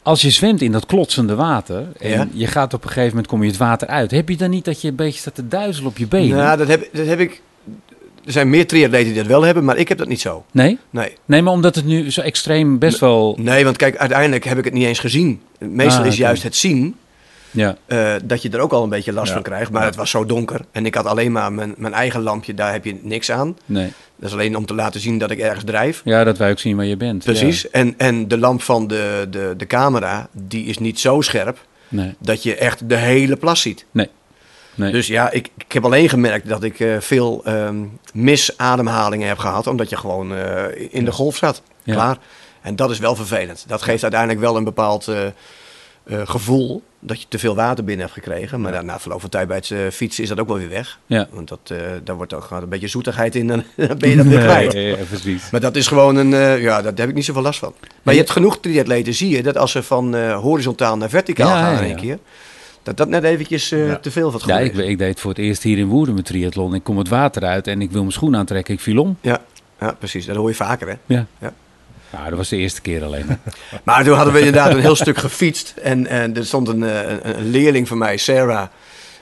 Als 0.08 0.22
je 0.22 0.30
zwemt 0.30 0.62
in 0.62 0.72
dat 0.72 0.86
klotsende 0.86 1.34
water 1.34 1.86
en 1.98 2.10
Ja. 2.10 2.28
je 2.32 2.46
gaat 2.46 2.74
op 2.74 2.82
een 2.82 2.88
gegeven 2.88 3.08
moment 3.08 3.26
kom 3.26 3.42
je 3.42 3.48
het 3.48 3.56
water 3.58 3.88
uit, 3.88 4.10
heb 4.10 4.28
je 4.28 4.36
dan 4.36 4.50
niet 4.50 4.64
dat 4.64 4.80
je 4.80 4.88
een 4.88 4.94
beetje 4.94 5.20
staat 5.20 5.34
te 5.34 5.48
duizelen 5.48 5.90
op 5.90 5.98
je 5.98 6.06
benen? 6.06 6.36
Nou, 6.36 6.58
dat 6.58 6.68
heb, 6.68 6.88
dat 6.92 7.06
heb 7.06 7.18
ik... 7.20 7.42
Er 8.24 8.32
zijn 8.32 8.50
meer 8.50 8.66
triatleten 8.66 9.06
die 9.12 9.16
dat 9.22 9.26
wel 9.26 9.42
hebben, 9.42 9.64
maar 9.64 9.76
ik 9.76 9.88
heb 9.88 9.98
dat 9.98 10.08
niet 10.08 10.20
zo. 10.20 10.44
Nee? 10.52 10.78
Nee. 10.90 11.12
Nee, 11.24 11.42
maar 11.42 11.52
omdat 11.52 11.74
het 11.74 11.84
nu 11.84 12.10
zo 12.10 12.20
extreem 12.20 12.78
best 12.78 12.98
wel... 12.98 13.36
Nee, 13.40 13.64
want 13.64 13.76
kijk, 13.76 13.96
uiteindelijk 13.96 14.44
heb 14.44 14.58
ik 14.58 14.64
het 14.64 14.72
niet 14.74 14.86
eens 14.86 14.98
gezien. 14.98 15.40
Meestal 15.58 16.00
Ah, 16.02 16.06
is 16.06 16.16
juist 16.16 16.42
het 16.42 16.56
zien 16.56 16.94
Ja, 17.50 17.76
eh, 17.86 18.14
dat 18.24 18.42
je 18.42 18.48
er 18.50 18.60
ook 18.60 18.72
al 18.72 18.82
een 18.82 18.88
beetje 18.88 19.12
last 19.12 19.26
Ja. 19.28 19.32
van 19.34 19.42
krijgt. 19.42 19.70
Maar 19.70 19.80
Ja. 19.80 19.86
het 19.86 19.96
was 19.96 20.10
zo 20.10 20.26
donker. 20.26 20.60
En 20.72 20.86
ik 20.86 20.94
had 20.94 21.06
alleen 21.06 21.32
maar 21.32 21.52
mijn, 21.52 21.74
mijn 21.76 21.94
eigen 21.94 22.22
lampje, 22.22 22.54
daar 22.54 22.72
heb 22.72 22.84
je 22.84 22.98
niks 23.02 23.30
aan. 23.30 23.56
nee. 23.64 23.92
Dat 24.16 24.28
is 24.28 24.34
alleen 24.34 24.56
om 24.56 24.66
te 24.66 24.74
laten 24.74 25.00
zien 25.00 25.18
dat 25.18 25.30
ik 25.30 25.38
ergens 25.38 25.64
drijf. 25.64 26.00
Ja, 26.04 26.24
dat 26.24 26.38
wij 26.38 26.50
ook 26.50 26.58
zien 26.58 26.76
waar 26.76 26.84
je 26.84 26.96
bent. 26.96 27.24
Precies. 27.24 27.70
En, 27.70 27.94
en 27.96 28.28
de 28.28 28.38
lamp 28.38 28.62
van 28.62 28.86
de, 28.86 29.26
de, 29.30 29.54
de 29.56 29.66
camera, 29.66 30.28
die 30.32 30.64
is 30.66 30.78
niet 30.78 31.00
zo 31.00 31.20
scherp. 31.20 31.58
Nee, 31.88 32.14
dat 32.18 32.42
je 32.42 32.54
echt 32.56 32.88
de 32.88 32.96
hele 32.96 33.36
plas 33.36 33.60
ziet. 33.60 33.84
nee. 33.90 34.08
Dus 34.74 35.06
ja, 35.06 35.30
ik, 35.30 35.50
ik 35.58 35.72
heb 35.72 35.84
alleen 35.84 36.08
gemerkt 36.08 36.48
dat 36.48 36.62
ik 36.62 36.80
eh, 36.80 36.96
veel 37.00 37.40
ehm, 37.44 37.76
misademhalingen 38.12 39.28
heb 39.28 39.38
gehad, 39.38 39.66
omdat 39.66 39.88
je 39.90 39.96
gewoon 39.96 40.34
eh, 40.34 40.64
in 40.90 41.04
de 41.04 41.12
golf 41.12 41.36
zat. 41.36 41.62
Ja. 41.82 41.94
Klaar. 41.94 42.18
En 42.62 42.76
dat 42.76 42.90
is 42.90 42.98
wel 42.98 43.16
vervelend. 43.16 43.64
Dat 43.68 43.82
geeft 43.82 44.02
uiteindelijk 44.02 44.40
wel 44.40 44.56
een 44.56 44.64
bepaald 44.64 45.08
eh, 46.08 46.20
gevoel 46.24 46.82
dat 47.00 47.20
je 47.20 47.26
te 47.28 47.38
veel 47.38 47.54
water 47.54 47.84
binnen 47.84 48.06
hebt 48.06 48.18
gekregen. 48.18 48.60
Maar 48.60 48.84
na 48.84 49.00
verloop 49.00 49.20
van 49.20 49.30
tijd 49.30 49.48
bij 49.48 49.56
het 49.56 49.70
eh, 49.70 49.78
fietsen 49.92 50.22
is 50.22 50.28
dat 50.28 50.40
ook 50.40 50.48
wel 50.48 50.56
weer 50.56 50.68
weg. 50.68 50.98
Ja. 51.06 51.28
Want 51.30 51.48
dat, 51.48 51.58
eh, 51.64 51.78
daar 52.04 52.16
wordt 52.16 52.34
ook 52.34 52.44
gewoon 52.44 52.62
een 52.62 52.68
beetje 52.68 52.88
zoetigheid 52.88 53.34
in 53.34 53.50
en 53.50 53.64
dan 53.88 53.98
ben 53.98 54.10
je 54.10 54.16
dat 54.16 54.26
weer 54.26 54.40
kwijt. 54.40 54.72
Nee. 54.72 54.96
Maar 55.50 55.60
dat 55.60 55.76
is 55.76 55.86
gewoon 55.86 56.16
een, 56.16 56.60
ja, 56.60 56.82
daar 56.82 56.92
heb 56.94 57.08
ik 57.08 57.14
niet 57.14 57.24
zoveel 57.24 57.42
last 57.42 57.58
van. 57.58 57.74
Maar 58.02 58.14
je 58.14 58.20
hebt 58.20 58.32
genoeg 58.32 58.60
triatleten, 58.60 59.14
zie 59.14 59.36
je, 59.36 59.42
dat 59.42 59.56
als 59.56 59.70
ze 59.70 59.82
van 59.82 60.32
horizontaal 60.32 60.96
naar 60.96 61.08
verticaal 61.08 61.48
Ja, 61.48 61.62
gaan 61.62 61.82
in 61.82 61.88
één 61.88 61.96
keer, 61.96 62.18
dat 62.82 62.96
dat 62.96 63.08
net 63.08 63.24
eventjes 63.24 63.68
te 63.68 64.10
veel 64.10 64.30
van 64.30 64.40
het 64.40 64.48
Ja, 64.48 64.58
ik, 64.58 64.74
ik 64.74 64.98
deed 64.98 65.20
voor 65.20 65.30
het 65.30 65.38
eerst 65.38 65.62
hier 65.62 65.78
in 65.78 65.86
Woerden 65.86 66.14
met 66.14 66.24
triathlon. 66.24 66.74
Ik 66.74 66.84
kom 66.84 66.98
het 66.98 67.08
water 67.08 67.44
uit 67.44 67.66
en 67.66 67.82
ik 67.82 67.90
wil 67.90 68.00
mijn 68.00 68.12
schoen 68.12 68.36
aantrekken. 68.36 68.74
Ik 68.74 68.80
viel 68.80 69.00
om. 69.00 69.16
Ja, 69.20 69.40
ja, 69.80 69.92
precies. 69.92 70.26
Dat 70.26 70.36
hoor 70.36 70.48
je 70.48 70.54
vaker, 70.54 70.88
hè. 70.88 70.94
Ja. 71.06 71.26
Nou, 72.10 72.28
dat 72.28 72.38
was 72.38 72.48
de 72.48 72.56
eerste 72.56 72.80
keer 72.80 73.04
alleen. 73.04 73.26
Maar 73.84 74.04
toen 74.04 74.14
hadden 74.16 74.32
we 74.34 74.38
inderdaad 74.38 74.70
een 74.72 74.80
heel 74.80 74.96
stuk 74.96 75.18
gefietst. 75.18 75.74
En, 75.82 76.06
en 76.06 76.36
er 76.36 76.46
stond 76.46 76.68
een, 76.68 76.82
eh, 76.82 77.10
een, 77.10 77.38
een 77.38 77.50
leerling 77.50 77.88
van 77.88 77.98
mij, 77.98 78.16
Sarah. 78.16 78.66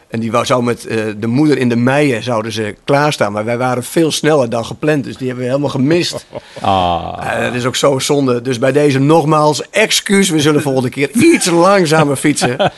En 0.09 0.21
die 0.21 0.31
zou 0.43 0.63
met 0.63 0.87
eh, 0.87 0.99
de 1.17 1.27
moeder 1.27 1.59
in 1.59 1.69
de 1.69 1.77
meien 1.77 2.23
zouden 2.23 2.53
ze 2.53 2.75
klaarstaan. 2.85 3.33
Maar 3.33 3.45
wij 3.45 3.59
waren 3.59 3.85
veel 3.85 4.11
sneller 4.13 4.51
dan 4.51 4.65
gepland. 4.65 5.05
Dus 5.05 5.17
die 5.17 5.27
hebben 5.27 5.45
we 5.45 5.51
helemaal 5.51 5.71
gemist. 5.71 6.27
Ah, 6.61 7.19
Eh, 7.21 7.41
dat 7.43 7.55
is 7.55 7.65
ook 7.65 7.77
zo 7.77 7.99
zonde. 7.99 8.43
Dus 8.43 8.59
bij 8.59 8.73
deze 8.73 8.99
nogmaals, 8.99 9.71
excuus. 9.71 10.29
We 10.31 10.41
zullen 10.41 10.63
volgende 10.63 10.89
keer 10.89 11.11
iets 11.11 11.47
langzamer 11.47 12.17
fietsen. 12.17 12.57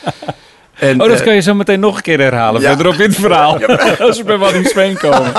En, 0.78 1.02
Oh, 1.02 1.08
dat 1.08 1.22
kan 1.22 1.34
je 1.34 1.40
zo 1.40 1.54
meteen 1.54 1.80
nog 1.80 1.96
een 1.96 2.02
keer 2.02 2.20
herhalen. 2.20 2.60
ja. 2.60 2.68
Verderop 2.68 2.94
in 2.94 3.08
het 3.08 3.18
verhaal. 3.18 3.58
Als 3.98 4.16
we 4.18 4.24
bij 4.24 4.36
Waddinxveen 4.36 4.96
komen. 4.96 5.32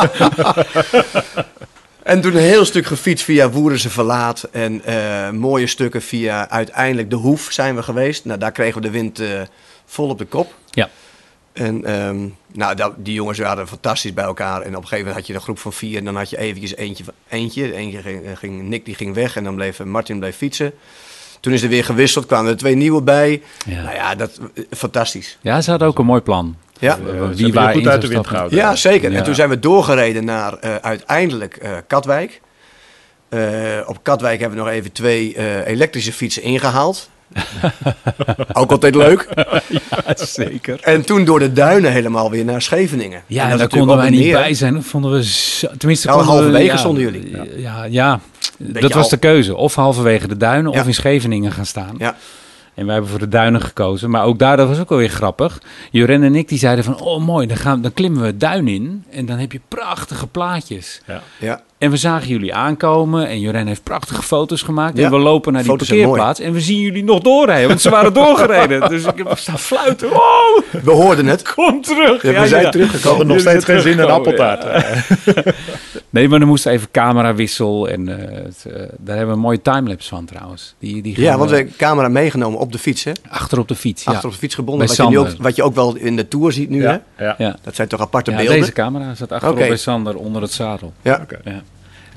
En 2.09 2.21
toen 2.21 2.35
een 2.35 2.41
heel 2.41 2.65
stuk 2.65 2.85
gefietst 2.85 3.25
via 3.25 3.49
Woerense 3.49 3.89
Verlaat. 3.89 4.43
En 4.51 4.83
eh, 4.85 5.29
mooie 5.29 5.67
stukken 5.67 6.01
via 6.01 6.49
uiteindelijk 6.49 7.09
de 7.09 7.15
Hoef 7.15 7.47
zijn 7.51 7.75
we 7.75 7.83
geweest. 7.83 8.25
Nou, 8.25 8.39
daar 8.39 8.51
kregen 8.51 8.75
we 8.75 8.87
de 8.87 8.89
wind 8.93 9.19
eh, 9.19 9.41
vol 9.85 10.09
op 10.09 10.17
de 10.17 10.25
kop. 10.25 10.53
Ja. 10.69 10.89
En 11.53 11.85
ehm, 11.85 12.17
nou, 12.53 12.75
dat- 12.75 12.93
die 12.97 13.13
jongens 13.13 13.39
waren 13.39 13.67
fantastisch 13.67 14.13
bij 14.13 14.23
elkaar. 14.23 14.61
En 14.61 14.67
op 14.75 14.81
een 14.81 14.87
gegeven 14.87 14.97
moment 14.97 15.15
had 15.15 15.27
je 15.27 15.33
een 15.33 15.41
groep 15.41 15.59
van 15.59 15.73
vier. 15.73 15.97
En 15.97 16.05
dan 16.05 16.15
had 16.15 16.29
je 16.29 16.37
eventjes 16.37 16.75
eentje. 16.75 17.03
eentje. 17.29 17.73
Eentje 17.75 18.01
ging, 18.01 18.25
eh, 18.25 18.31
ging, 18.35 18.61
Nick 18.63 18.85
die 18.85 18.95
ging 18.95 19.13
weg. 19.15 19.35
En 19.35 19.43
dan 19.43 19.55
bleef 19.55 19.83
Martin 19.83 20.19
bleef 20.19 20.35
fietsen. 20.35 20.73
Toen 21.39 21.53
is 21.53 21.61
er 21.63 21.69
weer 21.69 21.83
gewisseld. 21.85 22.25
Kwamen 22.25 22.51
er 22.51 22.57
twee 22.57 22.75
nieuwe 22.75 23.01
bij. 23.01 23.41
Ja. 23.65 23.81
Nou 23.81 23.95
ja, 23.95 24.15
dat, 24.15 24.39
fantastisch. 24.71 25.37
ja, 25.41 25.61
ze 25.61 25.69
hadden 25.69 25.87
ook 25.87 25.99
een 25.99 26.05
mooi 26.05 26.21
plan. 26.21 26.55
Ja. 26.79 26.97
Eh, 26.97 27.05
hebben 27.05 27.35
wie 27.35 27.45
je 27.45 27.53
waar 27.53 27.73
goed 27.73 27.81
in 27.81 27.89
uit 27.89 28.01
de 28.01 28.07
wind 28.07 28.27
gehouden. 28.27 28.57
Ja, 28.57 28.75
zeker. 28.75 29.11
Ja. 29.11 29.17
En 29.17 29.23
toen 29.23 29.35
zijn 29.35 29.49
we 29.49 29.59
doorgereden 29.59 30.25
naar 30.25 30.53
eh, 30.53 30.75
uiteindelijk 30.75 31.55
eh, 31.55 31.71
Katwijk. 31.87 32.41
Eh, 33.29 33.39
op 33.85 33.99
Katwijk 34.03 34.39
hebben 34.39 34.57
we 34.57 34.63
nog 34.63 34.73
even 34.73 34.91
twee 34.91 35.35
eh, 35.35 35.67
elektrische 35.67 36.13
fietsen 36.13 36.43
ingehaald. 36.43 37.09
Ook 38.53 38.71
altijd 38.71 38.95
leuk. 38.95 39.27
Ja, 39.67 40.15
zeker. 40.15 40.79
En 40.81 41.05
toen 41.05 41.25
door 41.25 41.39
de 41.39 41.53
duinen 41.53 41.91
helemaal 41.91 42.31
weer 42.31 42.45
naar 42.45 42.61
Scheveningen. 42.61 43.21
Ja, 43.27 43.49
en 43.49 43.57
daar 43.57 43.67
konden 43.67 43.97
wij 43.97 44.09
niet 44.09 44.31
bij 44.31 44.53
zijn. 44.53 44.73
Dat 44.73 44.83
vonden 44.85 45.11
we 45.11 45.23
zo, 45.23 45.67
tenminste, 45.77 46.07
Nou, 46.07 46.19
konden 46.19 46.35
we- 46.37 46.41
halverwege 46.43 46.73
ja, 46.73 46.77
stonden 46.79 47.03
jullie. 47.03 47.29
Ja, 47.31 47.43
ja, 47.57 47.83
ja. 47.83 48.19
dat 48.57 48.93
was 48.93 49.03
al- 49.03 49.09
de 49.09 49.17
keuze. 49.17 49.55
Of 49.55 49.75
halverwege 49.75 50.27
de 50.27 50.37
duinen 50.37 50.71
Ja. 50.71 50.79
of 50.79 50.87
in 50.87 50.93
Scheveningen 50.93 51.51
gaan 51.51 51.65
staan. 51.65 51.95
Ja. 51.97 52.15
En 52.79 52.85
wij 52.85 52.93
hebben 52.93 53.11
voor 53.11 53.19
de 53.19 53.27
duinen 53.27 53.61
gekozen. 53.61 54.09
Maar 54.09 54.23
ook 54.23 54.39
daar, 54.39 54.57
dat 54.57 54.67
was 54.67 54.79
ook 54.79 54.89
wel 54.89 54.97
weer 54.97 55.09
grappig. 55.09 55.61
Joren 55.91 56.23
en 56.23 56.35
ik 56.35 56.47
die 56.49 56.57
zeiden 56.57 56.83
van, 56.83 56.99
oh 56.99 57.25
mooi, 57.25 57.47
dan, 57.47 57.57
gaan, 57.57 57.81
dan 57.81 57.93
klimmen 57.93 58.21
we 58.21 58.27
het 58.27 58.39
duin 58.39 58.67
in. 58.67 59.03
En 59.09 59.25
dan 59.25 59.37
heb 59.37 59.51
je 59.51 59.59
prachtige 59.67 60.27
plaatjes. 60.27 61.01
Ja. 61.07 61.21
Ja. 61.39 61.61
En 61.77 61.91
we 61.91 61.97
zagen 61.97 62.27
jullie 62.27 62.53
aankomen 62.53 63.27
en 63.27 63.39
Joren 63.39 63.67
heeft 63.67 63.83
prachtige 63.83 64.21
foto's 64.21 64.61
gemaakt. 64.61 64.97
Ja, 64.97 65.05
En 65.05 65.11
we 65.11 65.17
lopen 65.17 65.53
naar 65.53 65.61
die 65.61 65.71
foto's 65.71 65.87
parkeerplaats 65.87 66.39
en 66.39 66.53
we 66.53 66.61
zien 66.61 66.79
jullie 66.79 67.03
nog 67.03 67.19
doorrijden. 67.19 67.67
Want 67.67 67.81
ze 67.81 67.89
waren 67.89 68.13
doorgereden. 68.13 68.79
Dus 68.89 69.03
ik 69.05 69.17
heb 69.17 69.37
staan 69.37 69.59
fluiten. 69.59 70.09
Wow, 70.09 70.63
We 70.83 70.91
hoorden 70.91 71.25
het. 71.25 71.53
kom 71.53 71.81
terug. 71.81 72.21
Ja, 72.21 72.41
we 72.41 72.47
zijn 72.47 72.71
teruggekomen. 72.71 73.27
nog 73.27 73.39
steeds 73.39 73.65
geen 73.65 73.81
zin 73.81 73.99
in 73.99 74.05
appeltaart. 74.05 74.65
Nee, 76.11 76.27
maar 76.29 76.41
er 76.41 76.47
moest 76.47 76.65
even 76.65 76.91
camerawissel 76.91 77.89
en 77.89 78.09
eh, 78.29 78.43
het, 78.43 78.65
eh, 78.67 78.73
daar 78.97 79.15
hebben 79.15 79.27
we 79.27 79.33
een 79.33 79.39
mooie 79.39 79.61
timelapse 79.61 80.09
van 80.09 80.25
trouwens. 80.25 80.75
Die, 80.79 81.01
die 81.01 81.21
Ja, 81.21 81.37
want 81.37 81.49
we 81.49 81.55
hebben 81.55 81.73
camera 81.77 82.07
meegenomen 82.07 82.59
op 82.59 82.71
de 82.71 82.77
fiets, 82.77 83.03
hè? 83.03 83.11
achter 83.29 83.59
op 83.59 83.67
de 83.67 83.75
fiets. 83.75 84.03
Ja. 84.03 84.11
Achter 84.11 84.25
op 84.27 84.33
de 84.33 84.39
fiets 84.39 84.55
gebonden. 84.55 84.87
Bij 84.87 84.95
Wat 84.95 85.05
je, 85.05 85.11
nu 85.11 85.19
ook, 85.19 85.25
Sander. 85.27 85.43
wat 85.43 85.55
je 85.55 85.63
ook 85.63 85.75
wel 85.75 85.95
in 85.95 86.15
de 86.15 86.27
Tour 86.27 86.51
ziet 86.51 86.69
nu, 86.69 86.85
hè? 86.85 86.97
Ja. 87.37 87.57
Dat 87.63 87.75
zijn 87.75 87.87
toch 87.87 87.99
aparte 88.01 88.31
Ja, 88.31 88.37
beelden? 88.37 88.59
deze 88.59 88.71
camera 88.71 89.15
zat 89.15 89.31
achterop 89.31 89.55
bij 89.57 89.75
Sander 89.77 90.15
onder 90.17 90.41
het 90.41 90.51
zadel. 90.51 90.93
Ja. 91.01 91.19
Oké. 91.23 91.39
Ja. 91.43 91.61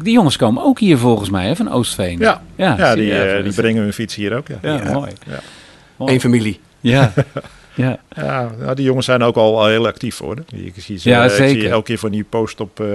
Die 0.02 0.12
jongens 0.12 0.36
komen 0.36 0.62
ook 0.64 0.78
hier 0.78 0.98
volgens 0.98 1.30
mij, 1.30 1.46
hè, 1.46 1.56
van 1.56 1.72
Oostveen. 1.72 2.18
Ja, 2.18 2.42
ja, 2.56 2.94
die, 2.94 3.04
je 3.04 3.12
eh, 3.12 3.30
even. 3.30 3.44
die 3.44 3.52
brengen 3.54 3.82
hun 3.82 3.92
fiets 3.92 4.14
hier 4.14 4.36
ook. 4.36 4.48
Ja, 4.48 4.58
Ja, 4.62 4.74
Ja. 4.84 4.92
mooi. 4.92 5.10
Ja. 5.26 5.38
Mooi. 5.96 6.12
Eén 6.12 6.20
familie. 6.20 6.60
Ja. 6.80 7.12
ja. 7.74 7.98
Ja, 8.16 8.50
nou, 8.58 8.74
die 8.74 8.84
jongens 8.84 9.06
zijn 9.06 9.22
ook 9.22 9.36
al, 9.36 9.60
al 9.60 9.66
heel 9.66 9.86
actief 9.86 10.18
hoor. 10.18 10.36
Ze, 10.46 10.56
Ja, 11.08 11.24
ik 11.24 11.30
zie 11.30 11.48
zeker. 11.48 11.70
elke 11.70 11.84
keer 11.84 11.98
van 11.98 12.10
die 12.10 12.24
post 12.24 12.60
op, 12.60 12.80
eh, 12.80 12.86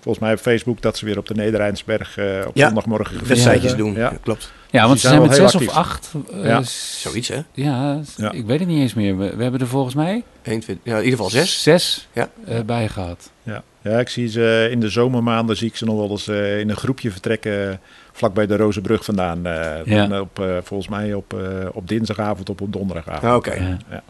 volgens 0.00 0.24
mij 0.24 0.32
op 0.34 0.38
Facebook, 0.40 0.82
dat 0.82 0.96
ze 0.96 1.04
weer 1.04 1.18
op 1.18 1.26
de 1.26 1.34
Nederrijnsberg 1.34 2.18
eh, 2.18 2.24
op 2.46 2.56
Ja, 2.56 2.66
zondagmorgen 2.66 3.26
Wedstrijdjes 3.26 3.76
doen. 3.76 3.94
Ja. 3.94 4.12
Klopt. 4.22 4.52
ja, 4.70 4.86
want 4.86 5.00
ze 5.00 5.08
zijn 5.08 5.22
met 5.22 5.34
zes 5.34 5.54
of 5.54 5.68
acht. 5.68 6.12
eh, 6.32 6.44
Ja. 6.44 6.62
s- 6.62 7.00
Zoiets, 7.02 7.28
hè? 7.28 7.40
Ja, 7.52 8.00
Ja. 8.16 8.32
ik 8.32 8.46
weet 8.46 8.58
het 8.58 8.68
niet 8.68 8.80
eens 8.80 8.94
meer. 8.94 9.18
We, 9.18 9.36
we 9.36 9.42
hebben 9.42 9.60
er 9.60 9.66
volgens 9.66 9.94
mij 9.94 10.22
1, 10.42 10.60
2, 10.60 10.78
ja, 10.82 10.92
in 10.96 11.04
ieder 11.04 11.16
geval 11.16 11.30
zes. 11.30 11.62
zes 11.62 12.08
Ja. 12.12 12.28
eh, 12.46 12.60
bij 12.60 12.88
gehad. 12.88 13.30
Ja. 13.42 13.62
ja, 13.82 13.98
ik 13.98 14.08
zie 14.08 14.28
ze 14.28 14.68
in 14.70 14.80
de 14.80 14.88
zomermaanden 14.88 15.56
zie 15.56 15.68
ik 15.68 15.76
ze 15.76 15.84
nog 15.84 15.96
wel 15.96 16.10
eens 16.10 16.28
eh, 16.28 16.58
in 16.60 16.70
een 16.70 16.76
groepje 16.76 17.10
vertrekken 17.10 17.80
vlakbij 18.12 18.46
de 18.46 18.56
Rozenbrug 18.56 19.04
vandaan. 19.04 19.46
eh, 19.46 19.84
Ja. 19.84 20.06
dan 20.06 20.20
op, 20.20 20.40
eh, 20.40 20.56
volgens 20.62 20.88
mij 20.88 21.14
op, 21.14 21.32
eh, 21.34 21.66
op 21.72 21.88
dinsdagavond 21.88 22.50
of 22.50 22.60
op 22.60 22.72
donderdagavond. 22.72 23.24
Ah, 23.24 23.34
Oké. 23.36 23.54
Ja. 23.54 23.76
Ja. 23.90 24.02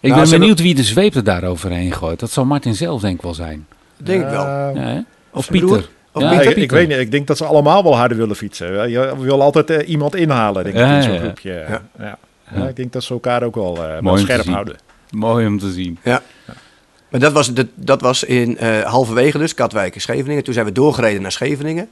Ik 0.00 0.08
Nou, 0.10 0.20
ben 0.22 0.30
ze 0.30 0.38
benieuwd 0.38 0.60
wie 0.60 0.74
de 0.74 0.82
zweep 0.84 1.14
er 1.14 1.24
daar 1.24 1.44
overheen 1.44 1.92
gooit. 1.92 2.20
Dat 2.20 2.30
zal 2.30 2.44
Martin 2.44 2.74
zelf 2.74 3.00
denk 3.00 3.14
ik 3.16 3.22
wel 3.22 3.34
zijn. 3.34 3.66
Denk 3.96 4.22
ik 4.22 4.28
wel. 4.28 4.42
Ja, 4.46 4.68
Ja, 4.68 4.80
hè? 4.80 5.00
Of 5.32 5.46
broer? 5.46 5.60
Pieter. 5.60 5.88
Of 6.12 6.22
Ja, 6.22 6.30
Pieter? 6.30 6.50
ik, 6.50 6.56
ik 6.56 6.70
weet 6.70 6.88
niet. 6.88 6.96
Ik 6.98 7.10
denk 7.10 7.26
dat 7.26 7.36
ze 7.36 7.44
allemaal 7.44 7.82
wel 7.82 7.96
harder 7.96 8.16
willen 8.16 8.36
fietsen. 8.36 8.90
Je 8.90 9.14
wil 9.18 9.42
altijd 9.42 9.70
eh, 9.70 9.88
iemand 9.88 10.14
inhalen, 10.16 10.64
denk 10.64 10.76
ik, 10.76 10.82
Ja, 10.82 10.96
in 10.96 11.02
zo'n 11.02 11.18
groepje. 11.18 11.52
Ja. 11.52 11.58
Ja. 11.68 11.82
Ja. 11.98 12.18
Ja. 12.54 12.68
ik 12.68 12.76
denk 12.76 12.92
dat 12.92 13.02
ze 13.02 13.12
elkaar 13.12 13.42
ook 13.42 13.54
wel, 13.54 13.84
eh, 13.84 14.12
te 14.14 14.20
scherp 14.20 14.46
houden. 14.46 14.76
Mooi 15.10 15.46
om 15.46 15.58
te 15.58 15.72
zien. 15.72 15.98
Ja. 16.04 16.22
Maar 17.08 17.20
dat 17.20 17.32
was, 17.32 17.52
dat, 17.54 17.66
dat 17.74 18.00
was 18.00 18.24
in 18.24 18.58
eh, 18.58 18.80
halverwege 18.82 19.38
dus, 19.38 19.54
Katwijk 19.54 19.94
en 19.94 20.00
Scheveningen. 20.00 20.44
Toen 20.44 20.54
zijn 20.54 20.66
we 20.66 20.72
doorgereden 20.72 21.22
naar 21.22 21.32
Scheveningen. 21.32 21.88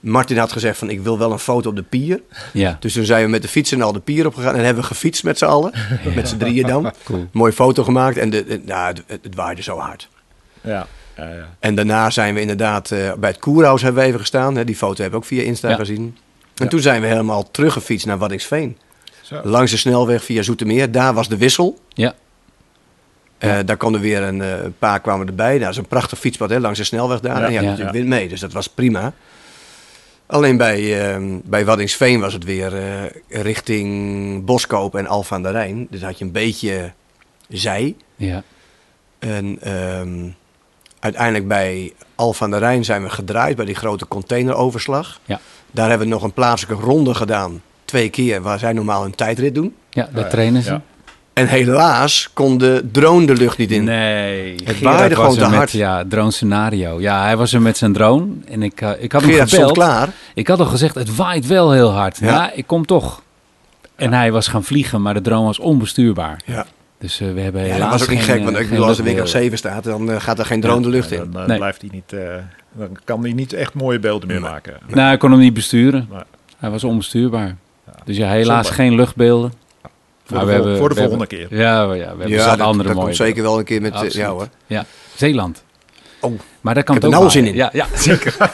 Martin 0.00 0.36
had 0.38 0.52
gezegd 0.52 0.78
van 0.78 0.90
ik 0.90 1.00
wil 1.00 1.18
wel 1.18 1.32
een 1.32 1.38
foto 1.38 1.68
op 1.68 1.76
de 1.76 1.82
pier. 1.82 2.20
Ja, 2.52 2.76
Dus 2.80 2.92
toen 2.92 3.04
zijn 3.04 3.24
we 3.24 3.30
met 3.30 3.42
de 3.42 3.48
fietsen 3.48 3.82
al 3.82 3.92
de 3.92 4.00
pier 4.00 4.26
opgegaan 4.26 4.54
en 4.54 4.64
hebben 4.64 4.82
we 4.82 4.88
gefietst 4.88 5.24
met 5.24 5.38
z'n 5.38 5.44
allen. 5.44 5.72
Met 6.14 6.28
z'n 6.28 6.36
drieën 6.36 6.66
dan. 6.66 6.92
cool. 7.04 7.26
Mooie 7.32 7.52
foto 7.52 7.84
gemaakt 7.84 8.16
en 8.16 8.30
de, 8.30 8.44
de- 8.44 8.60
nou, 8.64 8.86
het, 8.86 9.02
het, 9.06 9.20
het 9.24 9.34
waaide 9.34 9.62
zo 9.62 9.78
hard. 9.78 10.08
Ja. 10.60 10.86
Ja, 11.16 11.28
ja. 11.28 11.48
En 11.60 11.74
daarna 11.74 12.10
zijn 12.10 12.34
we 12.34 12.40
inderdaad 12.40 12.90
eh, 12.90 13.12
bij 13.14 13.30
het 13.30 13.38
Koerhuis 13.38 13.82
hebben 13.82 14.02
we 14.02 14.08
even 14.08 14.20
gestaan. 14.20 14.56
Hè. 14.56 14.64
Die 14.64 14.76
foto 14.76 15.02
hebben 15.02 15.10
we 15.10 15.16
ook 15.16 15.24
via 15.32 15.42
Insta 15.42 15.68
Ja. 15.68 15.76
gezien. 15.76 16.16
En 16.56 16.68
toen 16.68 16.80
zijn 16.80 17.00
we 17.00 17.06
helemaal 17.06 17.50
teruggefietst 17.50 18.06
naar 18.06 18.18
Waddingsveen. 18.18 18.78
Zo. 19.22 19.40
Langs 19.44 19.70
de 19.70 19.76
snelweg 19.76 20.24
via 20.24 20.42
Zoetermeer. 20.42 20.92
Daar 20.92 21.14
was 21.14 21.28
de 21.28 21.36
wissel. 21.36 21.78
Ja. 21.88 22.14
Eh, 23.38 23.58
daar 23.64 23.76
konden 23.76 24.00
weer 24.00 24.22
een 24.22 24.42
eh, 24.42 24.62
een 24.62 24.78
paar 24.78 25.00
kwamen 25.00 25.26
erbij. 25.26 25.58
Dat 25.58 25.70
is 25.70 25.76
een 25.76 25.86
prachtig 25.86 26.18
fietspad 26.18 26.50
hè, 26.50 26.58
langs 26.60 26.78
de 26.78 26.84
snelweg 26.84 27.20
daar. 27.20 27.38
Ja. 27.40 27.44
En 27.46 27.50
je 27.52 27.56
had 27.58 27.66
natuurlijk 27.66 27.96
wind 27.96 28.08
mee, 28.08 28.28
dus 28.28 28.40
dat 28.40 28.52
was 28.52 28.68
prima. 28.68 29.12
Alleen 30.26 30.56
bij, 30.56 31.10
eh, 31.14 31.22
bij 31.44 31.64
Waddingsveen 31.64 32.20
was 32.20 32.32
het 32.32 32.44
weer 32.44 32.72
richting 33.28 34.44
Boskoop 34.44 34.94
en 34.94 35.06
Alphen 35.06 35.36
aan 35.36 35.42
de 35.42 35.50
Rijn. 35.50 35.86
Dus 35.90 36.02
had 36.02 36.18
je 36.18 36.24
een 36.24 36.32
beetje 36.32 36.92
zij. 37.48 37.96
Ja, 38.16 38.42
En 39.18 39.58
ehm, 39.60 40.28
uiteindelijk 41.02 41.48
bij 41.48 41.92
Alphen 42.14 42.44
aan 42.44 42.50
de 42.50 42.58
Rijn 42.58 42.84
zijn 42.84 43.02
we 43.02 43.10
gedraaid 43.10 43.56
bij 43.56 43.64
die 43.64 43.74
grote 43.74 44.08
containeroverslag. 44.08 45.20
Ja. 45.24 45.40
Daar 45.70 45.88
hebben 45.88 46.06
we 46.06 46.12
nog 46.12 46.22
een 46.22 46.32
plaatselijke 46.32 46.84
ronde 46.84 47.14
gedaan. 47.14 47.62
Twee 47.84 48.08
keer 48.08 48.42
waar 48.42 48.58
zij 48.58 48.72
normaal 48.72 49.04
een 49.04 49.14
tijdrit 49.14 49.54
doen. 49.54 49.74
ja 49.90 50.08
daar 50.12 50.24
ja. 50.24 50.30
trainen 50.30 50.62
ze. 50.62 50.70
Ja. 50.70 50.82
En 51.32 51.46
helaas 51.46 52.30
kon 52.32 52.58
de 52.58 52.88
drone 52.92 53.26
de 53.26 53.34
lucht 53.34 53.58
niet 53.58 53.70
in. 53.70 53.84
Nee, 53.84 54.54
Het 54.64 54.80
waaide 54.80 55.14
gewoon 55.14 55.34
te 55.34 55.40
met, 55.40 55.54
hard. 55.54 55.70
Ja, 55.70 56.04
drone 56.08 56.30
scenario. 56.30 57.00
Ja, 57.00 57.22
hij 57.22 57.36
was 57.36 57.52
er 57.52 57.62
met 57.62 57.76
zijn 57.76 57.92
drone 57.92 58.26
en 58.44 58.62
ik, 58.62 58.80
eh, 58.80 58.90
ik 58.98 59.12
had 59.12 59.22
hem 59.22 59.30
Gerard 59.30 59.50
gebeld. 59.50 59.72
klaar. 59.72 60.08
Ik 60.34 60.48
had 60.48 60.60
al 60.60 60.66
gezegd, 60.66 60.94
het 60.94 61.16
waait 61.16 61.46
wel 61.46 61.72
heel 61.72 61.90
hard. 61.92 62.18
Ja. 62.18 62.26
Ja, 62.26 62.52
ik 62.52 62.66
kom 62.66 62.86
toch. 62.86 63.22
En 63.96 64.12
hij 64.12 64.32
was 64.32 64.48
gaan 64.48 64.64
vliegen, 64.64 65.02
maar 65.02 65.14
de 65.14 65.20
drone 65.20 65.46
was 65.46 65.58
onbestuurbaar. 65.58 66.40
Ja. 66.44 66.66
Dus 67.02 67.20
eh, 67.20 67.32
we 67.32 67.40
hebben 67.40 67.60
Ja, 67.66 67.72
helaas 67.72 67.80
dat 67.90 67.90
was 67.90 68.02
ook 68.02 68.08
niet 68.14 68.18
geen, 68.18 68.28
gek, 68.28 68.38
eh, 68.38 68.44
want 68.44 68.58
ik 68.58 68.68
bedoel, 68.68 68.86
als 68.86 68.96
de 68.96 69.02
winkel 69.02 69.22
op 69.24 69.28
luchtbeelden. 69.32 69.58
7 69.58 69.82
staat, 69.82 69.84
dan 70.06 70.10
eh, 70.10 70.20
gaat 70.20 70.38
er 70.38 70.44
geen 70.46 70.60
drone 70.60 70.82
de 70.82 70.88
lucht 70.88 71.10
in. 71.10 71.30
Dan, 71.32 71.42
eh, 71.42 71.48
Nee. 71.48 71.56
blijft 71.58 71.80
hij 71.80 71.90
niet, 71.92 72.12
eh, 72.12 72.34
dan 72.72 72.96
kan 73.04 73.22
hij 73.22 73.32
niet 73.32 73.52
echt 73.52 73.74
mooie 73.74 73.98
beelden 73.98 74.28
meer 74.28 74.40
Nee. 74.40 74.50
maken. 74.50 74.76
Nou, 74.88 75.00
hij 75.06 75.16
kon 75.16 75.30
hem 75.30 75.40
niet 75.40 75.54
besturen. 75.54 76.06
Nee. 76.10 76.20
Hij 76.58 76.70
was 76.70 76.84
onbestuurbaar. 76.84 77.56
Dus 78.04 78.16
ja, 78.16 78.28
helaas 78.30 78.70
geen 78.70 78.94
luchtbeelden. 78.94 79.52
Voor, 80.24 80.36
Maar 80.36 80.40
de, 80.40 80.46
we 80.46 80.52
vol- 80.52 80.52
hebben- 80.62 80.78
voor 80.78 80.88
de 80.88 80.94
volgende 80.94 81.26
keer. 81.26 81.46
Ja, 81.50 81.88
we- 81.88 81.94
ja 81.94 82.00
we 82.02 82.06
hebben 82.06 82.28
Ja, 82.28 82.50
dat, 82.56 82.60
andere 82.66 82.82
dat 82.88 82.92
mooie 82.96 83.06
komt 83.06 83.16
zeker 83.16 83.42
wel 83.42 83.58
een 83.58 83.64
keer 83.64 83.80
met... 83.80 83.90
eh, 83.92 83.96
Absoluut. 84.00 84.26
ja 84.26 84.30
hoor. 84.32 84.48
Ja, 84.66 84.84
Zeeland. 85.14 85.64
Oh. 86.20 86.38
Maar 86.60 86.74
daar 86.74 86.84
kan 86.84 86.96
Ik 86.96 87.02
het 87.02 87.12
heb 87.12 87.20
ook 87.20 87.26
er 87.28 87.34
nou 87.34 87.44
zin 87.46 87.46
in. 87.46 87.54
Ja, 87.54 87.70
ja, 87.72 87.86
zeker. 87.96 88.36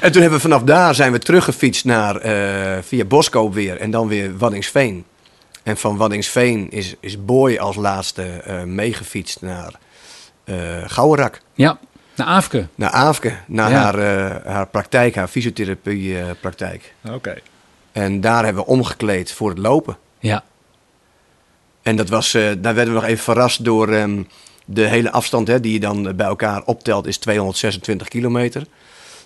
En 0.00 0.12
toen 0.12 0.20
hebben 0.20 0.38
we 0.38 0.44
vanaf 0.48 0.62
daar 0.62 0.94
zijn 0.94 1.12
we 1.12 1.18
teruggefietst 1.18 1.84
naar, 1.84 2.16
eh, 2.16 2.82
via 2.82 3.04
Boskoop 3.04 3.54
weer 3.54 3.76
en 3.76 3.90
dan 3.90 4.08
weer 4.08 4.36
Waddingsveen. 4.38 5.04
En 5.66 5.76
van 5.76 5.96
Waddingsveen 5.96 6.70
is, 6.70 6.94
is 7.00 7.24
Boy 7.24 7.56
als 7.56 7.76
laatste 7.76 8.22
eh, 8.22 8.62
meegefietst 8.62 9.40
naar 9.40 9.72
eh 10.44 10.82
Gouwerak. 10.86 11.40
ja, 11.54 11.78
naar 12.16 12.26
Aafke. 12.26 12.66
Naar 12.74 12.90
Aafke, 12.90 13.32
naar 13.46 13.70
Ja. 13.70 13.76
haar, 13.82 13.98
eh, 13.98 14.52
haar 14.52 14.66
praktijk, 14.66 15.14
haar 15.14 15.28
fysiotherapiepraktijk. 15.28 16.94
Oké. 17.10 17.34
En 17.92 18.20
daar 18.20 18.44
hebben 18.44 18.62
we 18.62 18.68
omgekleed 18.70 19.32
voor 19.32 19.48
het 19.48 19.58
lopen. 19.58 19.96
Ja, 20.18 20.44
En 21.82 21.96
dat 21.96 22.08
was, 22.08 22.34
eh, 22.34 22.42
daar 22.58 22.74
werden 22.74 22.94
we 22.94 23.00
nog 23.00 23.08
even 23.08 23.24
verrast 23.24 23.64
door 23.64 23.88
ehm, 23.92 24.22
de 24.64 24.82
hele 24.88 25.12
afstand 25.12 25.48
hè, 25.48 25.60
die 25.60 25.72
je 25.72 25.80
dan 25.80 26.16
bij 26.16 26.26
elkaar 26.26 26.62
optelt, 26.64 27.06
is 27.06 27.18
226 27.18 28.08
kilometer. 28.08 28.66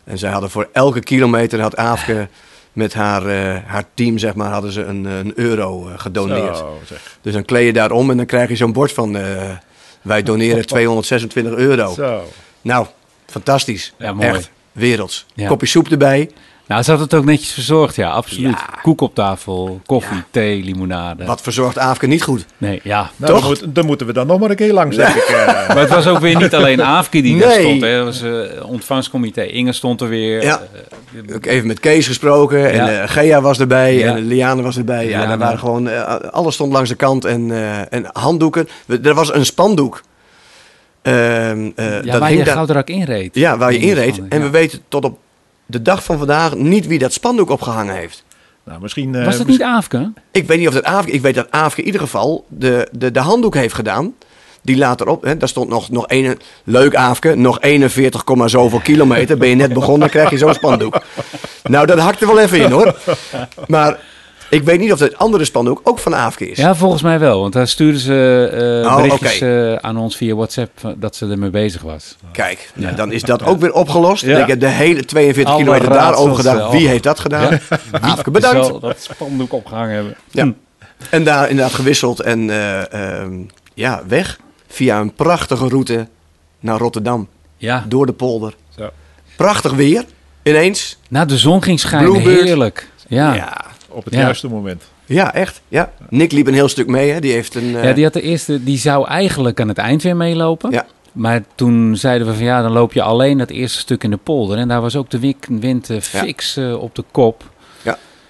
En 0.05 0.18
zij 0.18 0.31
hadden 0.31 0.50
voor 0.50 0.68
elke 0.72 1.00
kilometer, 1.00 1.61
had 1.61 1.76
Aafke 1.76 2.29
met 2.72 2.94
haar, 2.94 3.26
eh, 3.26 3.56
haar 3.66 3.85
team, 3.94 4.18
zeg 4.18 4.35
maar, 4.35 4.50
hadden 4.50 4.72
ze 4.72 4.85
een, 4.85 5.04
een 5.04 5.33
euro 5.35 5.88
eh, 5.88 5.98
gedoneerd. 5.98 6.56
Zo, 6.56 6.78
zeg. 6.87 7.18
Dus 7.20 7.33
dan 7.33 7.44
kleed 7.44 7.66
je 7.66 7.72
daarom 7.72 8.11
en 8.11 8.16
dan 8.16 8.26
krijg 8.26 8.48
je 8.48 8.56
zo'n 8.56 8.72
bord 8.72 8.92
van, 8.92 9.16
eh, 9.16 9.50
wij 10.02 10.22
doneren 10.22 10.66
226 10.76 11.54
euro. 11.54 11.92
Zo. 11.94 12.22
Nou, 12.62 12.87
fantastisch. 13.26 13.94
Ja, 13.98 14.12
mooi. 14.12 14.28
Echt, 14.28 14.50
werelds. 14.72 15.26
Ja. 15.35 15.48
Kopje 15.48 15.66
soep 15.66 15.88
erbij. 15.88 16.30
Nou 16.70 16.83
ze 16.83 16.90
had 16.90 17.00
het 17.00 17.14
ook 17.14 17.24
netjes 17.24 17.50
verzorgd, 17.52 17.96
ja, 17.96 18.11
absoluut. 18.11 18.50
Ja. 18.50 18.78
Koek 18.83 19.00
op 19.00 19.14
tafel, 19.14 19.80
koffie, 19.87 20.22
thee, 20.30 20.64
limonade. 20.64 21.24
Wat 21.24 21.40
verzorgt 21.40 21.78
Aafke 21.78 22.06
niet 22.06 22.22
goed? 22.22 22.46
Nee, 22.59 22.80
ja. 22.83 23.11
Nou, 23.16 23.33
Toch? 23.33 23.40
Dan, 23.40 23.48
moet- 23.48 23.74
dan 23.74 23.87
moeten 23.87 24.06
we 24.06 24.12
dan 24.12 24.26
nog 24.26 24.38
maar 24.40 24.50
een 24.50 24.56
keer 24.56 24.72
langs, 24.72 24.96
denk 24.96 25.14
ik. 25.14 25.22
eh. 25.22 25.46
Maar 25.68 25.78
het 25.78 25.88
was 25.88 26.06
ook 26.06 26.18
weer 26.18 26.37
niet 26.37 26.54
alleen 26.54 26.83
Aafke 26.83 27.22
die 27.22 27.38
daar 27.38 27.48
Nee. 27.48 27.61
stond. 27.61 27.80
Hè. 27.80 27.88
Het 27.88 28.04
was 28.04 28.22
eh 28.22 28.64
ontvangstcomité. 28.66 29.42
Inge 29.42 29.72
stond 29.72 30.00
er 30.00 30.09
weer. 30.09 30.42
Ja. 30.42 30.61
Eh, 31.28 31.35
Ook 31.35 31.46
even 31.46 31.66
met 31.66 31.80
Kees 31.80 32.06
gesproken 32.06 32.70
en 32.72 33.02
eh, 33.02 33.09
Gea 33.09 33.40
was 33.40 33.59
erbij 33.61 33.94
Ja. 33.94 34.16
en 34.16 34.26
Liane 34.26 34.62
was 34.62 34.76
erbij. 34.76 35.09
Ja, 35.09 35.26
daar 35.26 35.38
waren 35.38 35.59
gewoon, 35.59 35.88
alles 36.33 36.54
stond 36.54 36.72
langs 36.72 36.88
de 36.88 36.94
kant 36.96 37.24
en, 37.24 37.50
eh, 37.50 37.92
en 37.92 38.04
handdoeken. 38.12 38.68
We- 38.87 39.00
Er 39.02 39.14
was 39.14 39.35
een 39.35 39.46
spandoek. 39.46 40.02
Ehm, 41.02 41.70
eh, 41.76 42.02
ja, 42.04 42.12
dat 42.12 42.20
waar 42.20 42.33
je 42.33 42.44
daar- 42.44 42.54
Gouderak 42.54 42.88
inreed. 42.88 43.35
ja, 43.35 43.56
waar 43.59 43.72
je 43.72 43.78
inreed. 43.78 44.20
En 44.28 44.38
ja. 44.38 44.44
we 44.44 44.50
weten 44.50 44.78
tot 44.88 45.04
op 45.04 45.18
de 45.70 45.83
dag 45.83 46.04
van 46.04 46.18
vandaag 46.18 46.54
niet 46.54 46.87
wie 46.87 46.98
dat 46.98 47.12
spandoek 47.12 47.50
opgehangen 47.50 47.94
heeft. 47.94 48.24
nou, 48.64 48.80
misschien, 48.80 49.14
eh, 49.14 49.24
Was 49.24 49.35
het 49.38 49.46
mis- 49.46 49.56
niet 49.56 49.66
Aafke? 49.66 50.12
Ik 50.30 50.46
weet 50.46 50.59
niet 50.59 50.68
of 50.68 50.74
dat 50.74 50.85
Aafke... 50.85 51.11
Ik 51.11 51.20
weet 51.20 51.35
dat 51.35 51.46
Aafke 51.50 51.80
in 51.80 51.87
ieder 51.87 52.00
geval 52.00 52.44
de, 52.48 52.88
de, 52.92 53.11
de 53.11 53.20
handdoek 53.20 53.54
heeft 53.54 53.74
gedaan. 53.74 54.14
Die 54.62 54.76
later 54.76 55.09
op... 55.09 55.22
Hè, 55.22 55.37
daar 55.37 55.48
stond 55.48 55.68
nog, 55.68 55.90
nog 55.90 56.04
een... 56.06 56.38
Leuk 56.64 56.94
Aafke, 56.94 57.35
nog 57.35 57.61
41, 57.61 58.24
komma 58.24 58.48
zoveel 58.48 58.80
kilometer. 58.80 59.37
Ben 59.38 59.48
je 59.48 59.54
net 59.54 59.72
begonnen, 59.72 60.11
krijg 60.11 60.30
je 60.30 60.38
zo'n 60.38 60.54
spandoek. 60.54 61.00
Nou, 61.62 61.87
dat 61.87 61.98
hakte 61.98 62.26
wel 62.26 62.38
even 62.38 62.61
in 62.61 62.70
hoor. 62.70 62.98
Maar 63.66 63.98
ik 64.50 64.62
weet 64.62 64.80
niet 64.80 64.92
of 64.92 64.98
het 64.98 65.16
andere 65.18 65.44
spandoek 65.44 65.80
ook 65.84 65.98
van 65.98 66.14
Aafke 66.14 66.48
is. 66.50 66.56
Ja, 66.58 66.74
volgens 66.74 67.02
mij 67.02 67.18
wel. 67.18 67.40
Want 67.40 67.52
daar 67.52 67.68
stuurden 67.68 68.00
ze 68.00 68.48
eh 68.84 68.90
Oh, 68.90 68.96
berichtjes 68.96 69.40
eh, 69.40 69.74
aan 69.74 69.96
ons 69.96 70.16
via 70.16 70.34
WhatsApp 70.34 70.70
van- 70.80 70.94
dat 70.98 71.16
ze 71.16 71.26
ermee 71.28 71.50
bezig 71.50 71.82
was. 71.82 72.16
Kijk, 72.32 72.70
nou, 72.74 72.94
dan 72.94 73.12
is 73.12 73.22
dat 73.22 73.44
ook 73.44 73.60
weer 73.60 73.72
opgelost. 73.72 74.24
Ja. 74.24 74.38
Ik 74.38 74.46
heb 74.46 74.60
de 74.60 74.66
hele 74.68 75.04
42 75.04 75.52
Alle 75.54 75.62
kilometer 75.62 75.92
daarover 75.92 76.36
gedacht. 76.36 76.58
eh, 76.60 76.70
Wie 76.70 76.88
heeft 76.88 77.02
dat 77.02 77.18
gedaan? 77.20 77.50
Ja. 77.50 77.58
Aafke, 78.00 78.30
bedankt. 78.30 78.66
Zal 78.66 78.80
dat 78.80 78.96
spandoek 79.00 79.52
opgehangen 79.52 79.94
hebben. 79.94 80.14
Ja. 80.30 80.42
Hm. 80.42 80.50
En 81.10 81.24
daar 81.24 81.48
inderdaad 81.50 81.74
gewisseld 81.74 82.20
en 82.20 82.50
eh, 82.50 82.92
ehm, 83.22 83.32
ja, 83.74 84.02
weg. 84.08 84.38
Via 84.68 85.00
een 85.00 85.12
prachtige 85.14 85.68
route 85.68 86.08
naar 86.60 86.78
Rotterdam. 86.78 87.28
Ja, 87.56 87.84
Door 87.88 88.06
de 88.06 88.12
polder. 88.12 88.54
Zo. 88.78 88.88
Prachtig 89.36 89.72
weer, 89.72 90.04
ineens. 90.42 90.98
nou 91.08 91.26
de 91.26 91.38
zon 91.38 91.62
ging 91.62 91.80
schijnen. 91.80 92.10
Bluebird. 92.10 92.42
Heerlijk. 92.44 92.88
Ja. 93.08 93.64
Ja. 93.90 93.94
Ja, 93.94 93.96
op 93.98 94.05
het 94.05 94.14
Ja. 94.14 94.20
juiste 94.20 94.48
moment. 94.48 94.83
ja 95.07 95.35
echt. 95.35 95.61
Ja. 95.68 95.92
Nick 96.09 96.33
liep 96.33 96.46
een 96.46 96.55
heel 96.55 96.68
stuk 96.68 96.87
mee, 96.87 97.11
hè. 97.11 97.20
Die 97.20 97.33
heeft 97.33 97.55
een... 97.55 97.76
eh, 97.76 97.94
die 97.94 98.05
had 98.05 98.12
de 98.12 98.22
eerste, 98.22 98.64
die 98.64 98.79
zou 98.79 99.07
eigenlijk 99.09 99.61
aan 99.61 99.68
het 99.68 99.79
eind 99.79 100.03
weer 100.03 100.16
meelopen. 100.16 100.70
Ja. 100.70 100.87
Maar 101.12 101.42
toen 101.55 101.96
zeiden 101.96 102.26
we 102.26 102.35
van 102.35 102.44
ja, 102.44 102.62
dan 102.62 102.72
loop 102.72 102.92
je 102.92 103.03
alleen 103.03 103.38
dat 103.38 103.50
eerste 103.50 103.79
stuk 103.79 104.05
in 104.05 104.11
de 104.11 104.16
polder. 104.16 104.59
En 104.59 104.68
daar 104.68 104.81
was 104.81 104.96
ook 104.96 105.11
de 105.11 105.18
wik- 105.18 105.46
wind 105.50 105.90
eh, 105.90 106.00
fix 106.00 106.57
eh, 106.57 106.83
op 106.83 106.94
de 106.94 107.05
kop. 107.11 107.44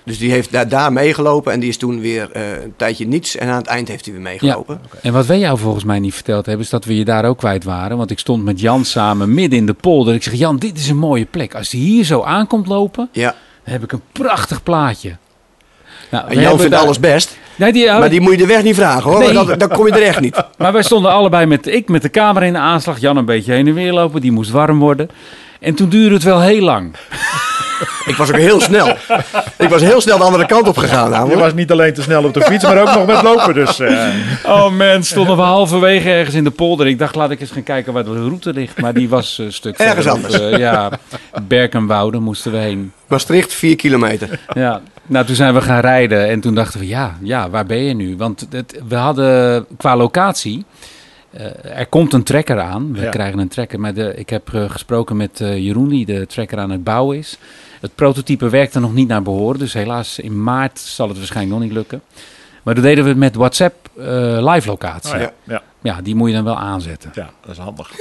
Dus 0.04 0.18
die 0.18 0.30
heeft 0.30 0.52
daar, 0.52 0.68
daar 0.68 0.92
meegelopen 0.92 1.52
en 1.52 1.60
die 1.60 1.68
is 1.68 1.76
toen 1.76 2.00
weer 2.00 2.30
eh, 2.32 2.62
een 2.62 2.72
tijdje 2.76 3.06
niets. 3.06 3.36
En 3.36 3.48
aan 3.48 3.56
het 3.56 3.66
eind 3.66 3.88
heeft 3.88 4.04
hij 4.04 4.14
weer 4.14 4.22
meegelopen. 4.22 4.80
En 5.02 5.12
wat 5.12 5.26
wij 5.26 5.38
jou 5.38 5.58
volgens 5.58 5.84
mij 5.84 5.98
niet 5.98 6.14
verteld 6.14 6.46
hebben, 6.46 6.64
is 6.64 6.70
dat 6.70 6.84
we 6.84 6.96
je 6.96 7.04
daar 7.04 7.24
ook 7.24 7.38
kwijt 7.38 7.64
waren. 7.64 7.96
Want 7.96 8.10
ik 8.10 8.18
stond 8.18 8.44
met 8.44 8.60
Jan 8.60 8.84
samen 8.84 9.34
midden 9.34 9.58
in 9.58 9.66
de 9.66 9.72
polder. 9.72 10.14
Ik 10.14 10.22
zeg, 10.22 10.34
Jan, 10.34 10.56
dit 10.56 10.78
is 10.78 10.88
een 10.88 10.96
mooie 10.96 11.24
plek. 11.24 11.54
Als 11.54 11.68
die 11.70 11.80
hier 11.82 12.04
zo 12.04 12.22
aankomt 12.22 12.66
lopen, 12.66 13.08
Ja. 13.12 13.34
dan 13.64 13.72
heb 13.72 13.82
ik 13.82 13.92
een 13.92 14.02
prachtig 14.12 14.62
plaatje. 14.62 15.16
Nou, 16.10 16.28
En 16.28 16.40
Jan 16.40 16.56
vindt 16.58 16.72
daar- 16.72 16.80
alles 16.80 17.00
best. 17.00 17.38
Nee, 17.56 17.72
die, 17.72 17.86
Maar 17.86 18.10
die 18.10 18.20
moet 18.20 18.32
je 18.32 18.38
de 18.38 18.46
weg 18.46 18.62
niet 18.62 18.74
vragen 18.74 19.10
hoor. 19.10 19.18
Nee. 19.18 19.32
Dan, 19.32 19.58
dan 19.58 19.68
kom 19.68 19.86
je 19.86 19.92
er 19.92 20.02
echt 20.02 20.20
niet. 20.20 20.44
Maar 20.58 20.72
wij 20.72 20.82
stonden 20.82 21.10
allebei 21.12 21.46
met, 21.46 21.66
ik 21.66 21.88
met 21.88 22.02
de 22.02 22.10
camera 22.10 22.46
in 22.46 22.52
de 22.52 22.58
aanslag, 22.58 22.98
Jan 23.00 23.16
een 23.16 23.24
beetje 23.24 23.52
heen 23.52 23.66
en 23.66 23.74
weer 23.74 23.92
lopen, 23.92 24.20
die 24.20 24.32
moest 24.32 24.50
warm 24.50 24.78
worden. 24.78 25.08
En 25.60 25.74
toen 25.74 25.88
duurde 25.88 26.14
het 26.14 26.24
wel 26.24 26.40
heel 26.40 26.62
lang. 26.62 26.94
Ik 28.06 28.14
was 28.16 28.28
ook 28.28 28.36
heel 28.36 28.60
snel. 28.60 28.88
Ik 29.58 29.68
was 29.68 29.80
heel 29.82 30.00
snel 30.00 30.18
de 30.18 30.24
andere 30.24 30.46
kant 30.46 30.68
op 30.68 30.76
gegaan 30.76 31.04
Je 31.04 31.10
namelijk. 31.10 31.40
was 31.40 31.54
niet 31.54 31.70
alleen 31.70 31.94
te 31.94 32.02
snel 32.02 32.24
op 32.24 32.34
de 32.34 32.40
fiets, 32.42 32.64
maar 32.64 32.80
ook 32.80 32.94
nog 32.94 33.06
met 33.06 33.22
lopen. 33.22 33.54
Dus 33.54 33.78
eh, 33.80 34.08
Oh 34.46 34.70
man, 34.70 35.02
stonden 35.02 35.36
we 35.36 35.42
halverwege 35.42 36.10
ergens 36.10 36.34
in 36.34 36.44
de 36.44 36.50
polder. 36.50 36.86
Ik 36.86 36.98
dacht, 36.98 37.14
laat 37.14 37.30
ik 37.30 37.40
eens 37.40 37.50
gaan 37.50 37.62
kijken 37.62 37.92
waar 37.92 38.04
de 38.04 38.10
route 38.12 38.52
ligt. 38.52 38.80
Maar 38.80 38.94
die 38.94 39.08
was 39.08 39.38
een 39.38 39.52
stuk 39.52 39.78
Ergens 39.78 40.06
anders. 40.06 40.40
Eh, 40.40 40.58
ja, 40.58 40.90
Berkenwoude 41.48 42.18
moesten 42.18 42.52
we 42.52 42.58
heen. 42.58 42.92
Maastricht, 43.06 43.52
4 43.54 43.76
kilometer. 43.76 44.38
Ja, 44.54 44.80
nou 45.06 45.26
toen 45.26 45.34
zijn 45.34 45.54
we 45.54 45.60
gaan 45.60 45.80
rijden 45.80 46.28
en 46.28 46.40
toen 46.40 46.54
dachten 46.54 46.80
we, 46.80 46.86
ja, 46.86 47.16
ja 47.22 47.50
waar 47.50 47.66
ben 47.66 47.82
je 47.84 47.94
nu? 47.94 48.16
Want 48.16 48.46
het, 48.50 48.80
we 48.88 48.94
hadden 48.96 49.66
qua 49.76 49.96
locatie, 49.96 50.64
eh, 51.30 51.44
er 51.78 51.86
komt 51.86 52.12
een 52.12 52.22
trekker 52.22 52.60
aan. 52.60 52.92
We 52.92 53.00
Ja. 53.00 53.08
krijgen 53.10 53.38
een 53.38 53.48
trekker, 53.48 53.80
maar 53.80 53.94
de, 53.94 54.12
ik 54.16 54.30
heb 54.30 54.54
eh, 54.54 54.70
gesproken 54.70 55.16
met 55.16 55.40
eh, 55.40 55.56
Jeroen, 55.56 55.88
die 55.88 56.06
de 56.06 56.26
trekker 56.26 56.58
aan 56.58 56.70
het 56.70 56.84
bouwen 56.84 57.16
is. 57.18 57.38
Het 57.80 57.94
prototype 57.94 58.48
werkte 58.48 58.80
nog 58.80 58.92
niet 58.92 59.08
naar 59.08 59.22
behoren, 59.22 59.58
dus 59.58 59.72
helaas 59.72 60.18
in 60.18 60.42
maart 60.42 60.78
zal 60.78 61.08
het 61.08 61.16
waarschijnlijk 61.16 61.56
nog 61.56 61.64
niet 61.64 61.76
lukken. 61.76 62.02
Maar 62.62 62.74
toen 62.74 62.82
deden 62.82 63.04
we 63.04 63.10
het 63.10 63.18
met 63.18 63.34
WhatsApp 63.34 63.88
eh, 63.98 64.04
live 64.52 64.68
locatie. 64.68 65.14
oh 65.14 65.20
ja. 65.20 65.32
ja, 65.44 65.62
ja, 65.82 66.00
die 66.02 66.14
moet 66.14 66.28
je 66.28 66.34
dan 66.34 66.44
wel 66.44 66.58
aanzetten. 66.58 67.10
ja, 67.14 67.30
dat 67.40 67.50
is 67.50 67.58
handig. 67.58 67.90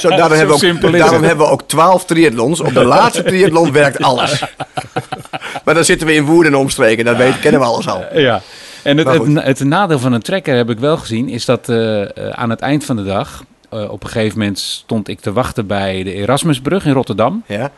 Zo, 0.00 0.08
daarom 0.08 0.38
hebben, 0.38 0.58
we 0.58 0.74
ook, 0.82 0.92
daarom 0.92 1.22
hebben 1.22 1.46
we 1.46 1.52
ook 1.52 1.62
12 1.62 2.04
triathlons. 2.04 2.60
Op 2.60 2.74
de 2.74 2.84
laatste 2.84 3.22
triathlon 3.22 3.72
werkt 3.72 4.02
alles. 4.02 4.42
Maar 5.64 5.74
dan 5.74 5.84
zitten 5.84 6.06
we 6.06 6.14
in 6.14 6.24
Woerden 6.24 6.52
en 6.52 6.58
omstreken. 6.58 7.04
Dat 7.04 7.16
weten, 7.16 7.40
kennen 7.40 7.60
we 7.60 7.66
alles 7.66 7.88
al. 7.88 8.04
Ja. 8.14 8.42
En 8.82 8.96
het, 8.96 9.08
het, 9.08 9.44
het 9.44 9.64
nadeel 9.64 9.98
van 9.98 10.12
een 10.12 10.22
trekker 10.22 10.56
heb 10.56 10.70
ik 10.70 10.78
wel 10.78 10.96
gezien, 10.96 11.28
is 11.28 11.44
dat 11.44 11.68
eh, 11.68 12.02
eh, 12.02 12.30
aan 12.30 12.50
het 12.50 12.60
eind 12.60 12.84
van 12.84 12.96
de 12.96 13.04
dag, 13.04 13.44
eh, 13.68 13.90
op 13.90 14.02
een 14.02 14.08
gegeven 14.08 14.38
moment 14.38 14.58
stond 14.58 15.08
ik 15.08 15.20
te 15.20 15.32
wachten 15.32 15.66
bij 15.66 16.02
de 16.02 16.12
Erasmusbrug 16.12 16.84
in 16.84 16.92
Rotterdam. 16.92 17.42
Ja? 17.46 17.70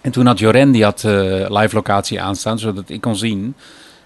En 0.00 0.10
toen 0.10 0.26
had 0.26 0.38
Joren, 0.38 0.70
die 0.70 0.84
had 0.84 1.04
eh, 1.04 1.12
live 1.48 1.74
locatie 1.74 2.20
aanstaan, 2.20 2.58
zodat 2.58 2.88
ik 2.88 3.00
kon 3.00 3.16
zien 3.16 3.54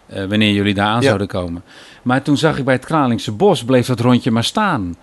eh, 0.07 0.25
wanneer 0.25 0.53
jullie 0.53 0.75
daar 0.75 0.87
aan 0.87 1.01
Ja. 1.01 1.07
zouden 1.07 1.27
komen. 1.27 1.63
Maar 2.03 2.23
toen 2.23 2.37
zag 2.37 2.59
ik 2.59 2.65
bij 2.65 2.75
het 2.75 2.85
Kralingse 2.85 3.33
Bos, 3.33 3.65
bleef 3.65 3.87
dat 3.87 4.01
rondje 4.01 4.31
maar 4.31 4.45
staan. 4.45 4.97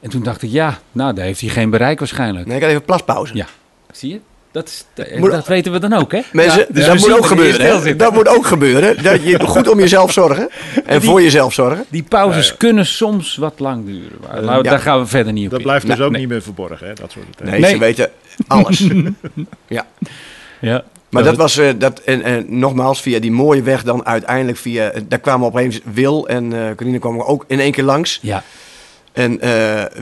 En 0.00 0.10
toen 0.10 0.22
dacht 0.22 0.42
ik, 0.42 0.50
ja, 0.50 0.78
nou, 0.92 1.14
daar 1.14 1.24
heeft 1.24 1.40
hij 1.40 1.50
geen 1.50 1.70
bereik 1.70 1.98
waarschijnlijk. 1.98 2.46
Nee, 2.46 2.56
ik 2.56 2.62
had 2.62 2.70
even 2.70 2.84
plaspauze. 2.84 3.34
Ja. 3.36 3.46
Zie 3.92 4.10
je? 4.12 4.20
Dat, 4.52 4.68
is, 4.68 4.84
dat, 4.94 5.16
Moet- 5.16 5.30
dat 5.30 5.46
weten 5.46 5.72
we 5.72 5.78
dan 5.78 5.92
ook, 5.92 6.12
hè? 6.12 6.20
Mensen, 6.32 6.66
dus 6.70 6.86
dat 6.86 6.98
moet 6.98 7.12
ook 7.12 7.26
gebeuren. 7.26 7.82
hè. 7.82 7.96
Dat 7.96 8.12
moet 8.12 8.28
ook 8.28 8.46
gebeuren. 8.46 9.02
Dat 9.02 9.22
je 9.22 9.40
goed 9.46 9.68
om 9.68 9.78
jezelf 9.78 10.12
zorgen. 10.12 10.48
En 10.86 11.02
voor 11.02 11.22
jezelf 11.22 11.52
zorgen. 11.52 11.84
Die 11.88 12.02
pauzes 12.02 12.56
kunnen 12.56 12.86
soms 12.86 13.36
wat 13.36 13.54
lang 13.60 13.86
duren. 13.86 14.18
Maar 14.28 14.42
nou, 14.42 14.62
ja. 14.64 14.70
Daar 14.70 14.78
gaan 14.78 14.98
we 15.00 15.06
verder 15.06 15.32
niet 15.32 15.44
op 15.44 15.50
Dat 15.50 15.58
in. 15.60 15.64
blijft 15.66 15.86
dus 15.86 16.00
ook 16.00 16.10
nee. 16.10 16.20
niet 16.20 16.28
meer 16.30 16.42
verborgen, 16.42 16.86
hè, 16.86 16.92
dat 16.94 17.12
soort 17.12 17.26
dingen. 17.36 17.52
Nee, 17.52 17.60
Nee. 17.60 17.70
ze 17.70 17.78
weten 17.78 18.10
alles. 18.46 18.86
ja. 19.68 19.86
Ja. 20.60 20.84
Maar 21.10 21.22
dat 21.24 21.36
was, 21.36 21.56
eh, 21.58 21.68
dat, 21.78 21.98
en, 22.00 22.22
en 22.22 22.58
nogmaals, 22.58 23.00
via 23.00 23.18
die 23.18 23.32
mooie 23.32 23.62
weg 23.62 23.82
dan 23.82 24.06
uiteindelijk 24.06 24.58
via... 24.58 24.90
eh, 24.90 25.00
Daar 25.08 25.18
kwamen 25.18 25.46
opeens 25.46 25.80
Wil 25.92 26.28
en 26.28 26.52
eh 26.52 26.74
Corine 26.76 26.98
kwamen 26.98 27.26
ook 27.26 27.44
in 27.48 27.60
één 27.60 27.72
keer 27.72 27.84
langs. 27.84 28.18
Ja. 28.22 28.42
En 29.12 29.40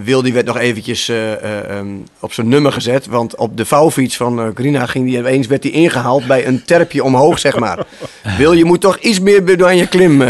Wil 0.04 0.22
die 0.22 0.32
werd 0.32 0.46
nog 0.46 0.58
eventjes 0.58 1.08
eh, 1.08 1.32
eh, 1.32 1.70
ehm, 1.70 1.88
op 2.20 2.32
zijn 2.32 2.48
nummer 2.48 2.72
gezet. 2.72 3.06
Want 3.06 3.36
op 3.36 3.56
de 3.56 3.64
vouwfiets 3.64 4.16
van 4.16 4.40
eh 4.40 4.48
Corina 4.54 4.86
ging 4.86 5.06
die 5.06 5.18
ineens 5.18 5.46
werd 5.46 5.62
die 5.62 5.72
ingehaald 5.72 6.26
bij 6.26 6.46
een 6.46 6.64
terpje 6.64 7.04
omhoog, 7.04 7.38
zeg 7.38 7.58
maar. 7.58 7.86
Wil, 8.38 8.52
je 8.52 8.64
moet 8.64 8.80
toch 8.80 8.98
iets 8.98 9.20
meer 9.20 9.44
doen 9.44 9.64
aan 9.64 9.76
je 9.76 9.86
klim, 9.86 10.22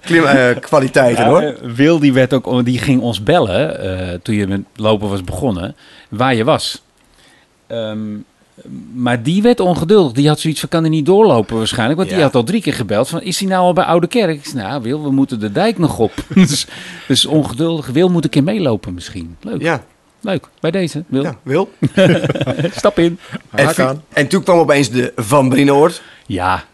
klim 0.00 0.24
kwaliteiten, 0.60 1.24
hoor. 1.24 1.42
Ja, 1.42 1.54
Wil 1.74 1.98
die, 1.98 2.12
werd 2.12 2.34
ook, 2.34 2.64
die 2.64 2.78
ging 2.78 3.00
ons 3.00 3.22
bellen 3.22 4.22
toen 4.22 4.34
je 4.34 4.46
met 4.46 4.60
lopen 4.74 5.08
was 5.08 5.24
begonnen, 5.24 5.76
waar 6.08 6.34
je 6.34 6.44
was. 6.44 6.82
Ehm, 7.66 7.98
maar 8.94 9.22
die 9.22 9.42
werd 9.42 9.60
ongeduldig. 9.60 10.12
Die 10.12 10.28
had 10.28 10.40
zoiets 10.40 10.60
van, 10.60 10.68
kan 10.68 10.84
er 10.84 10.90
niet 10.90 11.06
doorlopen 11.06 11.56
waarschijnlijk. 11.56 11.98
Want 11.98 12.10
die 12.10 12.20
had 12.22 12.34
al 12.34 12.44
drie 12.44 12.62
keer 12.62 12.74
gebeld 12.74 13.08
van, 13.08 13.22
is 13.22 13.38
hij 13.40 13.48
nou 13.48 13.62
al 13.62 13.72
bij 13.72 13.84
Oude 13.84 14.06
Kerk? 14.06 14.36
Ik 14.36 14.44
zei, 14.46 14.62
nou 14.62 14.82
Wil, 14.82 15.02
we 15.02 15.10
moeten 15.10 15.40
de 15.40 15.52
dijk 15.52 15.78
nog 15.78 15.98
op. 15.98 16.12
dus, 16.34 16.66
dus 17.08 17.26
ongeduldig. 17.26 17.86
Wil 17.86 18.08
moet 18.08 18.24
een 18.24 18.30
keer 18.30 18.42
meelopen 18.42 18.94
misschien. 18.94 19.36
Leuk, 19.40 19.62
Ja, 19.62 19.82
leuk. 20.20 20.48
Bij 20.60 20.70
deze, 20.70 21.04
Wil. 21.06 21.22
ja, 21.22 21.36
Wil. 21.42 21.70
Stap 22.76 22.98
in. 22.98 23.18
En, 23.50 24.02
en 24.12 24.28
toen 24.28 24.42
kwam 24.42 24.58
opeens 24.58 24.90
de 24.90 25.12
Van 25.16 25.48
Brienoord. 25.48 26.02
Ja, 26.26 26.64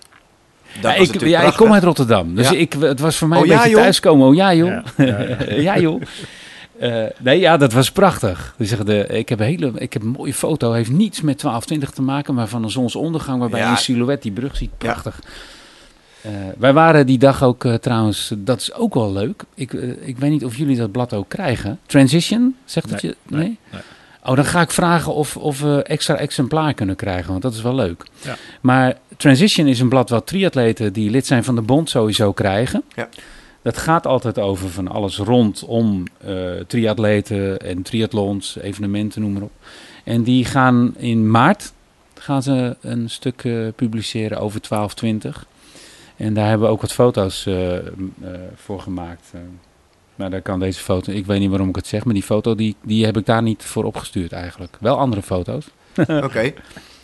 Dat 0.81 0.95
ja, 0.95 0.99
ik, 1.03 1.21
ja 1.27 1.41
ik 1.41 1.55
kom 1.55 1.73
uit 1.73 1.83
Rotterdam. 1.83 2.35
Dus 2.35 2.51
Ja. 2.51 2.57
ik, 2.59 2.73
het 2.81 3.01
was 3.01 3.17
voor 3.17 3.29
mij 3.29 3.39
Oh, 3.39 3.45
een 3.45 3.51
ja, 3.51 3.57
beetje 3.57 3.71
joh. 3.71 3.81
thuiskomen. 3.81 4.27
Oh 4.29 4.35
ja 4.35 4.55
joh. 4.55 4.69
Ja, 4.97 5.05
ja, 5.05 5.19
ja. 5.49 5.55
ja, 5.61 5.79
joh. 5.79 6.03
Eh, 6.83 7.05
nee, 7.19 7.39
ja, 7.41 7.57
dat 7.57 7.73
was 7.73 7.91
prachtig. 7.93 8.55
Die 8.59 8.67
zeggen 8.67 8.87
de, 8.87 9.07
ik, 9.07 9.29
heb 9.29 9.41
een 9.41 9.47
hele, 9.47 9.73
ik 9.75 9.93
heb 9.93 10.03
een 10.03 10.09
mooie 10.09 10.35
foto. 10.35 10.73
Heeft 10.73 10.91
niets 10.91 11.21
met 11.21 11.41
1220 11.41 11.91
te 11.91 12.03
maken, 12.03 12.35
maar 12.35 12.49
van 12.49 12.63
een 12.63 12.71
zonsondergang 12.71 13.39
waarbij 13.41 13.61
Ja. 13.61 13.65
je 13.67 13.71
een 13.73 13.79
silhouet 13.79 14.23
die 14.23 14.33
brug 14.33 14.57
ziet. 14.57 14.79
Prachtig. 14.79 15.21
Eh, 16.23 16.31
wij 16.59 16.73
waren 16.73 17.07
die 17.07 17.19
dag 17.19 17.43
ook 17.43 17.65
eh, 17.65 17.75
trouwens, 17.75 18.33
dat 18.37 18.61
is 18.61 18.75
ook 18.75 18.95
wel 18.95 19.13
leuk. 19.13 19.43
Ik, 19.55 19.73
ik 20.01 20.19
weet 20.19 20.31
niet 20.31 20.45
of 20.45 20.57
jullie 20.57 20.77
dat 20.77 20.93
blad 20.93 21.13
ook 21.15 21.29
krijgen. 21.29 21.79
Transition, 21.87 22.57
zegt 22.65 22.91
het 22.91 23.03
Nee, 23.03 23.13
je? 23.27 23.35
nee, 23.37 23.41
Nee? 23.41 23.59
nee. 23.71 23.81
Oh, 24.25 24.37
dan 24.37 24.45
ga 24.45 24.61
ik 24.61 24.71
vragen 24.71 25.15
of, 25.15 25.37
of 25.37 25.61
we 25.61 25.83
extra 25.83 26.17
exemplaar 26.17 26.75
kunnen 26.75 26.97
krijgen, 26.97 27.31
want 27.31 27.43
dat 27.43 27.55
is 27.55 27.63
wel 27.63 27.75
leuk. 27.75 28.05
Ja. 28.21 28.37
Maar 28.61 28.97
Transition 29.17 29.67
is 29.67 29.81
een 29.81 29.89
blad 29.89 30.11
wat 30.11 30.27
triatleten 30.27 30.93
die 30.93 31.11
lid 31.11 31.27
zijn 31.27 31.45
van 31.45 31.55
de 31.55 31.63
bond 31.63 31.91
sowieso 31.91 32.33
krijgen. 32.33 32.83
Ja. 32.95 33.09
Dat 33.63 33.79
gaat 33.79 34.07
altijd 34.07 34.39
over 34.39 34.69
van 34.69 34.89
alles 34.89 35.19
rondom 35.19 36.05
eh 36.19 36.51
triatleten 36.67 37.59
en 37.59 37.83
triathlons, 37.83 38.57
evenementen, 38.57 39.21
noem 39.21 39.33
maar 39.33 39.43
op. 39.43 39.53
En 40.05 40.23
die 40.23 40.45
gaan 40.45 40.95
in 40.97 41.31
maart 41.31 41.73
gaan 42.15 42.43
ze 42.43 42.77
een 42.81 43.11
stuk 43.11 43.45
eh, 43.45 43.67
publiceren 43.77 44.39
over 44.39 44.61
1220. 44.69 45.47
En 46.17 46.35
daar 46.35 46.49
hebben 46.49 46.67
we 46.67 46.73
ook 46.73 46.81
wat 46.81 46.93
foto's 46.93 47.47
eh, 47.47 47.77
voor 48.55 48.81
gemaakt. 48.81 49.33
maar 50.15 50.31
daar 50.31 50.43
kan 50.43 50.61
deze 50.61 50.81
foto, 50.81 51.13
ik 51.13 51.27
weet 51.27 51.41
niet 51.41 51.51
waarom 51.51 51.69
ik 51.69 51.77
het 51.77 51.87
zeg, 51.87 52.05
maar 52.05 52.15
die 52.15 52.23
foto 52.23 52.55
die, 52.55 52.77
die 52.83 53.05
heb 53.05 53.17
ik 53.17 53.27
daar 53.27 53.43
niet 53.43 53.63
voor 53.63 53.85
opgestuurd 53.85 54.33
eigenlijk. 54.33 54.77
Wel 54.81 54.99
andere 54.99 55.23
foto's. 55.23 55.67
Oké. 56.27 56.53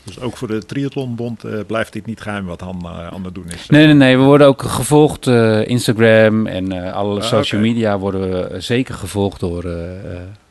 Dus 0.08 0.20
ook 0.20 0.36
voor 0.36 0.48
de 0.48 0.64
Triathlonbond 0.66 1.44
eh, 1.44 1.52
blijft 1.66 1.92
dit 1.92 2.06
niet 2.06 2.20
geheim 2.20 2.46
wat 2.46 2.60
Han 2.60 2.80
eh, 2.84 3.06
aan 3.14 3.24
het 3.24 3.34
doen 3.34 3.48
is. 3.54 3.66
Nee, 3.68 3.84
nee, 3.86 3.94
nee. 3.94 4.16
We 4.18 4.22
worden 4.24 4.46
ook 4.46 4.62
gevolgd. 4.62 5.26
eh, 5.26 5.66
Instagram 5.68 6.46
en 6.46 6.72
eh, 6.86 6.92
alle 6.92 7.20
Ah, 7.20 7.26
social 7.26 7.60
media 7.60 7.98
worden 7.98 8.20
we 8.30 8.60
zeker 8.60 8.94
gevolgd 8.94 9.40
door. 9.40 9.66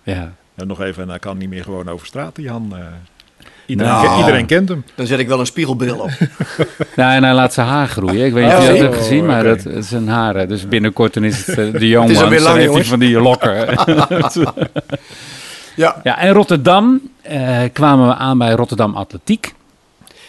ja. 0.03 0.31
En 0.55 0.67
nog 0.67 0.81
even, 0.81 1.09
hij 1.09 1.19
kan 1.19 1.37
niet 1.37 1.49
meer 1.49 1.63
gewoon 1.63 1.89
over 1.89 2.07
straat, 2.07 2.35
die 2.35 2.49
Han. 2.49 2.73
eh. 2.75 2.79
iedereen, 3.65 3.91
Nou. 3.93 4.07
ken- 4.07 4.17
iedereen 4.19 4.45
kent 4.45 4.69
hem. 4.69 4.83
Dan 4.95 5.05
zet 5.07 5.19
ik 5.19 5.27
wel 5.27 5.39
een 5.39 5.45
spiegelbril 5.45 5.97
op. 5.99 6.09
Nou, 6.95 7.13
en 7.15 7.23
hij 7.23 7.33
laat 7.33 7.53
zijn 7.53 7.67
haar 7.67 7.87
groeien. 7.87 8.25
Ik 8.25 8.33
weet 8.33 8.43
niet 8.45 8.53
of 8.53 8.59
Oh, 8.59 8.65
je 8.65 8.71
dat 8.71 8.81
hebt 8.81 8.95
gezien, 8.95 9.25
maar 9.25 9.39
oké. 9.39 9.47
dat, 9.47 9.63
het 9.63 9.75
is 9.83 9.91
een 9.91 10.07
haren. 10.07 10.47
Dus 10.47 10.67
binnenkort 10.67 11.13
dan 11.13 11.23
is 11.23 11.45
het 11.47 11.55
de 11.79 11.87
jongen. 11.87 12.07
Het 12.15 12.31
is 12.31 12.43
lang, 12.43 12.85
van 12.85 12.99
die 12.99 13.19
lokken. 13.19 13.67
Ja. 15.77 15.99
ja, 16.03 16.17
en 16.19 16.33
Rotterdam 16.33 17.01
eh, 17.21 17.59
kwamen 17.73 18.07
we 18.07 18.13
aan 18.15 18.37
bij 18.37 18.51
Rotterdam 18.51 18.95
Atletiek. 18.95 19.53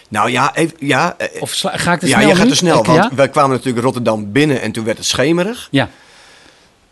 Nou 0.09 0.31
ja, 0.31 0.55
even, 0.55 0.77
ja, 0.81 1.15
eh, 1.19 1.43
Of 1.43 1.51
sla- 1.51 1.77
ga 1.77 1.93
ik 1.93 1.99
te 2.01 2.07
ja 2.09 2.17
snel 2.19 2.29
je 2.29 2.35
gaat 2.37 2.49
te 2.49 2.55
snel. 2.55 2.79
Ik- 2.79 2.87
Want 2.87 2.99
ja? 2.99 3.11
wij 3.15 3.29
kwamen 3.29 3.51
natuurlijk 3.57 3.85
Rotterdam 3.85 4.33
binnen 4.33 4.61
en 4.61 4.73
toen 4.73 4.85
werd 4.85 4.97
het 4.99 5.07
schemerig. 5.07 5.69
Ja. 5.71 5.89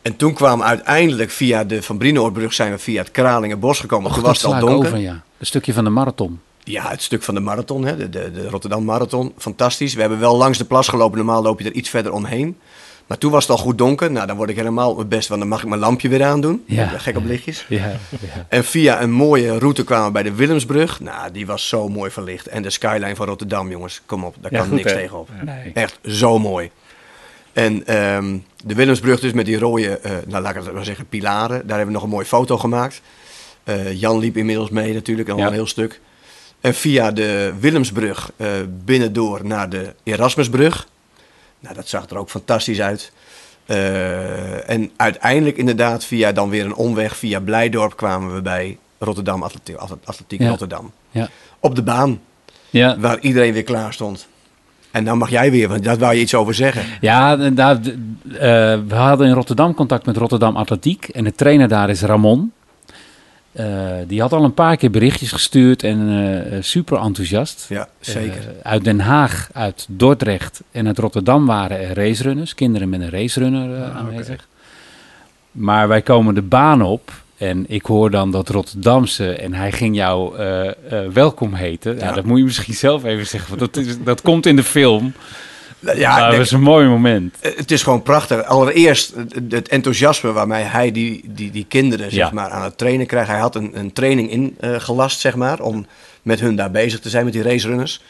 En 0.02 0.16
toen 0.16 0.32
kwamen 0.34 0.66
uiteindelijk 0.66 1.30
via 1.30 1.64
de 1.64 1.82
Van 1.82 1.98
Brienoordbrug 1.98 2.52
zijn 2.52 2.70
we 2.72 2.78
via 2.78 3.00
het 3.02 3.10
Kralingenbos 3.10 3.80
gekomen. 3.80 4.06
Och, 4.08 4.14
toen 4.14 4.22
was 4.24 4.42
het 4.42 4.52
al 4.52 4.60
donker. 4.60 4.76
over, 4.88 4.98
ja. 4.98 5.22
Een 5.38 5.46
stukje 5.46 5.72
van 5.72 5.84
de 5.84 5.90
marathon. 5.90 6.40
Ja, 6.64 6.88
het 6.88 7.02
stuk 7.02 7.22
van 7.22 7.34
de 7.34 7.40
marathon, 7.40 7.84
hè, 7.84 7.96
de, 7.96 8.08
de, 8.08 8.30
de 8.32 8.48
Rotterdam 8.48 8.84
Marathon. 8.84 9.32
Fantastisch. 9.38 9.94
We 9.94 10.00
hebben 10.00 10.18
wel 10.18 10.36
langs 10.36 10.58
de 10.58 10.64
plas 10.64 10.88
gelopen. 10.88 11.16
Normaal 11.18 11.42
loop 11.42 11.60
je 11.60 11.64
er 11.66 11.72
iets 11.74 11.88
verder 11.88 12.12
omheen. 12.12 12.58
Maar 13.06 13.18
toen 13.18 13.30
was 13.30 13.42
het 13.42 13.50
al 13.56 13.62
goed 13.62 13.78
donker. 13.78 14.10
Nou, 14.10 14.26
dan 14.26 14.36
word 14.36 14.50
ik 14.50 14.56
helemaal 14.56 14.90
op 14.90 14.98
het 14.98 15.08
best, 15.08 15.28
want 15.28 15.40
dan 15.40 15.48
mag 15.50 15.62
ik 15.62 15.68
mijn 15.68 15.80
lampje 15.80 16.08
weer 16.08 16.24
aandoen. 16.24 16.62
Ja. 16.66 16.86
Gek 16.88 17.16
op 17.16 17.24
lichtjes. 17.24 17.64
Ja, 17.68 17.76
ja. 18.10 18.46
En 18.48 18.64
via 18.64 19.02
een 19.02 19.10
mooie 19.10 19.58
route 19.58 19.84
kwamen 19.84 20.06
we 20.06 20.12
bij 20.12 20.22
de 20.22 20.34
Willemsbrug. 20.34 21.00
Nou, 21.00 21.32
die 21.32 21.46
was 21.46 21.68
zo 21.68 21.88
mooi 21.88 22.10
verlicht. 22.10 22.46
En 22.46 22.62
de 22.62 22.70
skyline 22.70 23.16
van 23.16 23.26
Rotterdam, 23.26 23.70
jongens. 23.70 24.02
Kom 24.06 24.24
op, 24.24 24.34
daar 24.40 24.52
Ja, 24.52 24.58
kan 24.58 24.66
goed, 24.66 24.76
niks 24.76 24.92
hè? 24.92 24.98
tegenop. 24.98 25.28
Nee. 25.44 25.70
Echt 25.74 25.98
zo 26.04 26.38
mooi. 26.38 26.70
En 27.52 27.86
ehm, 27.86 28.36
de 28.64 28.74
Willemsbrug 28.74 29.20
dus 29.20 29.32
met 29.32 29.46
die 29.46 29.58
rode, 29.58 29.98
eh, 29.98 30.10
nou 30.26 30.42
laat 30.42 30.56
ik 30.56 30.62
het 30.64 30.72
maar 30.74 30.84
zeggen, 30.84 31.08
pilaren. 31.08 31.66
Daar 31.66 31.76
hebben 31.76 31.86
we 31.86 31.92
nog 31.92 32.02
een 32.02 32.08
mooie 32.08 32.24
foto 32.26 32.58
gemaakt. 32.58 33.00
Eh, 33.64 33.92
Jan 34.00 34.18
liep 34.18 34.36
inmiddels 34.36 34.70
mee 34.70 34.94
natuurlijk, 34.94 35.28
al 35.28 35.38
Ja. 35.38 35.46
een 35.46 35.52
heel 35.52 35.66
stuk. 35.66 36.00
En 36.60 36.74
via 36.74 37.10
de 37.12 37.52
Willemsbrug 37.60 38.30
eh 38.36 38.48
binnendoor 38.84 39.40
naar 39.46 39.68
de 39.68 39.94
Erasmusbrug. 40.02 40.86
Nou, 41.60 41.74
dat 41.74 41.88
zag 41.88 42.10
er 42.10 42.18
ook 42.18 42.30
fantastisch 42.30 42.80
uit. 42.80 43.12
Eh, 43.66 44.70
en 44.70 44.90
uiteindelijk 44.96 45.56
inderdaad 45.56 46.04
via 46.04 46.32
dan 46.32 46.48
weer 46.48 46.64
een 46.64 46.74
omweg 46.74 47.16
via 47.16 47.40
Blijdorp 47.40 47.96
kwamen 47.96 48.34
we 48.34 48.40
bij 48.42 48.78
Rotterdam 48.98 49.42
Atletiek, 49.42 49.76
Atletiek 50.04 50.40
Ja. 50.40 50.48
Rotterdam. 50.48 50.90
Ja. 51.10 51.28
Op 51.60 51.74
de 51.74 51.82
baan, 51.82 52.20
Ja, 52.70 52.98
waar 52.98 53.18
iedereen 53.20 53.52
weer 53.52 53.62
klaar 53.62 53.92
stond. 53.92 54.26
En 54.90 55.04
nou 55.04 55.16
mag 55.16 55.30
jij 55.30 55.50
weer, 55.50 55.68
want 55.68 55.84
daar 55.84 55.98
wou 55.98 56.14
je 56.14 56.20
iets 56.20 56.34
over 56.34 56.54
zeggen. 56.54 56.82
ja 57.00 57.36
daar, 57.36 57.76
eh, 57.76 57.82
we 58.88 58.94
hadden 58.94 59.26
in 59.26 59.32
Rotterdam 59.34 59.74
contact 59.74 60.06
met 60.06 60.16
Rotterdam 60.16 60.56
Atletiek. 60.56 61.08
En 61.08 61.24
de 61.24 61.34
trainer 61.34 61.68
daar 61.68 61.90
is 61.90 62.02
Ramon. 62.02 62.52
Eh, 63.56 63.66
die 64.06 64.20
had 64.20 64.32
al 64.32 64.44
een 64.44 64.54
paar 64.54 64.76
keer 64.76 64.90
berichtjes 64.90 65.32
gestuurd 65.32 65.82
en 65.82 66.08
eh, 66.50 66.62
super 66.62 66.98
enthousiast. 66.98 67.66
Ja, 67.68 67.88
zeker. 68.00 68.40
Eh, 68.40 68.70
uit 68.70 68.84
Den 68.84 69.00
Haag, 69.00 69.48
uit 69.52 69.86
Dordrecht 69.88 70.62
en 70.70 70.86
uit 70.86 70.98
Rotterdam 70.98 71.46
waren 71.46 71.80
er 71.80 71.94
racerunners. 71.94 72.54
Kinderen 72.54 72.88
met 72.88 73.00
een 73.00 73.10
racerunner 73.10 73.76
eh, 73.76 73.88
Ah, 73.88 73.96
aanwezig. 73.96 74.48
Maar 75.52 75.88
wij 75.88 76.02
komen 76.02 76.34
de 76.34 76.42
baan 76.42 76.82
op 76.82 77.12
en 77.36 77.64
ik 77.68 77.86
hoor 77.86 78.10
dan 78.10 78.30
dat 78.30 78.48
Rotterdamse 78.48 79.32
en 79.32 79.54
hij 79.54 79.72
ging 79.72 79.96
jou 79.96 80.36
eh, 80.38 80.68
eh, 80.68 80.74
welkom 81.12 81.54
heten. 81.54 81.96
Ja. 81.96 82.04
Ja. 82.04 82.12
dat 82.12 82.24
moet 82.24 82.38
je 82.38 82.44
misschien 82.44 82.74
zelf 82.74 83.04
even 83.04 83.26
zeggen, 83.26 83.58
want 83.58 83.74
dat, 83.74 83.84
is, 83.84 84.02
dat 84.04 84.22
komt 84.22 84.46
in 84.46 84.56
de 84.56 84.64
film. 84.64 85.12
Ja, 85.80 86.18
nee, 86.18 86.28
dat 86.28 86.38
was 86.38 86.50
een 86.50 86.60
mooi 86.60 86.86
moment. 86.88 87.36
Eh, 87.40 87.56
Het 87.56 87.70
is 87.70 87.82
gewoon 87.82 88.02
prachtig. 88.02 88.44
Allereerst 88.44 89.14
het- 89.14 89.52
het 89.52 89.68
enthousiasme 89.68 90.32
waarmee 90.32 90.62
hij 90.64 90.92
die, 90.92 91.20
die, 91.24 91.50
die 91.50 91.64
kinderen 91.68 92.10
zeg 92.10 92.26
Ja. 92.28 92.30
maar, 92.34 92.50
aan 92.50 92.62
het 92.62 92.78
trainen 92.78 93.06
krijgt. 93.06 93.28
Hij 93.28 93.38
had 93.38 93.54
een, 93.54 93.78
een 93.78 93.92
training 93.92 94.30
ingelast, 94.60 95.20
zeg 95.20 95.34
maar, 95.34 95.60
om 95.60 95.86
met 96.22 96.40
hun 96.40 96.56
daar 96.56 96.70
bezig 96.70 97.00
te 97.00 97.08
zijn, 97.08 97.24
met 97.24 97.32
die 97.32 97.42
racerunners. 97.42 98.02